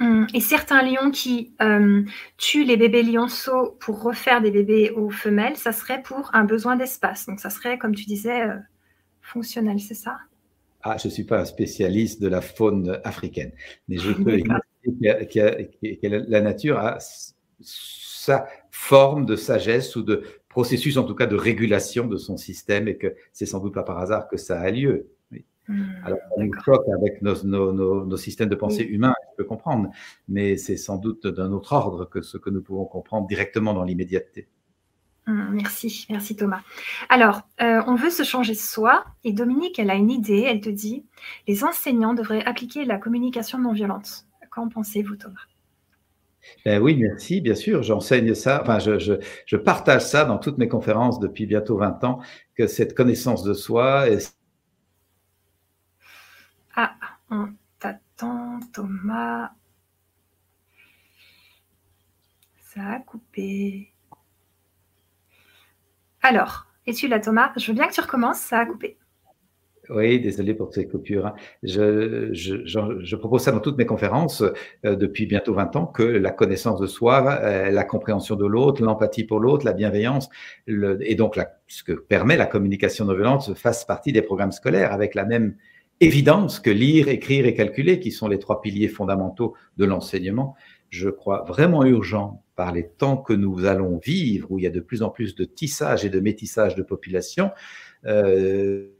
Hum, 0.00 0.26
et 0.34 0.40
certains 0.40 0.82
lions 0.82 1.12
qui 1.12 1.54
euh, 1.62 2.02
tuent 2.36 2.64
les 2.64 2.76
bébés 2.76 3.04
lionceaux 3.04 3.76
pour 3.78 4.02
refaire 4.02 4.42
des 4.42 4.50
bébés 4.50 4.90
aux 4.90 5.10
femelles, 5.10 5.56
ça 5.56 5.72
serait 5.72 6.02
pour 6.02 6.30
un 6.32 6.44
besoin 6.44 6.74
d'espace. 6.76 7.26
Donc 7.26 7.38
ça 7.38 7.48
serait, 7.48 7.78
comme 7.78 7.94
tu 7.94 8.04
disais, 8.04 8.42
euh, 8.42 8.56
fonctionnel, 9.20 9.78
c'est 9.78 9.94
ça? 9.94 10.16
Ah, 10.82 10.96
je 11.00 11.08
ne 11.08 11.12
suis 11.12 11.24
pas 11.24 11.40
un 11.40 11.44
spécialiste 11.44 12.20
de 12.20 12.28
la 12.28 12.40
faune 12.40 13.00
africaine, 13.04 13.52
mais 13.88 13.96
je 13.96 14.12
peux 14.12 14.36
dire 14.36 15.18
que 15.32 16.30
la 16.30 16.40
nature 16.40 16.78
a 16.78 16.98
sa 17.60 18.46
forme 18.70 19.26
de 19.26 19.36
sagesse 19.36 19.96
ou 19.96 20.02
de 20.02 20.24
processus, 20.48 20.96
en 20.96 21.04
tout 21.04 21.14
cas 21.14 21.26
de 21.26 21.36
régulation 21.36 22.06
de 22.06 22.16
son 22.16 22.36
système, 22.36 22.88
et 22.88 22.96
que 22.96 23.14
c'est 23.32 23.46
sans 23.46 23.60
doute 23.60 23.74
pas 23.74 23.82
par 23.82 23.98
hasard 23.98 24.28
que 24.28 24.36
ça 24.36 24.60
a 24.60 24.70
lieu. 24.70 25.08
Hmm, 25.66 25.84
Alors, 26.04 26.18
on 26.36 26.52
choque 26.62 26.84
avec 26.94 27.22
nos, 27.22 28.16
systèmes 28.16 28.50
de 28.50 28.54
pensée 28.54 28.84
humains, 28.84 29.14
je 29.32 29.36
peux 29.38 29.48
comprendre, 29.48 29.90
mais 30.28 30.56
c'est 30.56 30.76
sans 30.76 30.98
doute 30.98 31.26
d'un 31.26 31.52
autre 31.52 31.72
ordre 31.72 32.04
que 32.04 32.20
ce 32.20 32.36
que 32.36 32.50
nous 32.50 32.60
pouvons 32.60 32.84
comprendre 32.84 33.26
directement 33.26 33.72
dans 33.72 33.84
l'immédiateté. 33.84 34.46
Hmm, 35.26 35.52
merci, 35.52 36.06
merci 36.10 36.36
Thomas. 36.36 36.60
Alors, 37.08 37.48
euh, 37.62 37.82
on 37.86 37.94
veut 37.94 38.10
se 38.10 38.24
changer 38.24 38.54
soi 38.54 39.06
et 39.24 39.32
Dominique, 39.32 39.78
elle 39.78 39.90
a 39.90 39.94
une 39.94 40.10
idée, 40.10 40.44
elle 40.46 40.60
te 40.60 40.68
dit, 40.68 41.06
les 41.48 41.64
enseignants 41.64 42.12
devraient 42.12 42.44
appliquer 42.44 42.84
la 42.84 42.98
communication 42.98 43.58
non 43.58 43.72
violente. 43.72 44.26
Qu'en 44.50 44.68
pensez-vous 44.68 45.16
Thomas? 45.16 45.40
Ben 46.64 46.80
oui, 46.80 46.96
merci, 46.96 47.40
bien 47.40 47.54
sûr. 47.54 47.82
J'enseigne 47.82 48.34
ça, 48.34 48.62
je, 48.88 49.56
partage 49.56 50.02
ça 50.02 50.24
dans 50.24 50.38
toutes 50.38 50.58
mes 50.58 50.68
conférences 50.68 51.20
depuis 51.20 51.46
bientôt 51.46 51.76
20 51.76 52.04
ans, 52.04 52.20
que 52.54 52.66
cette 52.66 52.94
connaissance 52.94 53.42
de 53.42 53.54
soi. 53.54 54.06
Ah, 56.74 56.94
on 57.30 57.48
t'attend, 57.78 58.60
Thomas. 58.72 59.50
Ça 62.74 62.82
a 62.82 63.00
coupé. 63.00 63.92
Alors, 66.22 66.66
es-tu 66.86 67.06
là, 67.06 67.20
Thomas? 67.20 67.52
Je 67.56 67.68
veux 67.68 67.74
bien 67.74 67.86
que 67.86 67.92
tu 67.92 68.00
recommences, 68.00 68.40
ça 68.40 68.60
a 68.60 68.66
coupé. 68.66 68.98
Oui, 69.90 70.20
désolé 70.20 70.54
pour 70.54 70.72
ces 70.72 70.88
coupures. 70.88 71.26
Hein. 71.26 71.34
Je, 71.62 73.16
propose 73.16 73.42
ça 73.42 73.52
dans 73.52 73.60
toutes 73.60 73.76
mes 73.76 73.86
conférences 73.86 74.42
euh, 74.84 74.96
depuis 74.96 75.26
bientôt 75.26 75.54
20 75.54 75.76
ans, 75.76 75.86
que 75.86 76.02
la 76.02 76.30
connaissance 76.30 76.80
de 76.80 76.86
soi, 76.86 77.38
euh, 77.42 77.70
la 77.70 77.84
compréhension 77.84 78.36
de 78.36 78.46
l'autre, 78.46 78.82
l'empathie 78.82 79.24
pour 79.24 79.40
l'autre, 79.40 79.64
la 79.64 79.72
bienveillance, 79.72 80.28
et 80.66 81.14
donc 81.14 81.38
ce 81.68 81.82
que 81.84 81.92
permet 81.92 82.36
la 82.36 82.46
communication 82.46 83.04
non 83.04 83.14
violente 83.14 83.54
fasse 83.54 83.84
partie 83.84 84.12
des 84.12 84.22
programmes 84.22 84.52
scolaires 84.52 84.92
avec 84.92 85.14
la 85.14 85.24
même 85.24 85.56
évidence 86.00 86.60
que 86.60 86.70
lire, 86.70 87.08
écrire 87.08 87.46
et 87.46 87.54
calculer, 87.54 88.00
qui 88.00 88.10
sont 88.10 88.28
les 88.28 88.38
trois 88.38 88.60
piliers 88.60 88.88
fondamentaux 88.88 89.54
de 89.76 89.84
l'enseignement. 89.84 90.54
Je 90.90 91.08
crois 91.08 91.44
vraiment 91.46 91.84
urgent 91.84 92.42
par 92.56 92.72
les 92.72 92.86
temps 92.86 93.16
que 93.16 93.32
nous 93.32 93.64
allons 93.64 93.98
vivre, 93.98 94.50
où 94.50 94.58
il 94.58 94.62
y 94.62 94.66
a 94.66 94.70
de 94.70 94.80
plus 94.80 95.02
en 95.02 95.10
plus 95.10 95.34
de 95.34 95.44
tissage 95.44 96.04
et 96.04 96.10
de 96.10 96.20
métissage 96.20 96.74
de 96.74 96.82
population. 96.82 97.50
Euh, 98.06 98.93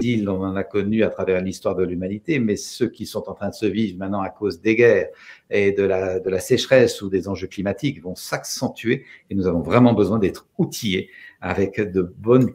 on 0.00 0.42
en 0.42 0.56
a 0.56 0.64
connu 0.64 1.02
à 1.02 1.08
travers 1.08 1.40
l'histoire 1.40 1.76
de 1.76 1.84
l'humanité, 1.84 2.38
mais 2.38 2.56
ceux 2.56 2.88
qui 2.88 3.06
sont 3.06 3.28
en 3.28 3.34
train 3.34 3.48
de 3.48 3.54
se 3.54 3.66
vivre 3.66 3.98
maintenant 3.98 4.22
à 4.22 4.30
cause 4.30 4.60
des 4.60 4.74
guerres 4.76 5.08
et 5.50 5.72
de 5.72 5.82
la, 5.82 6.20
de 6.20 6.30
la 6.30 6.40
sécheresse 6.40 7.00
ou 7.02 7.08
des 7.08 7.28
enjeux 7.28 7.46
climatiques 7.46 8.02
vont 8.02 8.14
s'accentuer 8.14 9.04
et 9.30 9.34
nous 9.34 9.46
avons 9.46 9.60
vraiment 9.60 9.92
besoin 9.92 10.18
d'être 10.18 10.48
outillés 10.58 11.10
avec 11.40 11.80
de 11.80 12.02
bonnes 12.02 12.54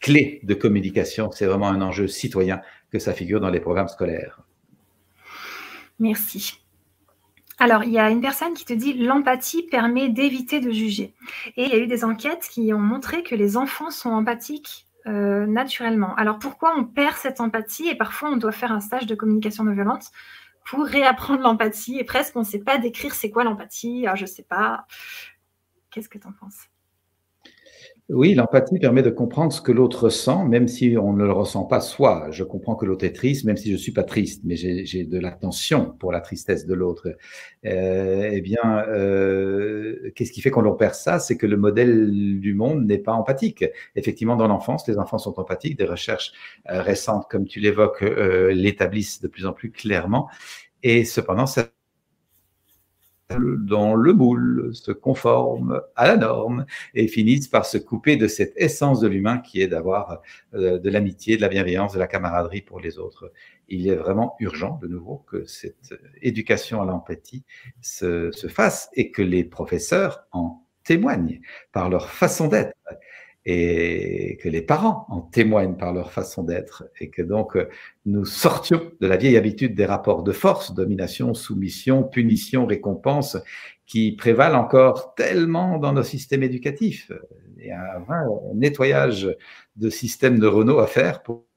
clés 0.00 0.40
de 0.44 0.54
communication. 0.54 1.30
C'est 1.32 1.46
vraiment 1.46 1.68
un 1.68 1.82
enjeu 1.82 2.08
citoyen 2.08 2.60
que 2.90 2.98
ça 2.98 3.12
figure 3.12 3.40
dans 3.40 3.50
les 3.50 3.60
programmes 3.60 3.88
scolaires. 3.88 4.40
Merci. 5.98 6.60
Alors, 7.60 7.82
il 7.82 7.90
y 7.90 7.98
a 7.98 8.08
une 8.08 8.20
personne 8.20 8.54
qui 8.54 8.64
te 8.64 8.72
dit 8.72 8.94
l'empathie 8.94 9.64
permet 9.64 10.08
d'éviter 10.08 10.60
de 10.60 10.70
juger. 10.70 11.14
Et 11.56 11.64
il 11.64 11.68
y 11.70 11.72
a 11.72 11.78
eu 11.78 11.88
des 11.88 12.04
enquêtes 12.04 12.48
qui 12.50 12.72
ont 12.72 12.78
montré 12.78 13.24
que 13.24 13.34
les 13.34 13.56
enfants 13.56 13.90
sont 13.90 14.10
empathiques 14.10 14.87
euh, 15.06 15.46
naturellement. 15.46 16.14
Alors 16.16 16.38
pourquoi 16.38 16.74
on 16.76 16.84
perd 16.84 17.16
cette 17.16 17.40
empathie 17.40 17.88
et 17.88 17.94
parfois 17.94 18.30
on 18.30 18.36
doit 18.36 18.52
faire 18.52 18.72
un 18.72 18.80
stage 18.80 19.06
de 19.06 19.14
communication 19.14 19.64
non 19.64 19.72
violente 19.72 20.10
pour 20.64 20.84
réapprendre 20.84 21.40
l'empathie 21.40 21.98
et 21.98 22.04
presque 22.04 22.36
on 22.36 22.40
ne 22.40 22.44
sait 22.44 22.58
pas 22.58 22.78
décrire 22.78 23.14
c'est 23.14 23.30
quoi 23.30 23.44
l'empathie, 23.44 24.06
ah, 24.06 24.14
je 24.14 24.26
sais 24.26 24.42
pas. 24.42 24.86
Qu'est-ce 25.90 26.08
que 26.08 26.18
tu 26.18 26.26
en 26.26 26.32
penses? 26.32 26.68
Oui, 28.10 28.34
l'empathie 28.34 28.78
permet 28.78 29.02
de 29.02 29.10
comprendre 29.10 29.52
ce 29.52 29.60
que 29.60 29.70
l'autre 29.70 30.04
ressent, 30.04 30.46
même 30.46 30.66
si 30.66 30.96
on 30.96 31.12
ne 31.12 31.24
le 31.24 31.32
ressent 31.32 31.64
pas 31.64 31.80
soi. 31.82 32.28
Je 32.30 32.42
comprends 32.42 32.74
que 32.74 32.86
l'autre 32.86 33.04
est 33.04 33.12
triste, 33.12 33.44
même 33.44 33.58
si 33.58 33.68
je 33.68 33.74
ne 33.74 33.78
suis 33.78 33.92
pas 33.92 34.02
triste, 34.02 34.42
mais 34.44 34.56
j'ai 34.56 35.04
de 35.04 35.18
l'attention 35.18 35.94
pour 35.98 36.10
la 36.10 36.22
tristesse 36.22 36.64
de 36.64 36.72
l'autre. 36.72 37.08
Euh, 37.66 38.30
eh 38.32 38.40
bien, 38.40 38.82
euh, 38.88 40.10
qu'est-ce 40.14 40.32
qui 40.32 40.40
fait 40.40 40.50
qu'on 40.50 40.74
perd 40.74 40.94
ça? 40.94 41.18
C'est 41.18 41.36
que 41.36 41.46
le 41.46 41.58
modèle 41.58 42.40
du 42.40 42.54
monde 42.54 42.86
n'est 42.86 42.96
pas 42.98 43.12
empathique. 43.12 43.66
Effectivement, 43.94 44.36
dans 44.36 44.48
l'enfance, 44.48 44.88
les 44.88 44.96
enfants 44.96 45.18
sont 45.18 45.38
empathiques. 45.38 45.76
Des 45.76 45.84
recherches 45.84 46.32
euh, 46.70 46.80
récentes, 46.80 47.26
comme 47.30 47.46
tu 47.46 47.60
l'évoques, 47.60 48.02
euh, 48.02 48.52
l'établissent 48.54 49.20
de 49.20 49.28
plus 49.28 49.44
en 49.44 49.52
plus 49.52 49.70
clairement. 49.70 50.30
Et 50.82 51.04
cependant, 51.04 51.44
dans 53.36 53.94
le 53.94 54.12
moule, 54.14 54.70
se 54.74 54.90
conforment 54.90 55.82
à 55.96 56.08
la 56.08 56.16
norme 56.16 56.64
et 56.94 57.08
finissent 57.08 57.48
par 57.48 57.66
se 57.66 57.76
couper 57.76 58.16
de 58.16 58.26
cette 58.26 58.54
essence 58.56 59.00
de 59.00 59.08
l'humain 59.08 59.38
qui 59.38 59.60
est 59.60 59.68
d'avoir 59.68 60.22
euh, 60.54 60.78
de 60.78 60.90
l'amitié, 60.90 61.36
de 61.36 61.42
la 61.42 61.48
bienveillance, 61.48 61.92
de 61.92 61.98
la 61.98 62.06
camaraderie 62.06 62.62
pour 62.62 62.80
les 62.80 62.98
autres. 62.98 63.30
Il 63.68 63.86
est 63.88 63.96
vraiment 63.96 64.34
urgent, 64.40 64.78
de 64.80 64.88
nouveau, 64.88 65.24
que 65.26 65.44
cette 65.44 65.94
éducation 66.22 66.80
à 66.80 66.86
l'empathie 66.86 67.44
se, 67.82 68.32
se 68.32 68.48
fasse 68.48 68.88
et 68.94 69.10
que 69.10 69.20
les 69.20 69.44
professeurs 69.44 70.26
en 70.32 70.62
témoignent 70.84 71.40
par 71.72 71.90
leur 71.90 72.08
façon 72.08 72.48
d'être 72.48 72.72
et 73.44 74.36
que 74.42 74.48
les 74.48 74.62
parents 74.62 75.06
en 75.08 75.20
témoignent 75.20 75.76
par 75.76 75.92
leur 75.92 76.12
façon 76.12 76.42
d'être 76.42 76.84
et 77.00 77.08
que 77.08 77.22
donc 77.22 77.56
euh, 77.56 77.68
nous 78.04 78.24
sortions 78.24 78.92
de 79.00 79.06
la 79.06 79.16
vieille 79.16 79.36
habitude 79.36 79.74
des 79.74 79.86
rapports 79.86 80.22
de 80.22 80.32
force, 80.32 80.74
domination, 80.74 81.32
soumission, 81.34 82.02
punition, 82.02 82.66
récompense, 82.66 83.38
qui 83.86 84.12
prévalent 84.12 84.60
encore 84.60 85.14
tellement 85.14 85.78
dans 85.78 85.94
nos 85.94 86.02
systèmes 86.02 86.42
éducatifs. 86.42 87.10
Il 87.58 87.66
y 87.66 87.70
a 87.70 88.04
un, 88.08 88.54
nettoyage 88.54 89.34
de 89.76 89.90
systèmes 89.90 90.38
neuronaux 90.38 90.78
à 90.78 90.86
faire 90.86 91.22
pour 91.22 91.47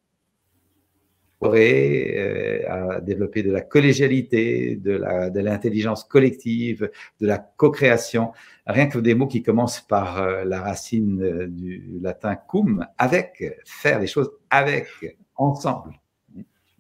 euh, 1.44 2.60
à 2.70 3.02
développer 3.02 3.42
de 3.42 3.52
la 3.52 3.62
collégialité, 3.62 4.76
de 4.76 5.40
l'intelligence 5.40 6.04
collective, 6.04 6.90
de 7.20 7.28
la 7.28 7.40
co-création. 7.40 8.32
Rien 8.68 8.88
que 8.88 9.00
des 9.00 9.16
mots 9.16 9.28
qui 9.28 9.42
commencent 9.42 9.82
par 9.82 10.22
euh, 10.22 10.44
la 10.44 10.62
racine 10.62 11.22
euh, 11.24 11.48
du 11.48 12.00
latin 12.00 12.36
cum, 12.36 12.86
avec, 12.98 13.44
faire 13.66 14.00
les 14.00 14.08
choses 14.08 14.32
avec, 14.52 14.88
ensemble. 15.36 16.00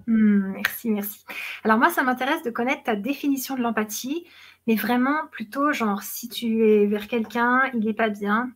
Hmm, 0.05 0.53
merci, 0.53 0.91
merci. 0.91 1.25
Alors 1.63 1.79
moi, 1.79 1.89
ça 1.89 2.03
m'intéresse 2.03 2.43
de 2.43 2.51
connaître 2.51 2.83
ta 2.83 2.95
définition 2.95 3.55
de 3.55 3.61
l'empathie, 3.61 4.27
mais 4.67 4.75
vraiment 4.75 5.27
plutôt 5.31 5.71
genre 5.73 6.03
si 6.03 6.29
tu 6.29 6.67
es 6.67 6.85
vers 6.85 7.07
quelqu'un, 7.07 7.63
il 7.73 7.79
n'est 7.79 7.93
pas 7.93 8.09
bien, 8.09 8.51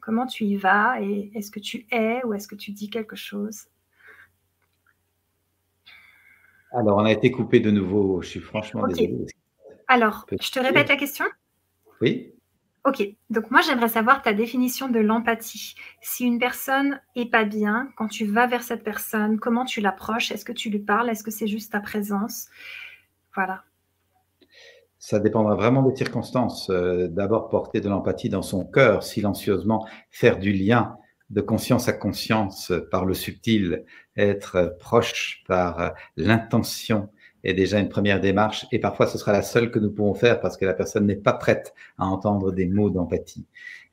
comment 0.00 0.26
tu 0.26 0.44
y 0.44 0.56
vas 0.56 1.00
et 1.02 1.32
est-ce 1.34 1.50
que 1.50 1.58
tu 1.58 1.84
es 1.90 2.24
ou 2.24 2.32
est-ce 2.32 2.46
que 2.46 2.54
tu 2.54 2.70
dis 2.70 2.90
quelque 2.90 3.16
chose? 3.16 3.66
Alors, 6.76 6.98
on 6.98 7.04
a 7.06 7.12
été 7.12 7.30
coupé 7.30 7.60
de 7.60 7.70
nouveau, 7.70 8.20
je 8.20 8.28
suis 8.28 8.40
franchement 8.40 8.86
désolé. 8.86 9.26
Alors, 9.88 10.26
je 10.30 10.50
te 10.50 10.60
répète 10.60 10.90
la 10.90 10.96
question? 10.96 11.24
Oui. 12.02 12.34
Ok, 12.84 13.02
donc 13.30 13.50
moi 13.50 13.62
j'aimerais 13.62 13.88
savoir 13.88 14.22
ta 14.22 14.32
définition 14.32 14.88
de 14.88 15.00
l'empathie. 15.00 15.74
Si 16.02 16.24
une 16.24 16.38
personne 16.38 17.00
est 17.16 17.30
pas 17.30 17.44
bien, 17.44 17.88
quand 17.96 18.06
tu 18.06 18.26
vas 18.26 18.46
vers 18.46 18.62
cette 18.62 18.84
personne, 18.84 19.40
comment 19.40 19.64
tu 19.64 19.80
l'approches? 19.80 20.30
Est-ce 20.30 20.44
que 20.44 20.52
tu 20.52 20.68
lui 20.70 20.78
parles? 20.78 21.08
Est-ce 21.08 21.24
que 21.24 21.30
c'est 21.30 21.48
juste 21.48 21.72
ta 21.72 21.80
présence? 21.80 22.48
Voilà. 23.34 23.64
Ça 24.98 25.18
dépendra 25.18 25.56
vraiment 25.56 25.82
des 25.82 25.96
circonstances. 25.96 26.68
Euh, 26.70 27.08
d'abord, 27.08 27.48
porter 27.48 27.80
de 27.80 27.88
l'empathie 27.88 28.28
dans 28.28 28.42
son 28.42 28.64
cœur, 28.64 29.02
silencieusement, 29.02 29.88
faire 30.10 30.38
du 30.38 30.52
lien 30.52 30.96
de 31.30 31.40
conscience 31.40 31.88
à 31.88 31.92
conscience 31.92 32.72
par 32.90 33.04
le 33.04 33.14
subtil, 33.14 33.84
être 34.16 34.76
proche 34.78 35.42
par 35.46 35.94
l'intention 36.16 37.08
est 37.44 37.54
déjà 37.54 37.78
une 37.78 37.88
première 37.88 38.20
démarche 38.20 38.66
et 38.72 38.78
parfois 38.78 39.06
ce 39.06 39.18
sera 39.18 39.32
la 39.32 39.42
seule 39.42 39.70
que 39.70 39.78
nous 39.78 39.90
pouvons 39.90 40.14
faire 40.14 40.40
parce 40.40 40.56
que 40.56 40.64
la 40.64 40.74
personne 40.74 41.06
n'est 41.06 41.14
pas 41.16 41.32
prête 41.32 41.74
à 41.98 42.06
entendre 42.06 42.52
des 42.52 42.66
mots 42.66 42.90
d'empathie. 42.90 43.46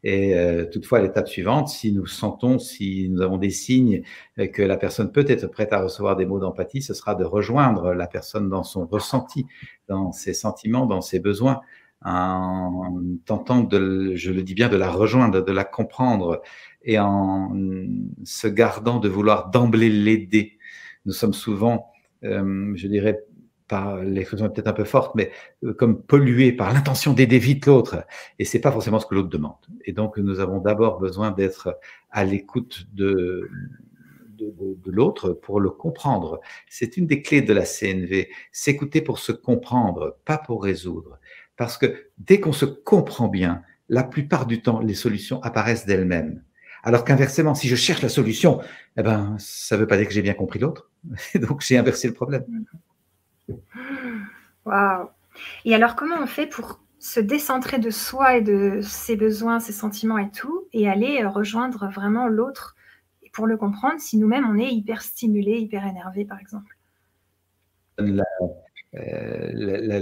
Et 0.03 0.35
euh, 0.35 0.65
toutefois, 0.65 0.99
l'étape 0.99 1.29
suivante, 1.29 1.69
si 1.69 1.93
nous 1.93 2.05
sentons, 2.05 2.59
si 2.59 3.07
nous 3.09 3.21
avons 3.21 3.37
des 3.37 3.51
signes 3.51 4.03
que 4.51 4.61
la 4.61 4.75
personne 4.75 5.11
peut 5.11 5.25
être 5.27 5.47
prête 5.47 5.71
à 5.71 5.81
recevoir 5.81 6.17
des 6.17 6.25
mots 6.25 6.39
d'empathie, 6.39 6.81
ce 6.81 6.93
sera 6.93 7.15
de 7.15 7.23
rejoindre 7.23 7.93
la 7.93 8.07
personne 8.07 8.49
dans 8.49 8.63
son 8.63 8.85
ressenti, 8.85 9.45
dans 9.87 10.11
ses 10.11 10.33
sentiments, 10.33 10.85
dans 10.85 10.99
ses 10.99 11.19
besoins, 11.19 11.61
en 12.03 12.99
tentant 13.25 13.61
de, 13.61 14.13
je 14.15 14.31
le 14.31 14.43
dis 14.43 14.53
bien, 14.53 14.69
de 14.69 14.77
la 14.77 14.91
rejoindre, 14.91 15.41
de 15.41 15.51
la 15.51 15.63
comprendre 15.63 16.41
et 16.83 16.99
en 16.99 17.55
se 18.23 18.47
gardant 18.47 18.99
de 18.99 19.09
vouloir 19.09 19.49
d'emblée 19.49 19.89
l'aider. 19.89 20.57
Nous 21.05 21.13
sommes 21.13 21.33
souvent, 21.33 21.91
euh, 22.23 22.73
je 22.75 22.87
dirais, 22.87 23.23
par 23.67 24.03
l'expression 24.03 24.49
peut-être 24.49 24.67
un 24.67 24.73
peu 24.73 24.83
forte, 24.83 25.15
mais 25.15 25.31
euh, 25.63 25.73
comme 25.73 26.01
pollués 26.01 26.51
par 26.51 26.73
l'intention 26.73 27.13
d'aider 27.13 27.39
vite 27.39 27.65
l'autre. 27.65 28.05
Et 28.37 28.45
c'est 28.45 28.59
pas 28.59 28.71
forcément 28.71 28.99
ce 28.99 29.05
que 29.05 29.15
l'autre 29.15 29.29
demande. 29.29 29.55
Et 29.85 29.93
donc, 29.93 30.17
nous 30.17 30.39
avons 30.39 30.59
d'abord 30.59 30.99
besoin 30.99 31.31
d'être 31.31 31.79
à 32.11 32.25
l'écoute 32.25 32.87
de, 32.93 33.49
de 34.37 34.91
l'autre 34.91 35.31
pour 35.31 35.59
le 35.59 35.69
comprendre. 35.69 36.39
C'est 36.69 36.97
une 36.97 37.07
des 37.07 37.21
clés 37.21 37.41
de 37.41 37.53
la 37.53 37.65
CNV. 37.65 38.29
S'écouter 38.51 39.01
pour 39.01 39.19
se 39.19 39.31
comprendre, 39.31 40.17
pas 40.25 40.37
pour 40.37 40.63
résoudre. 40.63 41.19
Parce 41.57 41.77
que 41.77 42.07
dès 42.17 42.39
qu'on 42.39 42.53
se 42.53 42.65
comprend 42.65 43.27
bien, 43.27 43.61
la 43.89 44.03
plupart 44.03 44.45
du 44.45 44.61
temps, 44.61 44.79
les 44.79 44.95
solutions 44.95 45.41
apparaissent 45.43 45.85
d'elles-mêmes. 45.85 46.41
Alors 46.83 47.05
qu'inversement, 47.05 47.55
si 47.55 47.67
je 47.67 47.75
cherche 47.75 48.01
la 48.01 48.09
solution, 48.09 48.61
eh 48.97 49.03
ben, 49.03 49.35
ça 49.39 49.75
ne 49.75 49.81
veut 49.81 49.87
pas 49.87 49.97
dire 49.97 50.07
que 50.07 50.13
j'ai 50.13 50.21
bien 50.21 50.33
compris 50.33 50.59
l'autre. 50.59 50.89
Donc, 51.35 51.61
j'ai 51.61 51.77
inversé 51.77 52.07
le 52.07 52.13
problème. 52.13 52.43
Waouh 54.65 55.09
Et 55.65 55.73
alors, 55.75 55.95
comment 55.95 56.17
on 56.21 56.27
fait 56.27 56.47
pour 56.47 56.81
se 56.99 57.19
décentrer 57.19 57.79
de 57.79 57.89
soi 57.89 58.37
et 58.37 58.41
de 58.41 58.79
ses 58.81 59.15
besoins, 59.15 59.59
ses 59.59 59.73
sentiments 59.73 60.17
et 60.17 60.31
tout, 60.31 60.67
et 60.73 60.89
aller 60.89 61.23
rejoindre 61.25 61.89
vraiment 61.89 62.27
l'autre 62.27 62.75
pour 63.33 63.47
le 63.47 63.57
comprendre 63.57 63.99
si 63.99 64.17
nous-mêmes 64.17 64.45
on 64.45 64.57
est 64.57 64.71
hyper 64.71 65.01
stimulé, 65.01 65.57
hyper 65.57 65.85
énervé, 65.85 66.23
par 66.23 66.39
exemple? 66.39 66.77
La, 67.97 68.23
euh, 68.95 69.49
la, 69.53 69.99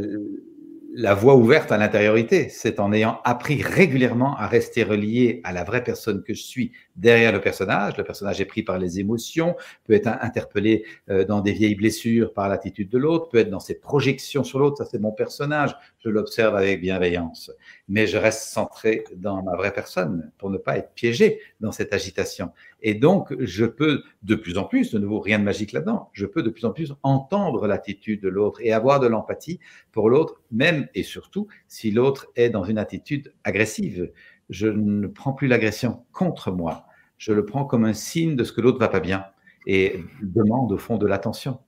la 0.93 1.13
voie 1.13 1.35
ouverte 1.35 1.71
à 1.71 1.77
l'intériorité, 1.77 2.49
c'est 2.49 2.79
en 2.79 2.91
ayant 2.91 3.21
appris 3.23 3.61
régulièrement 3.61 4.35
à 4.37 4.47
rester 4.47 4.83
relié 4.83 5.39
à 5.43 5.53
la 5.53 5.63
vraie 5.63 5.83
personne 5.83 6.21
que 6.21 6.33
je 6.33 6.43
suis 6.43 6.71
derrière 6.97 7.31
le 7.31 7.39
personnage. 7.39 7.97
Le 7.97 8.03
personnage 8.03 8.41
est 8.41 8.45
pris 8.45 8.61
par 8.61 8.77
les 8.77 8.99
émotions, 8.99 9.55
peut 9.85 9.93
être 9.93 10.07
interpellé 10.07 10.83
euh, 11.09 11.23
dans 11.23 11.39
des 11.39 11.53
vieilles 11.53 11.75
blessures 11.75 12.33
par 12.33 12.49
l'attitude 12.49 12.89
de 12.89 12.97
l'autre, 12.97 13.29
peut 13.29 13.37
être 13.37 13.49
dans 13.49 13.61
ses 13.61 13.75
projections 13.75 14.43
sur 14.43 14.59
l'autre. 14.59 14.77
Ça, 14.77 14.85
c'est 14.85 14.99
mon 14.99 15.11
personnage. 15.13 15.75
Je 16.03 16.09
l'observe 16.09 16.55
avec 16.55 16.81
bienveillance. 16.81 17.51
Mais 17.87 18.07
je 18.07 18.17
reste 18.17 18.49
centré 18.49 19.03
dans 19.15 19.43
ma 19.43 19.55
vraie 19.55 19.71
personne 19.71 20.31
pour 20.39 20.49
ne 20.49 20.57
pas 20.57 20.77
être 20.77 20.93
piégé 20.93 21.39
dans 21.59 21.71
cette 21.71 21.93
agitation. 21.93 22.51
Et 22.81 22.95
donc, 22.95 23.33
je 23.39 23.65
peux 23.65 24.03
de 24.23 24.33
plus 24.33 24.57
en 24.57 24.63
plus, 24.63 24.91
de 24.91 24.97
nouveau, 24.97 25.19
rien 25.19 25.37
de 25.37 25.43
magique 25.43 25.73
là-dedans, 25.73 26.09
je 26.13 26.25
peux 26.25 26.41
de 26.41 26.49
plus 26.49 26.65
en 26.65 26.71
plus 26.71 26.93
entendre 27.03 27.67
l'attitude 27.67 28.21
de 28.21 28.29
l'autre 28.29 28.59
et 28.63 28.73
avoir 28.73 28.99
de 28.99 29.07
l'empathie 29.07 29.59
pour 29.91 30.09
l'autre, 30.09 30.41
même 30.51 30.87
et 30.95 31.03
surtout 31.03 31.47
si 31.67 31.91
l'autre 31.91 32.27
est 32.35 32.49
dans 32.49 32.63
une 32.63 32.79
attitude 32.79 33.33
agressive. 33.43 34.11
Je 34.49 34.67
ne 34.67 35.05
prends 35.07 35.33
plus 35.33 35.47
l'agression 35.47 36.03
contre 36.11 36.51
moi, 36.51 36.87
je 37.19 37.31
le 37.31 37.45
prends 37.45 37.65
comme 37.65 37.85
un 37.85 37.93
signe 37.93 38.35
de 38.35 38.43
ce 38.43 38.51
que 38.51 38.61
l'autre 38.61 38.79
va 38.79 38.87
pas 38.87 38.99
bien 38.99 39.25
et 39.67 40.03
demande 40.23 40.71
au 40.71 40.77
fond 40.79 40.97
de 40.97 41.05
l'attention. 41.05 41.59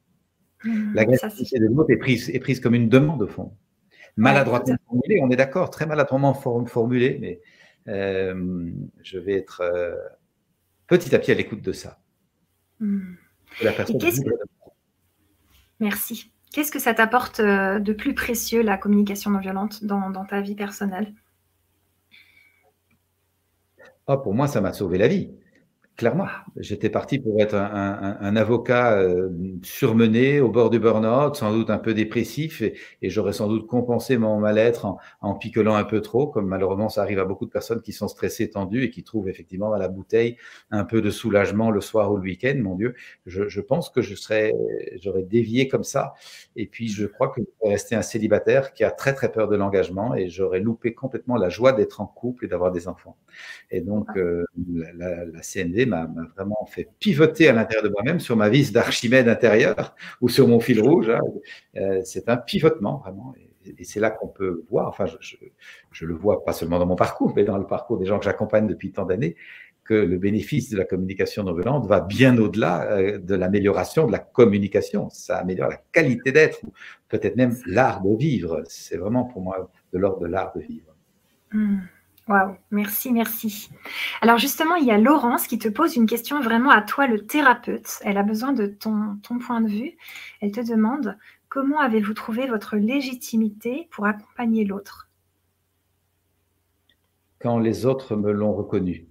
Mmh, 0.63 0.95
L'agressivité 0.95 1.59
de 1.59 1.67
l'autre 1.67 1.91
est 1.91 1.97
prise, 1.97 2.31
est 2.31 2.39
prise 2.39 2.59
comme 2.59 2.73
une 2.73 2.89
demande 2.89 3.21
au 3.21 3.27
fond. 3.27 3.53
Maladroitement 4.15 4.77
formulée, 4.87 5.19
on 5.21 5.29
est 5.31 5.35
d'accord, 5.35 5.69
très 5.69 5.85
maladroitement 5.85 6.33
formulée, 6.33 7.17
mais 7.19 7.41
euh, 7.87 8.71
je 9.01 9.17
vais 9.17 9.33
être 9.33 9.61
euh, 9.61 9.95
petit 10.87 11.15
à 11.15 11.19
petit 11.19 11.31
à 11.31 11.35
l'écoute 11.35 11.61
de 11.61 11.71
ça. 11.71 11.99
Hmm. 12.79 13.15
Merci. 15.79 16.31
Qu'est-ce 16.51 16.71
que 16.71 16.79
ça 16.79 16.93
t'apporte 16.93 17.39
euh, 17.39 17.79
de 17.79 17.93
plus 17.93 18.13
précieux, 18.13 18.61
la 18.61 18.77
communication 18.77 19.31
non 19.31 19.39
violente, 19.39 19.83
dans, 19.83 20.11
dans 20.11 20.25
ta 20.25 20.41
vie 20.41 20.55
personnelle? 20.55 21.13
Oh, 24.05 24.17
Pour 24.17 24.33
moi, 24.35 24.47
ça 24.47 24.61
m'a 24.61 24.73
sauvé 24.73 24.97
la 24.97 25.07
vie. 25.07 25.31
Clairement, 25.95 26.25
j'étais 26.57 26.89
parti 26.89 27.19
pour 27.19 27.39
être 27.39 27.53
un, 27.53 27.65
un, 27.71 28.17
un 28.19 28.35
avocat 28.35 28.93
euh, 28.97 29.29
surmené 29.61 30.39
au 30.41 30.49
bord 30.49 30.71
du 30.71 30.79
burn-out, 30.79 31.35
sans 31.35 31.51
doute 31.53 31.69
un 31.69 31.77
peu 31.77 31.93
dépressif, 31.93 32.63
et, 32.63 32.73
et 33.03 33.11
j'aurais 33.11 33.31
sans 33.33 33.47
doute 33.47 33.67
compensé 33.67 34.17
mon 34.17 34.39
mal-être 34.39 34.85
en, 34.85 34.97
en, 35.21 35.35
picolant 35.35 35.75
un 35.75 35.83
peu 35.83 36.01
trop, 36.01 36.25
comme 36.25 36.47
malheureusement 36.47 36.89
ça 36.89 37.03
arrive 37.03 37.19
à 37.19 37.25
beaucoup 37.25 37.45
de 37.45 37.51
personnes 37.51 37.81
qui 37.83 37.91
sont 37.93 38.07
stressées, 38.07 38.49
tendues 38.49 38.85
et 38.85 38.89
qui 38.89 39.03
trouvent 39.03 39.29
effectivement 39.29 39.71
à 39.71 39.77
la 39.77 39.87
bouteille 39.87 40.35
un 40.71 40.83
peu 40.83 40.99
de 40.99 41.11
soulagement 41.11 41.69
le 41.69 41.79
soir 41.79 42.11
ou 42.11 42.17
le 42.17 42.23
week-end. 42.23 42.55
Mon 42.59 42.73
Dieu, 42.75 42.95
je, 43.27 43.47
je 43.47 43.61
pense 43.61 43.91
que 43.91 44.01
je 44.01 44.15
serais, 44.15 44.51
j'aurais 44.99 45.21
dévié 45.23 45.67
comme 45.67 45.83
ça, 45.83 46.15
et 46.55 46.65
puis 46.65 46.87
je 46.87 47.05
crois 47.05 47.27
que 47.29 47.39
je 47.41 47.69
rester 47.69 47.93
un 47.95 48.01
célibataire 48.01 48.73
qui 48.73 48.83
a 48.83 48.89
très 48.89 49.13
très 49.13 49.31
peur 49.31 49.47
de 49.47 49.55
l'engagement, 49.55 50.15
et 50.15 50.27
j'aurais 50.27 50.59
loupé 50.59 50.95
complètement 50.95 51.37
la 51.37 51.49
joie 51.49 51.71
d'être 51.71 52.01
en 52.01 52.07
couple 52.07 52.45
et 52.45 52.47
d'avoir 52.47 52.71
des 52.71 52.87
enfants. 52.87 53.15
Et 53.71 53.81
donc 53.81 54.07
euh, 54.17 54.43
la, 54.73 54.91
la, 54.93 55.25
la 55.25 55.41
M'a 55.85 56.07
vraiment 56.35 56.65
fait 56.65 56.89
pivoter 56.99 57.47
à 57.47 57.53
l'intérieur 57.53 57.83
de 57.83 57.89
moi-même 57.89 58.19
sur 58.19 58.35
ma 58.35 58.49
vis 58.49 58.71
d'Archimède 58.71 59.27
intérieur 59.27 59.95
ou 60.21 60.29
sur 60.29 60.47
mon 60.47 60.59
fil 60.59 60.81
rouge. 60.81 61.09
Hein. 61.09 61.21
Euh, 61.77 62.01
c'est 62.03 62.29
un 62.29 62.37
pivotement 62.37 62.97
vraiment. 62.97 63.33
Et, 63.37 63.49
c'est 63.85 64.01
là 64.01 64.09
qu'on 64.11 64.27
peut 64.27 64.65
voir, 64.69 64.89
enfin, 64.89 65.05
je, 65.05 65.15
je, 65.91 66.05
le 66.05 66.13
vois 66.13 66.43
pas 66.43 66.51
seulement 66.51 66.79
dans 66.79 66.85
mon 66.85 66.97
parcours, 66.97 67.31
mais 67.33 67.45
dans 67.45 67.57
le 67.57 67.65
parcours 67.65 67.97
des 67.97 68.05
gens 68.05 68.19
que 68.19 68.25
j'accompagne 68.25 68.67
depuis 68.67 68.91
tant 68.91 69.05
d'années, 69.05 69.37
que 69.83 69.93
le 69.93 70.17
bénéfice 70.17 70.69
de 70.69 70.77
la 70.77 70.85
communication 70.85 71.43
non 71.43 71.53
violente 71.53 71.87
va 71.87 71.99
bien 71.99 72.37
au-delà 72.37 72.91
euh, 72.91 73.19
de 73.19 73.35
l'amélioration 73.35 74.07
de 74.07 74.11
la 74.11 74.19
communication. 74.19 75.09
Ça 75.09 75.37
améliore 75.37 75.69
la 75.69 75.81
qualité 75.91 76.31
d'être, 76.31 76.59
peut-être 77.09 77.35
même 77.35 77.55
l'art 77.65 78.01
de 78.01 78.15
vivre. 78.15 78.63
C'est 78.67 78.97
vraiment 78.97 79.25
pour 79.25 79.41
moi 79.41 79.71
de 79.91 79.97
l'ordre 79.97 80.21
de 80.21 80.27
l'art 80.27 80.53
de 80.55 80.61
vivre. 80.61 80.95
Mmh. 81.51 81.79
Waouh, 82.29 82.55
merci, 82.71 83.11
merci. 83.11 83.69
Alors 84.21 84.37
justement, 84.37 84.75
il 84.75 84.85
y 84.85 84.91
a 84.91 84.97
Laurence 84.97 85.45
qui 85.45 85.59
te 85.59 85.67
pose 85.67 85.97
une 85.97 86.05
question 86.05 86.39
vraiment 86.39 86.69
à 86.69 86.81
toi, 86.81 87.05
le 87.05 87.25
thérapeute. 87.25 87.99
Elle 88.03 88.17
a 88.17 88.23
besoin 88.23 88.53
de 88.53 88.67
ton, 88.67 89.19
point 89.45 89.59
de 89.59 89.67
vue. 89.67 89.97
Elle 90.39 90.53
te 90.53 90.61
demande 90.61 91.17
comment 91.49 91.79
avez-vous 91.79 92.13
trouvé 92.13 92.47
votre 92.47 92.77
légitimité 92.77 93.89
pour 93.91 94.05
accompagner 94.05 94.63
l'autre? 94.63 95.09
Quand 97.39 97.59
les 97.59 97.85
autres 97.85 98.15
me 98.15 98.31
l'ont 98.31 98.53
reconnu. 98.53 99.05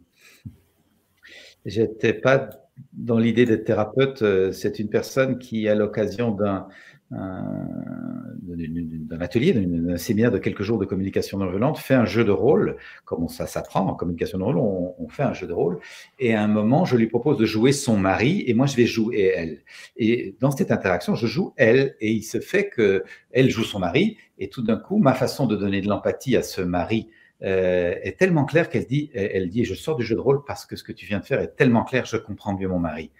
J'étais 1.66 2.14
pas 2.14 2.48
dans 2.94 3.18
l'idée 3.18 3.44
d'être 3.44 3.64
thérapeute. 3.64 4.52
C'est 4.52 4.78
une 4.78 4.88
personne 4.88 5.38
qui, 5.38 5.68
à 5.68 5.74
l'occasion 5.74 6.30
d'un 6.30 6.66
d'un 7.12 9.20
atelier, 9.20 9.52
d'un 9.52 9.98
séminaire 9.98 10.30
de 10.30 10.38
quelques 10.38 10.62
jours 10.62 10.78
de 10.78 10.86
communication 10.86 11.38
non 11.38 11.50
violente, 11.50 11.78
fait 11.78 11.94
un 11.94 12.06
jeu 12.06 12.24
de 12.24 12.30
rôle, 12.30 12.76
comme 13.04 13.28
ça 13.28 13.46
s'apprend 13.46 13.86
en 13.86 13.94
communication 13.94 14.38
non 14.38 14.46
violente, 14.46 14.94
on, 14.98 15.04
on, 15.04 15.08
fait 15.08 15.22
un 15.22 15.34
jeu 15.34 15.46
de 15.46 15.52
rôle, 15.52 15.78
et 16.18 16.34
à 16.34 16.42
un 16.42 16.48
moment, 16.48 16.84
je 16.84 16.96
lui 16.96 17.06
propose 17.06 17.36
de 17.36 17.44
jouer 17.44 17.72
son 17.72 17.98
mari, 17.98 18.44
et 18.46 18.54
moi, 18.54 18.66
je 18.66 18.76
vais 18.76 18.86
jouer 18.86 19.32
elle. 19.36 19.62
Et 19.96 20.36
dans 20.40 20.50
cette 20.50 20.70
interaction, 20.70 21.14
je 21.14 21.26
joue 21.26 21.52
elle, 21.56 21.96
et 22.00 22.10
il 22.10 22.22
se 22.22 22.40
fait 22.40 22.68
que 22.68 23.04
elle 23.30 23.50
joue 23.50 23.64
son 23.64 23.78
mari, 23.78 24.16
et 24.38 24.48
tout 24.48 24.62
d'un 24.62 24.76
coup, 24.76 24.98
ma 24.98 25.14
façon 25.14 25.46
de 25.46 25.56
donner 25.56 25.82
de 25.82 25.88
l'empathie 25.88 26.36
à 26.36 26.42
ce 26.42 26.62
mari 26.62 27.08
euh, 27.44 27.94
est 28.02 28.18
tellement 28.18 28.44
claire 28.44 28.68
qu'elle 28.68 28.86
dit, 28.86 29.10
elle 29.14 29.48
dit, 29.48 29.64
je 29.64 29.74
sors 29.74 29.96
du 29.96 30.04
jeu 30.04 30.14
de 30.14 30.20
rôle 30.20 30.44
parce 30.44 30.66
que 30.66 30.76
ce 30.76 30.84
que 30.84 30.92
tu 30.92 31.06
viens 31.06 31.18
de 31.18 31.24
faire 31.24 31.40
est 31.40 31.56
tellement 31.56 31.84
clair, 31.84 32.04
je 32.06 32.16
comprends 32.16 32.56
mieux 32.56 32.68
mon 32.68 32.78
mari. 32.78 33.10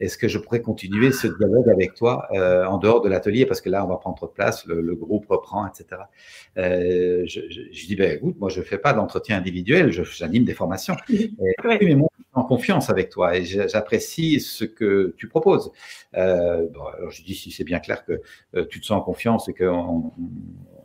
Est-ce 0.00 0.16
que 0.16 0.28
je 0.28 0.38
pourrais 0.38 0.62
continuer 0.62 1.12
ce 1.12 1.26
dialogue 1.26 1.68
avec 1.68 1.94
toi 1.94 2.26
euh, 2.32 2.64
en 2.64 2.78
dehors 2.78 3.02
de 3.02 3.08
l'atelier? 3.08 3.44
Parce 3.44 3.60
que 3.60 3.68
là, 3.68 3.84
on 3.84 3.88
va 3.88 3.96
prendre 3.98 4.16
trop 4.16 4.26
de 4.26 4.32
place, 4.32 4.64
le, 4.66 4.94
groupe 4.94 5.26
reprend, 5.28 5.66
etc. 5.66 6.02
Euh, 6.56 7.24
je, 7.26 7.40
je, 7.50 7.86
dis, 7.86 7.96
ben, 7.96 8.16
écoute, 8.16 8.36
moi, 8.38 8.48
je 8.48 8.62
fais 8.62 8.78
pas 8.78 8.94
d'entretien 8.94 9.36
individuel, 9.36 9.92
j'anime 9.92 10.44
des 10.44 10.54
formations. 10.54 10.96
Et, 11.10 11.26
mais 11.64 11.94
moi, 11.94 12.08
je 12.18 12.22
suis 12.22 12.30
en 12.32 12.44
confiance 12.44 12.88
avec 12.88 13.10
toi 13.10 13.36
et 13.36 13.44
j'apprécie 13.44 14.40
ce 14.40 14.64
que 14.64 15.14
tu 15.18 15.28
proposes. 15.28 15.70
Euh, 16.16 16.66
bon, 16.72 16.84
alors, 16.84 17.10
je 17.10 17.22
dis, 17.22 17.34
si 17.34 17.50
c'est 17.50 17.64
bien 17.64 17.80
clair 17.80 18.04
que 18.04 18.20
euh, 18.54 18.64
tu 18.66 18.80
te 18.80 18.86
sens 18.86 19.00
en 19.00 19.02
confiance 19.02 19.48
et 19.48 19.54
qu'on 19.54 20.12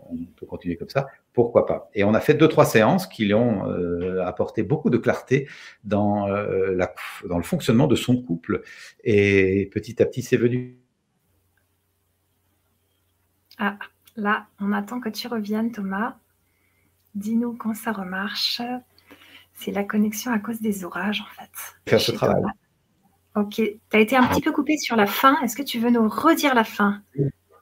on 0.10 0.18
peut 0.36 0.46
continuer 0.46 0.76
comme 0.76 0.90
ça, 0.90 1.08
pourquoi 1.36 1.66
pas 1.66 1.90
Et 1.94 2.04
on 2.04 2.14
a 2.14 2.20
fait 2.20 2.34
deux, 2.34 2.48
trois 2.48 2.66
séances 2.66 3.06
qui 3.06 3.26
lui 3.26 3.34
ont 3.34 3.70
euh, 3.70 4.26
apporté 4.26 4.64
beaucoup 4.64 4.90
de 4.90 4.98
clarté 4.98 5.48
dans, 5.84 6.28
euh, 6.28 6.74
la, 6.74 6.94
dans 7.28 7.38
le 7.38 7.44
fonctionnement 7.44 7.88
de 7.88 7.96
son 7.96 8.22
couple. 8.22 8.64
Et 9.04 9.70
petit 9.74 10.02
à 10.02 10.06
petit, 10.06 10.24
c'est 10.24 10.38
venu. 10.38 10.80
Ah, 13.60 13.78
là, 14.16 14.48
on 14.60 14.72
attend 14.72 15.00
que 15.00 15.10
tu 15.10 15.28
reviennes, 15.28 15.72
Thomas. 15.72 16.16
Dis-nous 17.14 17.54
quand 17.54 17.76
ça 17.76 17.92
remarche. 17.92 18.62
C'est 19.54 19.72
la 19.72 19.84
connexion 19.84 20.32
à 20.32 20.40
cause 20.40 20.60
des 20.62 20.84
orages, 20.84 21.22
en 21.22 21.42
fait. 21.42 21.52
Faire 21.88 22.02
ce 22.02 22.12
travail. 22.12 22.44
Ok. 23.36 23.56
Tu 23.56 23.80
as 23.92 24.00
été 24.00 24.16
un 24.16 24.26
petit 24.28 24.42
peu 24.42 24.52
coupé 24.52 24.78
sur 24.78 24.96
la 24.96 25.06
fin. 25.06 25.40
Est-ce 25.42 25.56
que 25.56 25.64
tu 25.64 25.80
veux 25.80 25.90
nous 25.90 26.08
redire 26.08 26.56
la 26.56 26.64
fin? 26.64 27.02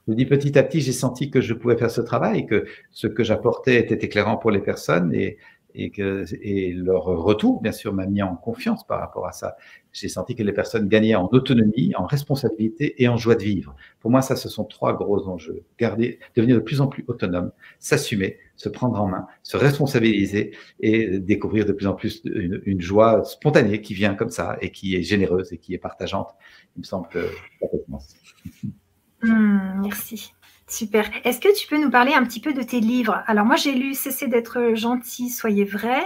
Je 0.08 0.12
dis 0.12 0.26
petit 0.26 0.58
à 0.58 0.62
petit, 0.62 0.80
j'ai 0.80 0.92
senti 0.92 1.30
que 1.30 1.40
je 1.40 1.54
pouvais 1.54 1.76
faire 1.76 1.90
ce 1.90 2.00
travail, 2.00 2.46
que 2.46 2.66
ce 2.90 3.06
que 3.06 3.24
j'apportais 3.24 3.76
était 3.76 4.04
éclairant 4.04 4.36
pour 4.36 4.50
les 4.50 4.60
personnes 4.60 5.14
et, 5.14 5.38
et, 5.74 5.90
que, 5.90 6.24
et 6.40 6.72
leur 6.72 7.04
retour, 7.04 7.60
bien 7.60 7.72
sûr, 7.72 7.92
m'a 7.92 8.06
mis 8.06 8.22
en 8.22 8.36
confiance 8.36 8.86
par 8.86 9.00
rapport 9.00 9.26
à 9.26 9.32
ça. 9.32 9.56
J'ai 9.92 10.08
senti 10.08 10.34
que 10.34 10.42
les 10.42 10.52
personnes 10.52 10.88
gagnaient 10.88 11.14
en 11.14 11.28
autonomie, 11.32 11.92
en 11.96 12.06
responsabilité 12.06 13.02
et 13.02 13.08
en 13.08 13.16
joie 13.16 13.34
de 13.34 13.42
vivre. 13.42 13.74
Pour 14.00 14.10
moi, 14.10 14.22
ça, 14.22 14.36
ce 14.36 14.48
sont 14.48 14.64
trois 14.64 14.92
gros 14.94 15.28
enjeux. 15.28 15.64
Garder, 15.78 16.20
devenir 16.36 16.56
de 16.56 16.60
plus 16.60 16.80
en 16.80 16.86
plus 16.86 17.04
autonome, 17.08 17.50
s'assumer, 17.78 18.38
se 18.56 18.68
prendre 18.68 19.00
en 19.00 19.08
main, 19.08 19.26
se 19.42 19.56
responsabiliser 19.56 20.52
et 20.80 21.18
découvrir 21.18 21.64
de 21.64 21.72
plus 21.72 21.86
en 21.86 21.94
plus 21.94 22.22
une, 22.24 22.62
une, 22.66 22.80
joie 22.80 23.24
spontanée 23.24 23.80
qui 23.80 23.94
vient 23.94 24.14
comme 24.14 24.30
ça 24.30 24.56
et 24.60 24.70
qui 24.70 24.94
est 24.94 25.02
généreuse 25.02 25.52
et 25.52 25.58
qui 25.58 25.74
est 25.74 25.78
partageante. 25.78 26.34
Il 26.76 26.80
me 26.80 26.84
semble 26.84 27.08
que 27.08 27.26
Mmh, 29.24 29.80
merci. 29.82 30.34
Super. 30.66 31.10
Est-ce 31.24 31.40
que 31.40 31.54
tu 31.58 31.66
peux 31.68 31.80
nous 31.80 31.90
parler 31.90 32.14
un 32.14 32.24
petit 32.24 32.40
peu 32.40 32.52
de 32.52 32.62
tes 32.62 32.80
livres? 32.80 33.22
Alors 33.26 33.44
moi 33.44 33.56
j'ai 33.56 33.72
lu 33.72 33.94
Cessez 33.94 34.28
d'être 34.28 34.74
gentil, 34.74 35.28
soyez 35.28 35.64
vrai. 35.64 36.02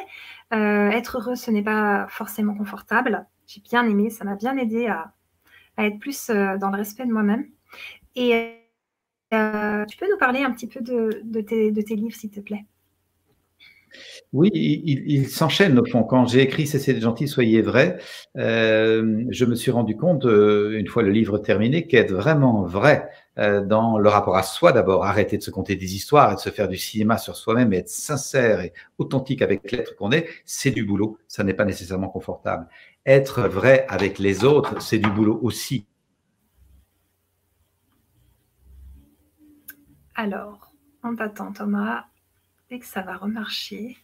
Euh, 0.52 0.90
être 0.90 1.18
heureux, 1.18 1.36
ce 1.36 1.50
n'est 1.50 1.62
pas 1.62 2.06
forcément 2.08 2.54
confortable. 2.54 3.26
J'ai 3.46 3.60
bien 3.60 3.86
aimé, 3.88 4.10
ça 4.10 4.24
m'a 4.24 4.34
bien 4.34 4.56
aidé 4.56 4.86
à, 4.88 5.12
être 5.78 5.98
plus 5.98 6.30
euh, 6.30 6.58
dans 6.58 6.70
le 6.70 6.76
respect 6.76 7.06
de 7.06 7.12
moi-même. 7.12 7.46
Et 8.16 8.54
euh, 9.32 9.84
tu 9.86 9.96
peux 9.96 10.10
nous 10.10 10.18
parler 10.18 10.42
un 10.42 10.50
petit 10.50 10.66
peu 10.66 10.80
de 10.80 11.40
tes 11.40 11.96
livres, 11.96 12.16
s'il 12.16 12.30
te 12.30 12.40
plaît? 12.40 12.66
Oui, 14.32 14.50
il, 14.54 15.28
s'enchaîne 15.28 15.78
au 15.78 15.84
fond. 15.84 16.02
Quand 16.02 16.26
j'ai 16.26 16.42
écrit 16.42 16.66
Cessez 16.66 17.00
gentil, 17.00 17.28
soyez 17.28 17.62
vrai, 17.62 17.98
euh, 18.36 19.24
je 19.30 19.44
me 19.44 19.54
suis 19.54 19.70
rendu 19.70 19.96
compte, 19.96 20.26
euh, 20.26 20.78
une 20.78 20.86
fois 20.86 21.02
le 21.02 21.10
livre 21.10 21.38
terminé, 21.38 21.86
qu'être 21.86 22.12
vraiment 22.12 22.62
vrai 22.62 23.08
euh, 23.38 23.64
dans 23.64 23.98
le 23.98 24.08
rapport 24.08 24.36
à 24.36 24.42
soi 24.42 24.72
d'abord, 24.72 25.04
arrêter 25.04 25.38
de 25.38 25.42
se 25.42 25.50
conter 25.50 25.76
des 25.76 25.94
histoires 25.94 26.32
et 26.32 26.34
de 26.34 26.40
se 26.40 26.50
faire 26.50 26.68
du 26.68 26.76
cinéma 26.76 27.18
sur 27.18 27.36
soi-même 27.36 27.72
et 27.72 27.78
être 27.78 27.88
sincère 27.88 28.60
et 28.60 28.72
authentique 28.98 29.42
avec 29.42 29.70
l'être 29.70 29.96
qu'on 29.96 30.12
est, 30.12 30.26
c'est 30.44 30.70
du 30.70 30.84
boulot. 30.84 31.18
Ça 31.28 31.44
n'est 31.44 31.54
pas 31.54 31.64
nécessairement 31.64 32.08
confortable. 32.08 32.66
Être 33.06 33.48
vrai 33.48 33.86
avec 33.88 34.18
les 34.18 34.44
autres, 34.44 34.82
c'est 34.82 34.98
du 34.98 35.10
boulot 35.10 35.38
aussi. 35.42 35.86
Alors, 40.14 40.72
on 41.04 41.14
t'attend 41.14 41.52
Thomas 41.52 42.04
que 42.76 42.84
ça 42.84 43.00
va 43.00 43.16
remarcher. 43.16 43.96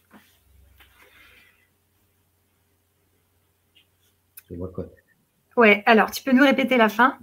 Je 4.49 4.55
vois 4.55 4.69
quoi. 4.69 4.85
Ouais, 5.55 5.83
alors 5.85 6.11
tu 6.11 6.23
peux 6.23 6.31
nous 6.31 6.43
répéter 6.43 6.77
la 6.77 6.89
fin? 6.89 7.17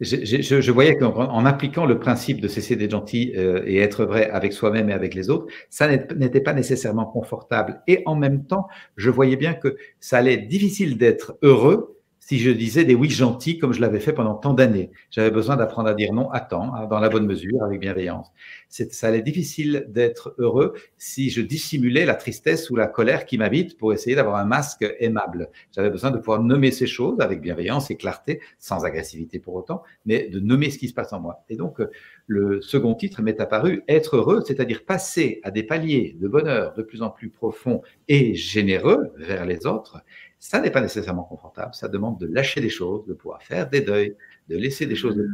Je, 0.00 0.70
voyais 0.70 0.96
qu'en 0.96 1.46
appliquant 1.46 1.86
le 1.86 1.98
principe 1.98 2.42
de 2.42 2.48
cesser 2.48 2.76
d'être 2.76 2.90
gentil 2.90 3.32
euh, 3.34 3.62
et 3.64 3.78
être 3.78 4.04
vrai 4.04 4.28
avec 4.28 4.52
soi-même 4.52 4.90
et 4.90 4.92
avec 4.92 5.14
les 5.14 5.30
autres, 5.30 5.46
ça 5.70 5.88
n'était 5.88 6.42
pas 6.42 6.52
nécessairement 6.52 7.06
confortable. 7.06 7.80
Et 7.86 8.02
en 8.04 8.14
même 8.14 8.44
temps, 8.44 8.68
je 8.96 9.08
voyais 9.08 9.36
bien 9.36 9.54
que 9.54 9.76
ça 9.98 10.18
allait 10.18 10.34
être 10.34 10.48
difficile 10.48 10.98
d'être 10.98 11.38
heureux 11.40 11.95
si 12.26 12.40
je 12.40 12.50
disais 12.50 12.84
des 12.84 12.96
oui 12.96 13.08
gentils 13.08 13.56
comme 13.56 13.72
je 13.72 13.80
l'avais 13.80 14.00
fait 14.00 14.12
pendant 14.12 14.34
tant 14.34 14.52
d'années. 14.52 14.90
J'avais 15.10 15.30
besoin 15.30 15.54
d'apprendre 15.54 15.88
à 15.88 15.94
dire 15.94 16.12
non 16.12 16.28
à 16.32 16.40
temps, 16.40 16.74
hein, 16.74 16.86
dans 16.86 16.98
la 16.98 17.08
bonne 17.08 17.24
mesure, 17.24 17.62
avec 17.62 17.78
bienveillance. 17.78 18.32
Ça 18.68 19.06
allait 19.06 19.22
difficile 19.22 19.86
d'être 19.88 20.34
heureux 20.38 20.74
si 20.98 21.30
je 21.30 21.40
dissimulais 21.40 22.04
la 22.04 22.16
tristesse 22.16 22.68
ou 22.68 22.74
la 22.74 22.88
colère 22.88 23.26
qui 23.26 23.38
m'habite 23.38 23.78
pour 23.78 23.92
essayer 23.92 24.16
d'avoir 24.16 24.36
un 24.36 24.44
masque 24.44 24.84
aimable. 24.98 25.50
J'avais 25.72 25.88
besoin 25.88 26.10
de 26.10 26.18
pouvoir 26.18 26.42
nommer 26.42 26.72
ces 26.72 26.88
choses 26.88 27.20
avec 27.20 27.40
bienveillance 27.40 27.92
et 27.92 27.96
clarté, 27.96 28.40
sans 28.58 28.84
agressivité 28.84 29.38
pour 29.38 29.54
autant, 29.54 29.84
mais 30.04 30.28
de 30.28 30.40
nommer 30.40 30.70
ce 30.70 30.78
qui 30.78 30.88
se 30.88 30.94
passe 30.94 31.12
en 31.12 31.20
moi. 31.20 31.44
Et 31.48 31.54
donc, 31.54 31.78
le 32.26 32.60
second 32.60 32.96
titre 32.96 33.22
m'est 33.22 33.40
apparu 33.40 33.84
être 33.86 34.16
heureux, 34.16 34.42
c'est-à-dire 34.44 34.84
passer 34.84 35.38
à 35.44 35.52
des 35.52 35.62
paliers 35.62 36.16
de 36.20 36.26
bonheur 36.26 36.74
de 36.74 36.82
plus 36.82 37.02
en 37.02 37.10
plus 37.10 37.30
profonds 37.30 37.82
et 38.08 38.34
généreux 38.34 39.12
vers 39.16 39.46
les 39.46 39.64
autres 39.64 40.02
ça 40.38 40.60
n'est 40.60 40.70
pas 40.70 40.80
nécessairement 40.80 41.24
confortable. 41.24 41.74
Ça 41.74 41.88
demande 41.88 42.18
de 42.18 42.26
lâcher 42.26 42.60
des 42.60 42.68
choses, 42.68 43.06
de 43.06 43.14
pouvoir 43.14 43.42
faire 43.42 43.68
des 43.68 43.80
deuils, 43.80 44.16
de 44.48 44.56
laisser 44.56 44.86
des 44.86 44.96
choses 44.96 45.16
de 45.16 45.28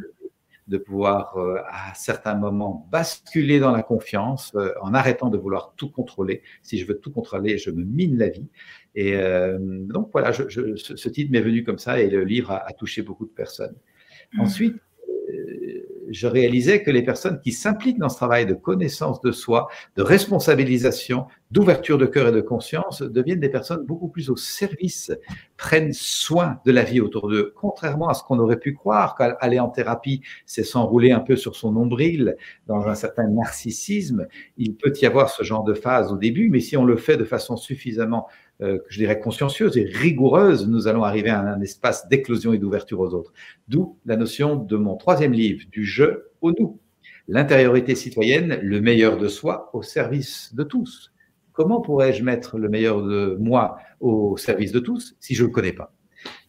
de 0.68 0.78
pouvoir 0.78 1.36
euh, 1.36 1.59
à 1.68 1.92
certains 1.94 2.34
moments 2.34 2.86
basculer 2.90 3.59
dans 3.59 3.72
la 3.72 3.82
confiance 3.82 4.53
euh, 4.55 4.72
en 4.80 4.94
arrêtant 4.94 5.28
de 5.28 5.36
vouloir 5.36 5.74
tout 5.76 5.90
contrôler. 5.90 6.42
Si 6.62 6.78
je 6.78 6.86
veux 6.86 6.98
tout 6.98 7.11
contrôler, 7.11 7.59
je 7.59 7.70
me 7.70 7.84
mine 7.84 8.16
la 8.16 8.28
vie. 8.28 8.46
Et 8.94 9.16
euh, 9.16 9.59
donc 9.61 10.11
voilà, 10.12 10.30
je, 10.32 10.48
je, 10.48 10.76
ce, 10.76 11.09
titre 11.09 11.32
m'est 11.32 11.40
venu 11.40 11.64
comme 11.64 11.78
ça 11.78 12.00
et 12.00 12.09
le 12.09 12.24
livre 12.24 12.53
a, 12.53 12.66
a 12.66 12.72
touché 12.72 13.03
beaucoup 13.03 13.26
de 13.26 13.30
personnes. 13.30 13.74
Mmh. 14.32 14.40
Ensuite, 14.40 14.76
je 16.11 16.26
réalisais 16.26 16.83
que 16.83 16.91
les 16.91 17.03
personnes 17.03 17.41
qui 17.41 17.53
s'impliquent 17.53 17.99
dans 17.99 18.09
ce 18.09 18.16
travail 18.16 18.47
de 18.47 18.55
connaissance 18.55 19.20
de 19.20 19.33
soi, 19.33 19.68
de 19.97 20.03
responsabilisation, 20.03 21.26
d'ouverture 21.51 21.99
de 21.99 22.07
cœur 22.07 22.28
et 22.28 22.33
de 22.33 22.41
conscience 22.41 23.03
deviennent 23.03 23.41
des 23.41 23.49
personnes 23.49 23.85
beaucoup 23.85 24.09
plus 24.09 24.30
au 24.30 24.37
service, 24.37 25.12
prennent 25.57 25.93
soin 25.93 26.61
de 26.64 26.72
la 26.72 26.83
vie 26.83 27.01
autour 27.01 27.28
d'eux, 27.28 27.53
contrairement 27.57 28.09
à 28.09 28.14
ce 28.14 28.22
qu'on 28.22 28.39
aurait 28.39 28.59
pu 28.59 28.74
croire 28.74 29.14
qu'aller 29.16 29.61
en 29.61 29.68
thérapie, 29.68 30.22
c'est 30.47 30.64
s'enrouler 30.64 31.12
un 31.12 31.20
peu 31.20 31.37
sur 31.37 31.57
son 31.57 31.72
nombril 31.72 32.37
dans 32.66 32.87
un 32.87 32.95
certain 32.95 33.28
narcissisme. 33.28 34.26
Il 34.57 34.74
peut 34.76 34.93
y 35.01 35.07
avoir 35.07 35.30
ce 35.30 35.43
genre 35.43 35.64
de 35.64 35.74
phase 35.74 36.12
au 36.12 36.16
début, 36.16 36.49
mais 36.49 36.61
si 36.61 36.76
on 36.76 36.85
le 36.85 36.97
fait 36.97 37.16
de 37.16 37.24
façon 37.24 37.57
suffisamment 37.57 38.28
euh, 38.63 38.79
je 38.89 38.99
dirais, 38.99 39.19
consciencieuse 39.19 39.77
et 39.77 39.85
rigoureuse, 39.85 40.69
nous 40.69 40.87
allons 40.87 41.03
arriver 41.03 41.31
à 41.31 41.41
un 41.41 41.61
espace 41.61 42.09
d'éclosion 42.09 42.53
et 42.53 42.59
d'ouverture 42.59 43.01
aux 43.01 43.13
autres. 43.13 43.33
D'où 43.67 43.99
la 44.07 44.17
notion 44.17 44.57
de 44.57 44.77
mon 44.77 44.97
troisième 44.97 45.33
livre, 45.33 45.65
du 45.71 45.85
je 45.85 46.25
au 46.41 46.53
nous. 46.53 46.79
L'intériorité 47.29 47.95
citoyenne, 47.95 48.61
le 48.63 48.81
meilleur 48.81 49.19
de 49.19 49.29
soi 49.29 49.71
au 49.73 49.83
service 49.83 50.55
de 50.55 50.63
tous. 50.63 51.13
Comment 51.53 51.81
pourrais-je 51.81 52.23
mettre 52.23 52.59
le 52.59 52.69
meilleur 52.69 53.03
de 53.03 53.37
moi 53.41 53.79
au 54.01 54.37
service 54.37 54.73
de 54.73 54.81
tous 54.81 55.17
si 55.21 55.35
je 55.35 55.43
ne 55.43 55.49
le 55.49 55.53
connais 55.53 55.73
pas? 55.73 55.93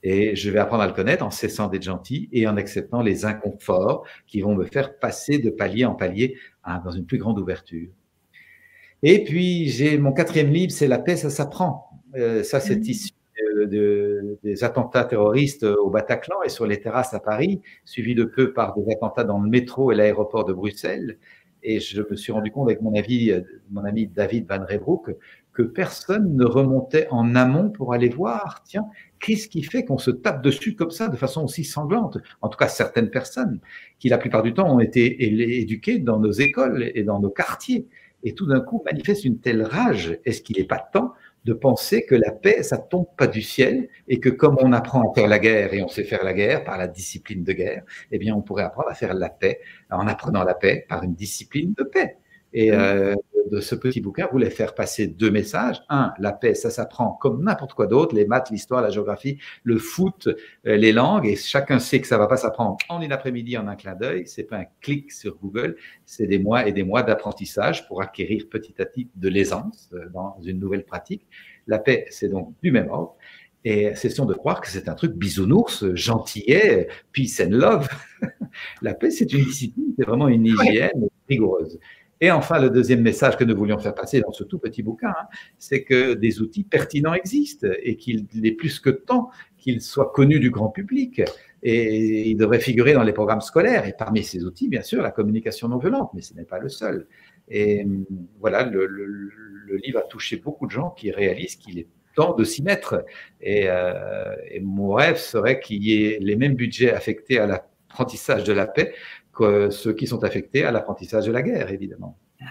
Et 0.03 0.35
je 0.35 0.51
vais 0.51 0.59
apprendre 0.59 0.83
à 0.83 0.87
le 0.87 0.93
connaître 0.93 1.25
en 1.25 1.31
cessant 1.31 1.67
d'être 1.67 1.83
gentil 1.83 2.29
et 2.31 2.47
en 2.47 2.57
acceptant 2.57 3.01
les 3.01 3.25
inconforts 3.25 4.05
qui 4.27 4.41
vont 4.41 4.55
me 4.55 4.65
faire 4.65 4.99
passer 4.99 5.39
de 5.39 5.49
palier 5.49 5.85
en 5.85 5.95
palier 5.95 6.37
dans 6.85 6.91
une 6.91 7.05
plus 7.05 7.17
grande 7.17 7.39
ouverture. 7.39 7.89
Et 9.01 9.23
puis, 9.23 9.67
j'ai 9.67 9.97
mon 9.97 10.13
quatrième 10.13 10.51
livre, 10.51 10.71
c'est 10.71 10.87
La 10.87 10.99
paix, 10.99 11.17
ça 11.17 11.29
s'apprend. 11.29 11.92
Euh, 12.15 12.43
ça, 12.43 12.59
c'est 12.59 12.77
mmh. 12.77 12.89
issu 12.89 13.11
de, 13.65 14.37
des 14.43 14.63
attentats 14.63 15.05
terroristes 15.05 15.63
au 15.63 15.89
Bataclan 15.89 16.43
et 16.43 16.49
sur 16.49 16.67
les 16.67 16.79
terrasses 16.79 17.13
à 17.13 17.19
Paris, 17.19 17.61
suivi 17.85 18.15
de 18.15 18.23
peu 18.23 18.53
par 18.53 18.77
des 18.77 18.91
attentats 18.93 19.23
dans 19.23 19.39
le 19.39 19.49
métro 19.49 19.91
et 19.91 19.95
l'aéroport 19.95 20.45
de 20.45 20.53
Bruxelles. 20.53 21.17
Et 21.63 21.79
je 21.79 22.01
me 22.09 22.15
suis 22.15 22.31
rendu 22.31 22.51
compte 22.51 22.67
avec 22.67 22.81
mon, 22.81 22.93
avis, 22.93 23.33
mon 23.71 23.85
ami 23.85 24.07
David 24.07 24.47
Van 24.49 24.65
Rebroek 24.65 25.15
que 25.53 25.61
personne 25.61 26.35
ne 26.35 26.45
remontait 26.45 27.07
en 27.11 27.35
amont 27.35 27.69
pour 27.69 27.93
aller 27.93 28.09
voir, 28.09 28.63
tiens, 28.65 28.85
qu'est-ce 29.19 29.47
qui 29.47 29.61
fait 29.61 29.85
qu'on 29.85 29.99
se 29.99 30.11
tape 30.11 30.43
dessus 30.43 30.75
comme 30.75 30.91
ça 30.91 31.07
de 31.07 31.15
façon 31.15 31.43
aussi 31.43 31.63
sanglante? 31.63 32.17
En 32.41 32.49
tout 32.49 32.57
cas, 32.57 32.67
certaines 32.67 33.09
personnes 33.09 33.59
qui, 33.99 34.09
la 34.09 34.17
plupart 34.17 34.41
du 34.41 34.53
temps, 34.53 34.73
ont 34.73 34.79
été 34.79 35.23
éduquées 35.61 35.99
dans 35.99 36.19
nos 36.19 36.31
écoles 36.31 36.91
et 36.95 37.03
dans 37.03 37.19
nos 37.19 37.29
quartiers, 37.29 37.87
et 38.23 38.33
tout 38.33 38.47
d'un 38.47 38.61
coup 38.61 38.81
manifestent 38.85 39.25
une 39.25 39.39
telle 39.39 39.61
rage. 39.61 40.17
Est-ce 40.25 40.41
qu'il 40.41 40.57
n'est 40.57 40.63
pas 40.63 40.79
temps 40.79 41.13
de 41.45 41.53
penser 41.53 42.05
que 42.05 42.15
la 42.15 42.31
paix, 42.31 42.63
ça 42.63 42.77
tombe 42.77 43.07
pas 43.17 43.27
du 43.27 43.41
ciel 43.41 43.89
et 44.07 44.19
que 44.19 44.29
comme 44.29 44.57
on 44.61 44.71
apprend 44.71 45.09
à 45.09 45.13
faire 45.13 45.27
la 45.27 45.39
guerre 45.39 45.73
et 45.73 45.81
on 45.83 45.87
sait 45.87 46.03
faire 46.03 46.23
la 46.23 46.33
guerre 46.33 46.63
par 46.63 46.77
la 46.77 46.87
discipline 46.87 47.43
de 47.43 47.53
guerre, 47.53 47.83
eh 48.11 48.17
bien, 48.17 48.35
on 48.35 48.41
pourrait 48.41 48.63
apprendre 48.63 48.89
à 48.89 48.93
faire 48.93 49.13
la 49.13 49.29
paix 49.29 49.59
en 49.89 50.07
apprenant 50.07 50.43
la 50.43 50.53
paix 50.53 50.85
par 50.87 51.03
une 51.03 51.15
discipline 51.15 51.73
de 51.77 51.83
paix. 51.83 52.17
Et 52.53 52.71
euh, 52.71 53.15
de 53.51 53.59
ce 53.59 53.75
petit 53.75 54.01
bouquin 54.01 54.27
voulait 54.31 54.49
faire 54.49 54.75
passer 54.75 55.07
deux 55.07 55.31
messages. 55.31 55.81
Un, 55.89 56.13
la 56.19 56.31
paix, 56.31 56.53
ça 56.55 56.69
s'apprend 56.69 57.11
comme 57.13 57.43
n'importe 57.43 57.73
quoi 57.73 57.87
d'autre, 57.87 58.15
les 58.15 58.25
maths, 58.25 58.49
l'histoire, 58.49 58.81
la 58.81 58.89
géographie, 58.89 59.37
le 59.63 59.77
foot, 59.77 60.27
euh, 60.27 60.75
les 60.77 60.91
langues, 60.91 61.25
et 61.25 61.35
chacun 61.35 61.79
sait 61.79 62.01
que 62.01 62.07
ça 62.07 62.17
va 62.17 62.27
pas 62.27 62.37
s'apprendre 62.37 62.77
en 62.89 63.01
une 63.01 63.11
après-midi, 63.11 63.57
en 63.57 63.67
un 63.67 63.75
clin 63.75 63.95
d'œil. 63.95 64.27
C'est 64.27 64.43
pas 64.43 64.57
un 64.57 64.65
clic 64.81 65.11
sur 65.11 65.37
Google, 65.37 65.75
c'est 66.05 66.27
des 66.27 66.39
mois 66.39 66.67
et 66.67 66.71
des 66.71 66.83
mois 66.83 67.03
d'apprentissage 67.03 67.87
pour 67.87 68.01
acquérir 68.01 68.47
petit 68.49 68.81
à 68.81 68.85
petit 68.85 69.09
de 69.15 69.29
l'aisance 69.29 69.89
euh, 69.93 70.09
dans 70.13 70.37
une 70.43 70.59
nouvelle 70.59 70.85
pratique. 70.85 71.27
La 71.67 71.79
paix, 71.79 72.05
c'est 72.09 72.29
donc 72.29 72.53
du 72.61 72.71
même 72.71 72.89
ordre. 72.89 73.15
Et 73.65 73.93
c'est 73.95 74.09
de 74.09 74.33
croire 74.33 74.59
que 74.59 74.67
c'est 74.67 74.89
un 74.89 74.93
truc 74.93 75.13
bisounours, 75.13 75.85
gentillet, 75.95 76.89
peace 77.13 77.41
and 77.41 77.51
love. 77.51 77.87
la 78.81 78.93
paix, 78.93 79.09
c'est 79.09 79.31
une 79.31 79.45
discipline, 79.45 79.93
c'est 79.97 80.05
vraiment 80.05 80.27
une 80.27 80.45
hygiène 80.45 81.07
rigoureuse. 81.29 81.79
Et 82.23 82.31
enfin, 82.31 82.57
le 82.57 82.69
deuxième 82.69 83.01
message 83.01 83.35
que 83.35 83.43
nous 83.43 83.53
voulions 83.53 83.77
faire 83.79 83.93
passer 83.93 84.21
dans 84.21 84.31
ce 84.31 84.45
tout 84.45 84.57
petit 84.57 84.81
bouquin, 84.81 85.09
hein, 85.09 85.27
c'est 85.57 85.83
que 85.83 86.13
des 86.13 86.39
outils 86.39 86.63
pertinents 86.63 87.13
existent 87.13 87.67
et 87.83 87.97
qu'il 87.97 88.25
est 88.45 88.53
plus 88.53 88.79
que 88.79 88.91
temps 88.91 89.29
qu'ils 89.57 89.81
soient 89.81 90.09
connus 90.09 90.39
du 90.39 90.49
grand 90.49 90.69
public. 90.69 91.21
Et 91.63 92.29
ils 92.29 92.37
devraient 92.37 92.61
figurer 92.61 92.93
dans 92.93 93.03
les 93.03 93.11
programmes 93.11 93.41
scolaires. 93.41 93.85
Et 93.85 93.91
parmi 93.91 94.23
ces 94.23 94.45
outils, 94.45 94.69
bien 94.69 94.83
sûr, 94.83 95.01
la 95.01 95.11
communication 95.11 95.67
non 95.67 95.79
violente, 95.79 96.11
mais 96.13 96.21
ce 96.21 96.33
n'est 96.33 96.45
pas 96.45 96.59
le 96.59 96.69
seul. 96.69 97.07
Et 97.49 97.85
voilà, 98.39 98.63
le, 98.63 98.85
livre 99.83 99.99
a 99.99 100.03
touché 100.03 100.37
beaucoup 100.37 100.65
de 100.65 100.71
gens 100.71 100.91
qui 100.91 101.11
réalisent 101.11 101.57
qu'il 101.57 101.77
est 101.77 101.87
temps 102.15 102.35
de 102.35 102.45
s'y 102.45 102.63
mettre. 102.63 103.03
Et, 103.41 103.65
euh, 103.67 104.33
et 104.49 104.61
mon 104.61 104.93
rêve 104.93 105.17
serait 105.17 105.59
qu'il 105.59 105.83
y 105.83 106.05
ait 106.05 106.19
les 106.21 106.37
mêmes 106.37 106.55
budgets 106.55 106.93
affectés 106.93 107.37
à 107.37 107.47
l'apprentissage 107.47 108.45
de 108.45 108.53
la 108.53 108.65
paix 108.65 108.93
ceux 109.39 109.93
qui 109.93 110.07
sont 110.07 110.23
affectés 110.23 110.65
à 110.65 110.71
l'apprentissage 110.71 111.25
de 111.25 111.31
la 111.31 111.41
guerre, 111.41 111.71
évidemment. 111.71 112.17
Ah 112.41 112.45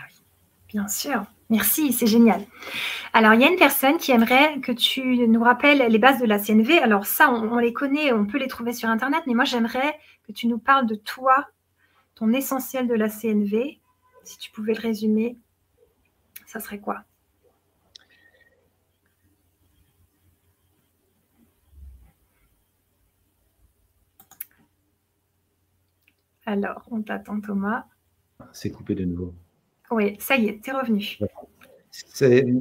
bien 0.68 0.88
sûr. 0.88 1.24
Merci, 1.50 1.92
c'est 1.92 2.06
génial. 2.06 2.40
Alors, 3.12 3.34
il 3.34 3.42
y 3.42 3.44
a 3.44 3.50
une 3.50 3.58
personne 3.58 3.98
qui 3.98 4.10
aimerait 4.10 4.58
que 4.60 4.72
tu 4.72 5.28
nous 5.28 5.42
rappelles 5.42 5.86
les 5.86 5.98
bases 5.98 6.18
de 6.18 6.24
la 6.24 6.38
CNV. 6.38 6.78
Alors, 6.78 7.04
ça, 7.04 7.30
on, 7.30 7.58
les 7.58 7.74
connaît, 7.74 8.10
on 8.10 8.24
peut 8.24 8.38
les 8.38 8.48
trouver 8.48 8.72
sur 8.72 8.88
Internet, 8.88 9.22
mais 9.26 9.34
moi, 9.34 9.44
j'aimerais 9.44 9.98
que 10.26 10.32
tu 10.32 10.46
nous 10.46 10.56
parles 10.56 10.86
de 10.86 10.94
toi, 10.94 11.46
ton 12.14 12.32
essentiel 12.32 12.88
de 12.88 12.94
la 12.94 13.10
CNV. 13.10 13.80
Si 14.24 14.38
tu 14.38 14.50
pouvais 14.50 14.72
le 14.72 14.80
résumer, 14.80 15.36
ça 16.46 16.58
serait 16.58 16.78
quoi? 16.78 17.02
Alors, 26.46 26.82
on 26.90 27.02
t'attend, 27.02 27.40
Thomas. 27.40 27.84
C'est 28.52 28.70
coupé 28.70 28.94
de 28.94 29.04
nouveau. 29.04 29.34
Oui, 29.90 30.16
ça 30.18 30.36
y 30.36 30.46
est, 30.46 30.60
tu 30.62 30.70
es 30.70 30.72
revenu. 30.72 31.18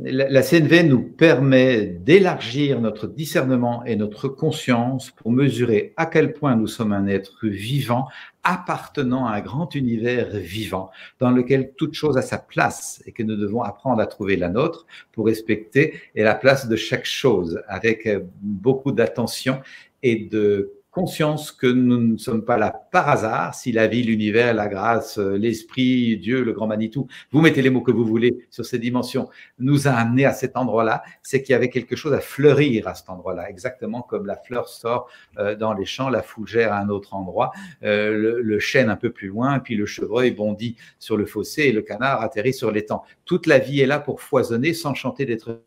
La 0.03 0.41
CNV 0.43 0.83
nous 0.83 1.01
permet 1.01 1.85
d'élargir 1.85 2.81
notre 2.81 3.07
discernement 3.07 3.85
et 3.85 3.95
notre 3.95 4.27
conscience 4.27 5.11
pour 5.11 5.31
mesurer 5.31 5.93
à 5.95 6.05
quel 6.05 6.33
point 6.33 6.57
nous 6.57 6.67
sommes 6.67 6.91
un 6.91 7.07
être 7.07 7.47
vivant 7.47 8.09
appartenant 8.43 9.25
à 9.25 9.35
un 9.35 9.39
grand 9.39 9.73
univers 9.73 10.31
vivant 10.31 10.91
dans 11.19 11.31
lequel 11.31 11.71
toute 11.77 11.93
chose 11.93 12.17
a 12.17 12.21
sa 12.21 12.39
place 12.39 13.01
et 13.05 13.13
que 13.13 13.23
nous 13.23 13.37
devons 13.37 13.61
apprendre 13.61 14.01
à 14.01 14.05
trouver 14.05 14.35
la 14.35 14.49
nôtre 14.49 14.85
pour 15.13 15.27
respecter 15.27 15.93
et 16.13 16.23
la 16.23 16.35
place 16.35 16.67
de 16.67 16.75
chaque 16.75 17.05
chose 17.05 17.61
avec 17.69 18.09
beaucoup 18.41 18.91
d'attention 18.91 19.61
et 20.03 20.25
de 20.25 20.73
conscience 20.91 21.53
que 21.53 21.67
nous 21.67 21.99
ne 21.99 22.17
sommes 22.17 22.43
pas 22.43 22.57
là 22.57 22.71
par 22.91 23.09
hasard, 23.09 23.55
si 23.55 23.71
la 23.71 23.87
vie, 23.87 24.03
l'univers, 24.03 24.53
la 24.53 24.67
grâce, 24.67 25.17
l'esprit, 25.17 26.17
Dieu, 26.17 26.43
le 26.43 26.51
grand 26.51 26.67
Manitou, 26.67 27.07
vous 27.31 27.41
mettez 27.41 27.61
les 27.61 27.69
mots 27.69 27.81
que 27.81 27.91
vous 27.91 28.05
voulez 28.05 28.45
sur 28.49 28.65
ces 28.65 28.77
dimensions, 28.77 29.29
nous 29.57 29.87
a 29.87 29.91
amenés 29.91 30.25
à 30.25 30.33
cet 30.33 30.57
endroit-là, 30.57 31.03
c'est 31.23 31.41
qu'il 31.41 31.53
y 31.53 31.55
avait 31.55 31.69
quelque 31.69 31.95
chose 31.95 32.13
à 32.13 32.19
fleurir 32.19 32.87
à 32.87 32.95
cet 32.95 33.09
endroit-là, 33.09 33.49
exactement 33.49 34.01
comme 34.01 34.25
la 34.25 34.35
fleur 34.35 34.67
sort 34.67 35.09
euh, 35.37 35.55
dans 35.55 35.73
les 35.73 35.85
champs, 35.85 36.09
la 36.09 36.21
fougère 36.21 36.73
à 36.73 36.79
un 36.79 36.89
autre 36.89 37.13
endroit, 37.13 37.51
euh, 37.83 38.41
le, 38.41 38.59
chêne 38.59 38.89
un 38.89 38.97
peu 38.97 39.11
plus 39.11 39.29
loin, 39.29 39.59
puis 39.59 39.75
le 39.75 39.85
chevreuil 39.85 40.31
bondit 40.31 40.75
sur 40.99 41.17
le 41.17 41.25
fossé 41.25 41.63
et 41.63 41.71
le 41.71 41.81
canard 41.81 42.21
atterrit 42.21 42.53
sur 42.53 42.71
l'étang. 42.71 43.03
Toute 43.25 43.47
la 43.47 43.59
vie 43.59 43.79
est 43.79 43.87
là 43.87 43.99
pour 43.99 44.21
foisonner 44.21 44.73
sans 44.73 44.93
chanter 44.93 45.25
d'être 45.25 45.61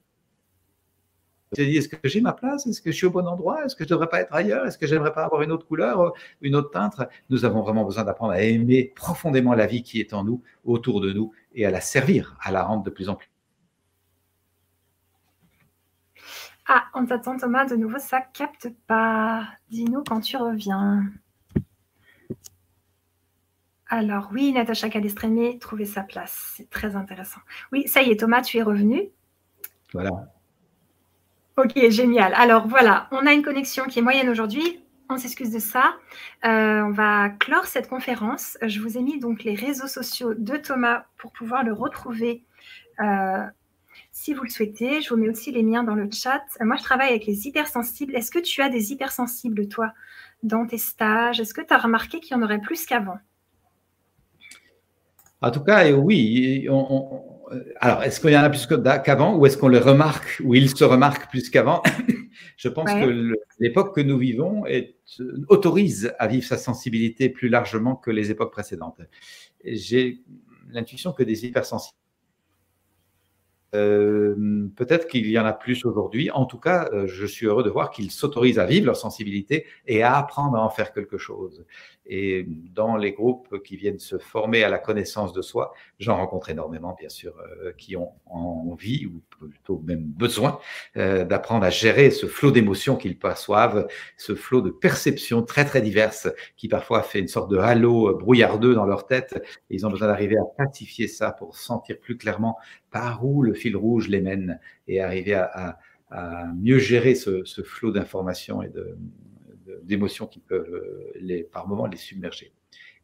dit, 1.62 1.76
est-ce 1.76 1.88
que 1.88 1.96
j'ai 2.08 2.20
ma 2.20 2.32
place? 2.32 2.66
Est-ce 2.66 2.80
que 2.80 2.90
je 2.90 2.96
suis 2.96 3.06
au 3.06 3.10
bon 3.10 3.26
endroit? 3.26 3.64
Est-ce 3.64 3.76
que 3.76 3.84
je 3.84 3.88
ne 3.88 3.90
devrais 3.90 4.08
pas 4.08 4.20
être 4.20 4.34
ailleurs? 4.34 4.66
Est-ce 4.66 4.78
que 4.78 4.86
j'aimerais 4.86 5.12
pas 5.12 5.24
avoir 5.24 5.42
une 5.42 5.52
autre 5.52 5.66
couleur, 5.66 6.00
euh, 6.00 6.10
une 6.40 6.56
autre 6.56 6.70
teinte 6.70 6.96
Nous 7.30 7.44
avons 7.44 7.62
vraiment 7.62 7.84
besoin 7.84 8.04
d'apprendre 8.04 8.32
à 8.32 8.42
aimer 8.42 8.92
profondément 8.96 9.54
la 9.54 9.66
vie 9.66 9.82
qui 9.82 10.00
est 10.00 10.12
en 10.14 10.24
nous, 10.24 10.42
autour 10.64 11.00
de 11.00 11.12
nous, 11.12 11.32
et 11.54 11.66
à 11.66 11.70
la 11.70 11.80
servir, 11.80 12.36
à 12.40 12.50
la 12.50 12.62
rendre 12.62 12.82
de 12.82 12.90
plus 12.90 13.08
en 13.08 13.14
plus. 13.14 13.30
Ah, 16.66 16.84
on 16.94 17.04
t'attend 17.04 17.36
Thomas, 17.36 17.66
de 17.66 17.76
nouveau, 17.76 17.98
ça 17.98 18.20
capte 18.20 18.68
pas. 18.86 19.46
Dis-nous 19.70 20.02
quand 20.02 20.20
tu 20.20 20.36
reviens. 20.36 21.04
Alors 23.88 24.30
oui, 24.32 24.52
Natacha 24.52 24.88
Calestrémé, 24.88 25.58
trouver 25.58 25.84
sa 25.84 26.02
place, 26.02 26.54
c'est 26.56 26.70
très 26.70 26.96
intéressant. 26.96 27.40
Oui, 27.70 27.86
ça 27.86 28.02
y 28.02 28.10
est, 28.10 28.18
Thomas, 28.18 28.40
tu 28.40 28.56
es 28.56 28.62
revenu. 28.62 29.10
Voilà. 29.92 30.33
Ok, 31.56 31.88
génial. 31.90 32.34
Alors 32.34 32.66
voilà, 32.66 33.08
on 33.12 33.26
a 33.26 33.32
une 33.32 33.42
connexion 33.42 33.84
qui 33.84 34.00
est 34.00 34.02
moyenne 34.02 34.28
aujourd'hui. 34.28 34.80
On 35.08 35.18
s'excuse 35.18 35.52
de 35.52 35.60
ça. 35.60 35.94
Euh, 36.44 36.80
on 36.80 36.90
va 36.90 37.28
clore 37.28 37.66
cette 37.66 37.88
conférence. 37.88 38.58
Je 38.62 38.80
vous 38.80 38.98
ai 38.98 39.02
mis 39.02 39.20
donc 39.20 39.44
les 39.44 39.54
réseaux 39.54 39.86
sociaux 39.86 40.34
de 40.34 40.56
Thomas 40.56 41.04
pour 41.16 41.30
pouvoir 41.30 41.62
le 41.62 41.72
retrouver 41.72 42.42
euh, 43.00 43.44
si 44.10 44.34
vous 44.34 44.42
le 44.42 44.48
souhaitez. 44.48 45.00
Je 45.00 45.10
vous 45.10 45.16
mets 45.20 45.28
aussi 45.28 45.52
les 45.52 45.62
miens 45.62 45.84
dans 45.84 45.94
le 45.94 46.10
chat. 46.10 46.42
Moi, 46.60 46.76
je 46.76 46.82
travaille 46.82 47.10
avec 47.10 47.26
les 47.26 47.46
hypersensibles. 47.46 48.16
Est-ce 48.16 48.32
que 48.32 48.40
tu 48.40 48.60
as 48.60 48.68
des 48.68 48.92
hypersensibles, 48.92 49.68
toi, 49.68 49.92
dans 50.42 50.66
tes 50.66 50.78
stages? 50.78 51.38
Est-ce 51.38 51.54
que 51.54 51.60
tu 51.60 51.72
as 51.72 51.78
remarqué 51.78 52.18
qu'il 52.18 52.36
y 52.36 52.40
en 52.40 52.42
aurait 52.42 52.60
plus 52.60 52.84
qu'avant? 52.84 53.18
En 55.40 55.50
tout 55.52 55.62
cas, 55.62 55.88
oui. 55.92 56.66
On, 56.68 57.33
alors, 57.80 58.02
est-ce 58.02 58.20
qu'il 58.20 58.30
y 58.30 58.36
en 58.36 58.42
a 58.42 58.50
plus 58.50 58.66
qu'avant 58.66 59.36
ou 59.36 59.46
est-ce 59.46 59.58
qu'on 59.58 59.68
le 59.68 59.78
remarque 59.78 60.40
ou 60.44 60.54
il 60.54 60.74
se 60.74 60.84
remarque 60.84 61.30
plus 61.30 61.50
qu'avant? 61.50 61.82
Je 62.56 62.68
pense 62.68 62.90
que 62.90 63.34
l'époque 63.60 63.94
que 63.94 64.00
nous 64.00 64.18
vivons 64.18 64.64
autorise 65.48 66.12
à 66.18 66.26
vivre 66.26 66.44
sa 66.46 66.56
sensibilité 66.56 67.28
plus 67.28 67.48
largement 67.48 67.96
que 67.96 68.10
les 68.10 68.30
époques 68.30 68.52
précédentes. 68.52 69.00
J'ai 69.64 70.22
l'intuition 70.70 71.12
que 71.12 71.22
des 71.22 71.46
hypersensibles 71.46 71.98
euh, 73.74 74.68
peut-être 74.76 75.08
qu'il 75.08 75.28
y 75.28 75.38
en 75.38 75.44
a 75.44 75.52
plus 75.52 75.84
aujourd'hui. 75.84 76.30
En 76.30 76.46
tout 76.46 76.58
cas, 76.58 76.88
euh, 76.92 77.06
je 77.06 77.26
suis 77.26 77.46
heureux 77.46 77.64
de 77.64 77.70
voir 77.70 77.90
qu'ils 77.90 78.10
s'autorisent 78.12 78.58
à 78.58 78.66
vivre 78.66 78.86
leur 78.86 78.96
sensibilité 78.96 79.66
et 79.86 80.02
à 80.02 80.16
apprendre 80.16 80.56
à 80.56 80.64
en 80.64 80.70
faire 80.70 80.92
quelque 80.92 81.18
chose. 81.18 81.64
Et 82.06 82.46
dans 82.74 82.96
les 82.96 83.12
groupes 83.12 83.62
qui 83.62 83.76
viennent 83.76 83.98
se 83.98 84.18
former 84.18 84.62
à 84.62 84.68
la 84.68 84.78
connaissance 84.78 85.32
de 85.32 85.40
soi, 85.40 85.72
j'en 85.98 86.16
rencontre 86.16 86.50
énormément, 86.50 86.94
bien 86.98 87.08
sûr, 87.08 87.34
euh, 87.38 87.72
qui 87.78 87.96
ont 87.96 88.12
envie 88.26 89.06
ou 89.06 89.22
plutôt 89.30 89.82
même 89.86 90.04
besoin 90.04 90.58
euh, 90.98 91.24
d'apprendre 91.24 91.64
à 91.64 91.70
gérer 91.70 92.10
ce 92.10 92.26
flot 92.26 92.50
d'émotions 92.50 92.96
qu'ils 92.96 93.18
perçoivent, 93.18 93.88
ce 94.18 94.34
flot 94.34 94.60
de 94.60 94.70
perceptions 94.70 95.42
très 95.42 95.64
très 95.64 95.80
diverses 95.80 96.28
qui 96.56 96.68
parfois 96.68 97.02
fait 97.02 97.20
une 97.20 97.28
sorte 97.28 97.50
de 97.50 97.56
halo 97.56 98.14
brouillardeux 98.16 98.74
dans 98.74 98.86
leur 98.86 99.06
tête. 99.06 99.42
ils 99.70 99.86
ont 99.86 99.90
besoin 99.90 100.08
d'arriver 100.08 100.36
à 100.36 100.44
pacifier 100.44 101.08
ça 101.08 101.32
pour 101.32 101.56
sentir 101.56 101.98
plus 101.98 102.18
clairement 102.18 102.58
par 102.90 103.24
où 103.24 103.42
le 103.42 103.54
fil 103.54 103.76
rouge 103.76 104.08
les 104.08 104.20
mène 104.20 104.60
et 104.88 105.00
arriver 105.00 105.34
à, 105.34 105.78
mieux 106.54 106.78
gérer 106.78 107.16
ce, 107.16 107.44
ce 107.44 107.62
flot 107.62 107.90
d'informations 107.90 108.62
et 108.62 108.68
de, 108.68 108.96
d'émotions 109.84 110.26
qui 110.26 110.40
peuvent 110.40 110.74
euh, 110.74 111.12
les, 111.16 111.42
par 111.42 111.68
moments 111.68 111.86
les 111.86 111.96
submerger. 111.96 112.52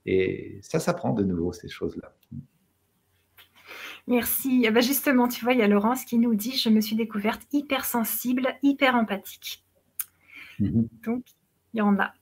Et 0.07 0.59
ça 0.62 0.81
s'apprend 0.81 1.12
de 1.12 1.22
nouveau, 1.22 1.53
ces 1.53 1.68
choses-là. 1.68 2.14
Merci. 4.07 4.64
Eh 4.66 4.70
ben, 4.70 4.83
justement, 4.83 5.28
tu 5.28 5.45
vois, 5.45 5.53
il 5.53 5.61
y 5.61 5.62
a 5.62 5.68
Laurence 5.68 6.05
qui 6.05 6.18
nous 6.18 6.35
dit, 6.35 6.57
je 6.57 6.68
me 6.68 6.81
suis 6.81 6.97
découverte 6.97 7.43
hyper 7.53 7.85
sensible, 7.85 8.49
hyper 8.62 8.95
empathique. 8.95 9.64
Mhm. 10.59 10.89
Donc, 11.05 11.24
il 11.74 11.78
y 11.78 11.81
en 11.81 11.99
a. 11.99 12.12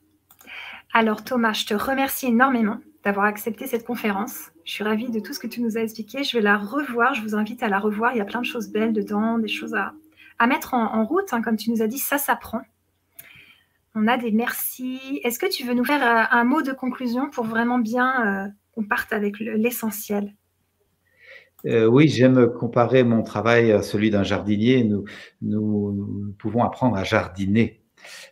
Alors 0.93 1.23
Thomas, 1.23 1.53
je 1.53 1.67
te 1.67 1.75
remercie 1.75 2.27
énormément 2.27 2.81
d'avoir 3.05 3.27
accepté 3.27 3.67
cette 3.67 3.85
conférence. 3.85 4.51
Je 4.65 4.73
suis 4.73 4.85
ravie 4.85 5.11
de 5.11 5.21
tout 5.21 5.33
ce 5.33 5.39
que 5.39 5.47
tu 5.47 5.61
nous 5.61 5.79
as 5.79 5.83
expliqué. 5.83 6.25
Je 6.25 6.37
vais 6.37 6.43
la 6.43 6.57
revoir. 6.57 7.15
Je 7.15 7.23
vous 7.23 7.35
invite 7.35 7.63
à 7.63 7.69
la 7.69 7.79
revoir. 7.79 8.13
Il 8.15 8.19
y 8.19 8.21
a 8.21 8.25
plein 8.25 8.41
de 8.41 8.47
choses 8.47 8.69
belles 8.69 8.93
dedans, 8.93 9.39
des 9.39 9.49
choses 9.49 9.75
à, 9.75 9.95
à 10.39 10.47
mettre 10.47 10.75
en, 10.75 11.05
route. 11.05 11.33
Hein. 11.33 11.43
Comme 11.43 11.57
tu 11.57 11.71
nous 11.71 11.83
as 11.83 11.87
dit, 11.87 11.99
ça 11.99 12.19
s'apprend. 12.19 12.63
On 13.95 14.07
a 14.07 14.17
des 14.17 14.31
merci. 14.31 15.21
Est-ce 15.25 15.39
que 15.39 15.51
tu 15.51 15.65
veux 15.67 15.75
nous 15.75 15.85
faire 15.85 16.03
euh, 16.03 16.25
un 16.31 16.45
mot 16.45 16.63
de 16.63 16.73
conclusion 16.73 17.31
pour 17.31 17.45
vraiment 17.45 17.79
bien 17.79 18.47
euh, 18.47 18.49
qu'on 18.73 18.85
parte 18.85 19.13
avec 19.13 19.39
l'essentiel? 19.41 20.35
Euh, 21.67 21.87
oui, 21.87 22.09
j'aime 22.09 22.53
comparer 22.53 23.03
mon 23.03 23.23
travail 23.23 23.73
à 23.73 23.83
celui 23.83 24.11
d'un 24.11 24.23
jardinier. 24.23 24.85
Nous, 24.85 25.05
nous, 25.43 26.35
pouvons 26.39 26.63
apprendre 26.63 26.97
à 26.97 27.05
jardiner. 27.05 27.83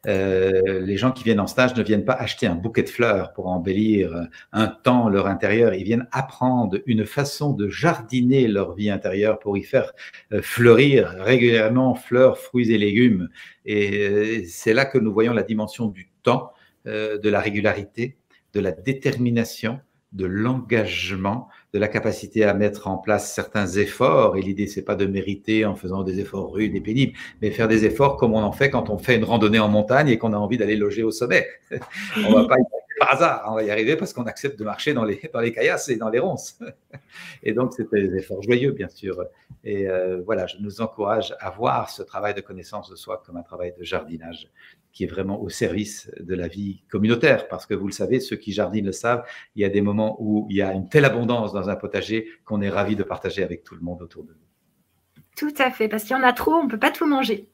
Euh, 0.06 0.80
les 0.80 0.96
gens 0.96 1.12
qui 1.12 1.24
viennent 1.24 1.40
en 1.40 1.46
stage 1.46 1.74
ne 1.74 1.82
viennent 1.82 2.04
pas 2.04 2.14
acheter 2.14 2.46
un 2.46 2.54
bouquet 2.54 2.82
de 2.82 2.88
fleurs 2.88 3.32
pour 3.32 3.48
embellir 3.48 4.28
un 4.52 4.68
temps 4.68 5.08
leur 5.08 5.26
intérieur. 5.26 5.74
Ils 5.74 5.84
viennent 5.84 6.08
apprendre 6.12 6.78
une 6.86 7.06
façon 7.06 7.52
de 7.52 7.68
jardiner 7.68 8.48
leur 8.48 8.74
vie 8.74 8.90
intérieure 8.90 9.38
pour 9.38 9.56
y 9.56 9.62
faire 9.62 9.92
euh, 10.32 10.42
fleurir 10.42 11.08
régulièrement 11.18 11.94
fleurs, 11.94 12.38
fruits 12.38 12.72
et 12.72 12.78
légumes. 12.78 13.28
Et 13.64 14.44
c'est 14.46 14.74
là 14.74 14.84
que 14.84 14.98
nous 14.98 15.12
voyons 15.12 15.32
la 15.32 15.42
dimension 15.42 15.86
du 15.86 16.10
temps, 16.22 16.52
de 16.84 17.28
la 17.28 17.40
régularité, 17.40 18.16
de 18.52 18.60
la 18.60 18.70
détermination, 18.70 19.80
de 20.12 20.26
l'engagement, 20.26 21.48
de 21.72 21.78
la 21.78 21.88
capacité 21.88 22.44
à 22.44 22.54
mettre 22.54 22.88
en 22.88 22.96
place 22.96 23.32
certains 23.32 23.66
efforts. 23.66 24.36
Et 24.36 24.42
l'idée, 24.42 24.66
c'est 24.66 24.84
pas 24.84 24.94
de 24.94 25.06
mériter 25.06 25.64
en 25.64 25.74
faisant 25.74 26.02
des 26.02 26.20
efforts 26.20 26.52
rudes 26.52 26.74
et 26.74 26.80
pénibles, 26.80 27.12
mais 27.42 27.50
faire 27.50 27.68
des 27.68 27.84
efforts 27.84 28.16
comme 28.16 28.32
on 28.34 28.42
en 28.42 28.52
fait 28.52 28.70
quand 28.70 28.88
on 28.90 28.98
fait 28.98 29.16
une 29.16 29.24
randonnée 29.24 29.58
en 29.58 29.68
montagne 29.68 30.08
et 30.08 30.18
qu'on 30.18 30.32
a 30.32 30.38
envie 30.38 30.56
d'aller 30.56 30.76
loger 30.76 31.02
au 31.02 31.10
sommet. 31.10 31.46
on 32.16 32.32
va 32.32 32.46
pas 32.46 32.56
y 32.56 32.62
arriver 32.62 32.86
par 32.98 33.12
hasard, 33.12 33.44
on 33.48 33.54
va 33.54 33.62
y 33.62 33.70
arriver 33.70 33.96
parce 33.96 34.12
qu'on 34.12 34.24
accepte 34.24 34.58
de 34.58 34.64
marcher 34.64 34.94
dans 34.94 35.04
les, 35.04 35.20
dans 35.32 35.40
les 35.40 35.52
caillasses 35.52 35.88
et 35.88 35.96
dans 35.96 36.08
les 36.08 36.18
ronces. 36.18 36.58
et 37.42 37.52
donc, 37.52 37.74
c'est 37.74 37.90
des 37.92 38.16
efforts 38.16 38.42
joyeux, 38.42 38.72
bien 38.72 38.88
sûr. 38.88 39.22
Et 39.64 39.88
euh, 39.88 40.22
voilà, 40.24 40.46
je 40.46 40.56
nous 40.60 40.80
encourage 40.80 41.34
à 41.40 41.50
voir 41.50 41.90
ce 41.90 42.02
travail 42.02 42.34
de 42.34 42.40
connaissance 42.40 42.88
de 42.88 42.96
soi 42.96 43.22
comme 43.26 43.36
un 43.36 43.42
travail 43.42 43.74
de 43.78 43.84
jardinage 43.84 44.48
qui 44.96 45.04
est 45.04 45.08
vraiment 45.08 45.42
au 45.42 45.50
service 45.50 46.10
de 46.18 46.34
la 46.34 46.48
vie 46.48 46.82
communautaire. 46.90 47.48
Parce 47.48 47.66
que 47.66 47.74
vous 47.74 47.86
le 47.86 47.92
savez, 47.92 48.18
ceux 48.18 48.36
qui 48.36 48.52
jardinent 48.52 48.86
le 48.86 48.92
savent, 48.92 49.26
il 49.54 49.60
y 49.60 49.64
a 49.66 49.68
des 49.68 49.82
moments 49.82 50.16
où 50.20 50.46
il 50.48 50.56
y 50.56 50.62
a 50.62 50.72
une 50.72 50.88
telle 50.88 51.04
abondance 51.04 51.52
dans 51.52 51.68
un 51.68 51.76
potager 51.76 52.26
qu'on 52.46 52.62
est 52.62 52.70
ravi 52.70 52.96
de 52.96 53.02
partager 53.02 53.42
avec 53.42 53.62
tout 53.62 53.74
le 53.74 53.82
monde 53.82 54.00
autour 54.00 54.24
de 54.24 54.30
nous. 54.30 55.22
Tout 55.36 55.52
à 55.58 55.70
fait, 55.70 55.86
parce 55.86 56.04
qu'il 56.04 56.16
y 56.16 56.18
en 56.18 56.22
a 56.22 56.32
trop, 56.32 56.54
on 56.54 56.64
ne 56.64 56.70
peut 56.70 56.78
pas 56.78 56.90
tout 56.90 57.04
manger. 57.04 57.50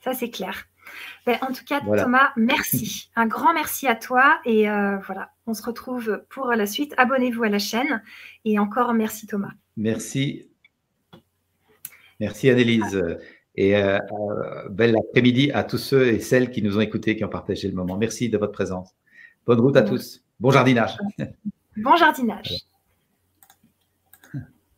Ça, 0.00 0.14
c'est 0.14 0.30
clair. 0.30 0.64
Ben, 1.26 1.36
en 1.42 1.52
tout 1.52 1.64
cas, 1.66 1.82
Thomas, 1.82 2.32
merci. 2.36 3.10
Un 3.16 3.26
grand 3.26 3.52
merci 3.52 3.86
à 3.86 3.94
toi. 3.94 4.40
Et 4.46 4.70
euh, 4.70 4.96
voilà, 5.00 5.32
on 5.46 5.52
se 5.52 5.62
retrouve 5.62 6.24
pour 6.30 6.46
la 6.46 6.64
suite. 6.64 6.94
Abonnez-vous 6.96 7.42
à 7.42 7.50
la 7.50 7.58
chaîne. 7.58 8.02
Et 8.46 8.58
encore 8.58 8.94
merci, 8.94 9.26
Thomas. 9.26 9.52
Merci. 9.76 10.48
Merci, 12.18 12.48
Annelise. 12.48 12.98
Et 13.60 13.74
euh, 13.74 13.98
euh, 14.12 14.68
bel 14.70 14.96
après-midi 14.96 15.50
à 15.50 15.64
tous 15.64 15.78
ceux 15.78 16.06
et 16.06 16.20
celles 16.20 16.52
qui 16.52 16.62
nous 16.62 16.78
ont 16.78 16.80
écoutés, 16.80 17.16
qui 17.16 17.24
ont 17.24 17.28
partagé 17.28 17.66
le 17.66 17.74
moment. 17.74 17.98
Merci 17.98 18.28
de 18.28 18.38
votre 18.38 18.52
présence. 18.52 18.94
Bonne 19.46 19.58
route 19.58 19.76
à 19.76 19.82
tous. 19.82 20.22
Bon 20.38 20.52
jardinage. 20.52 20.96
Bon 21.76 21.96
jardinage. 21.96 22.54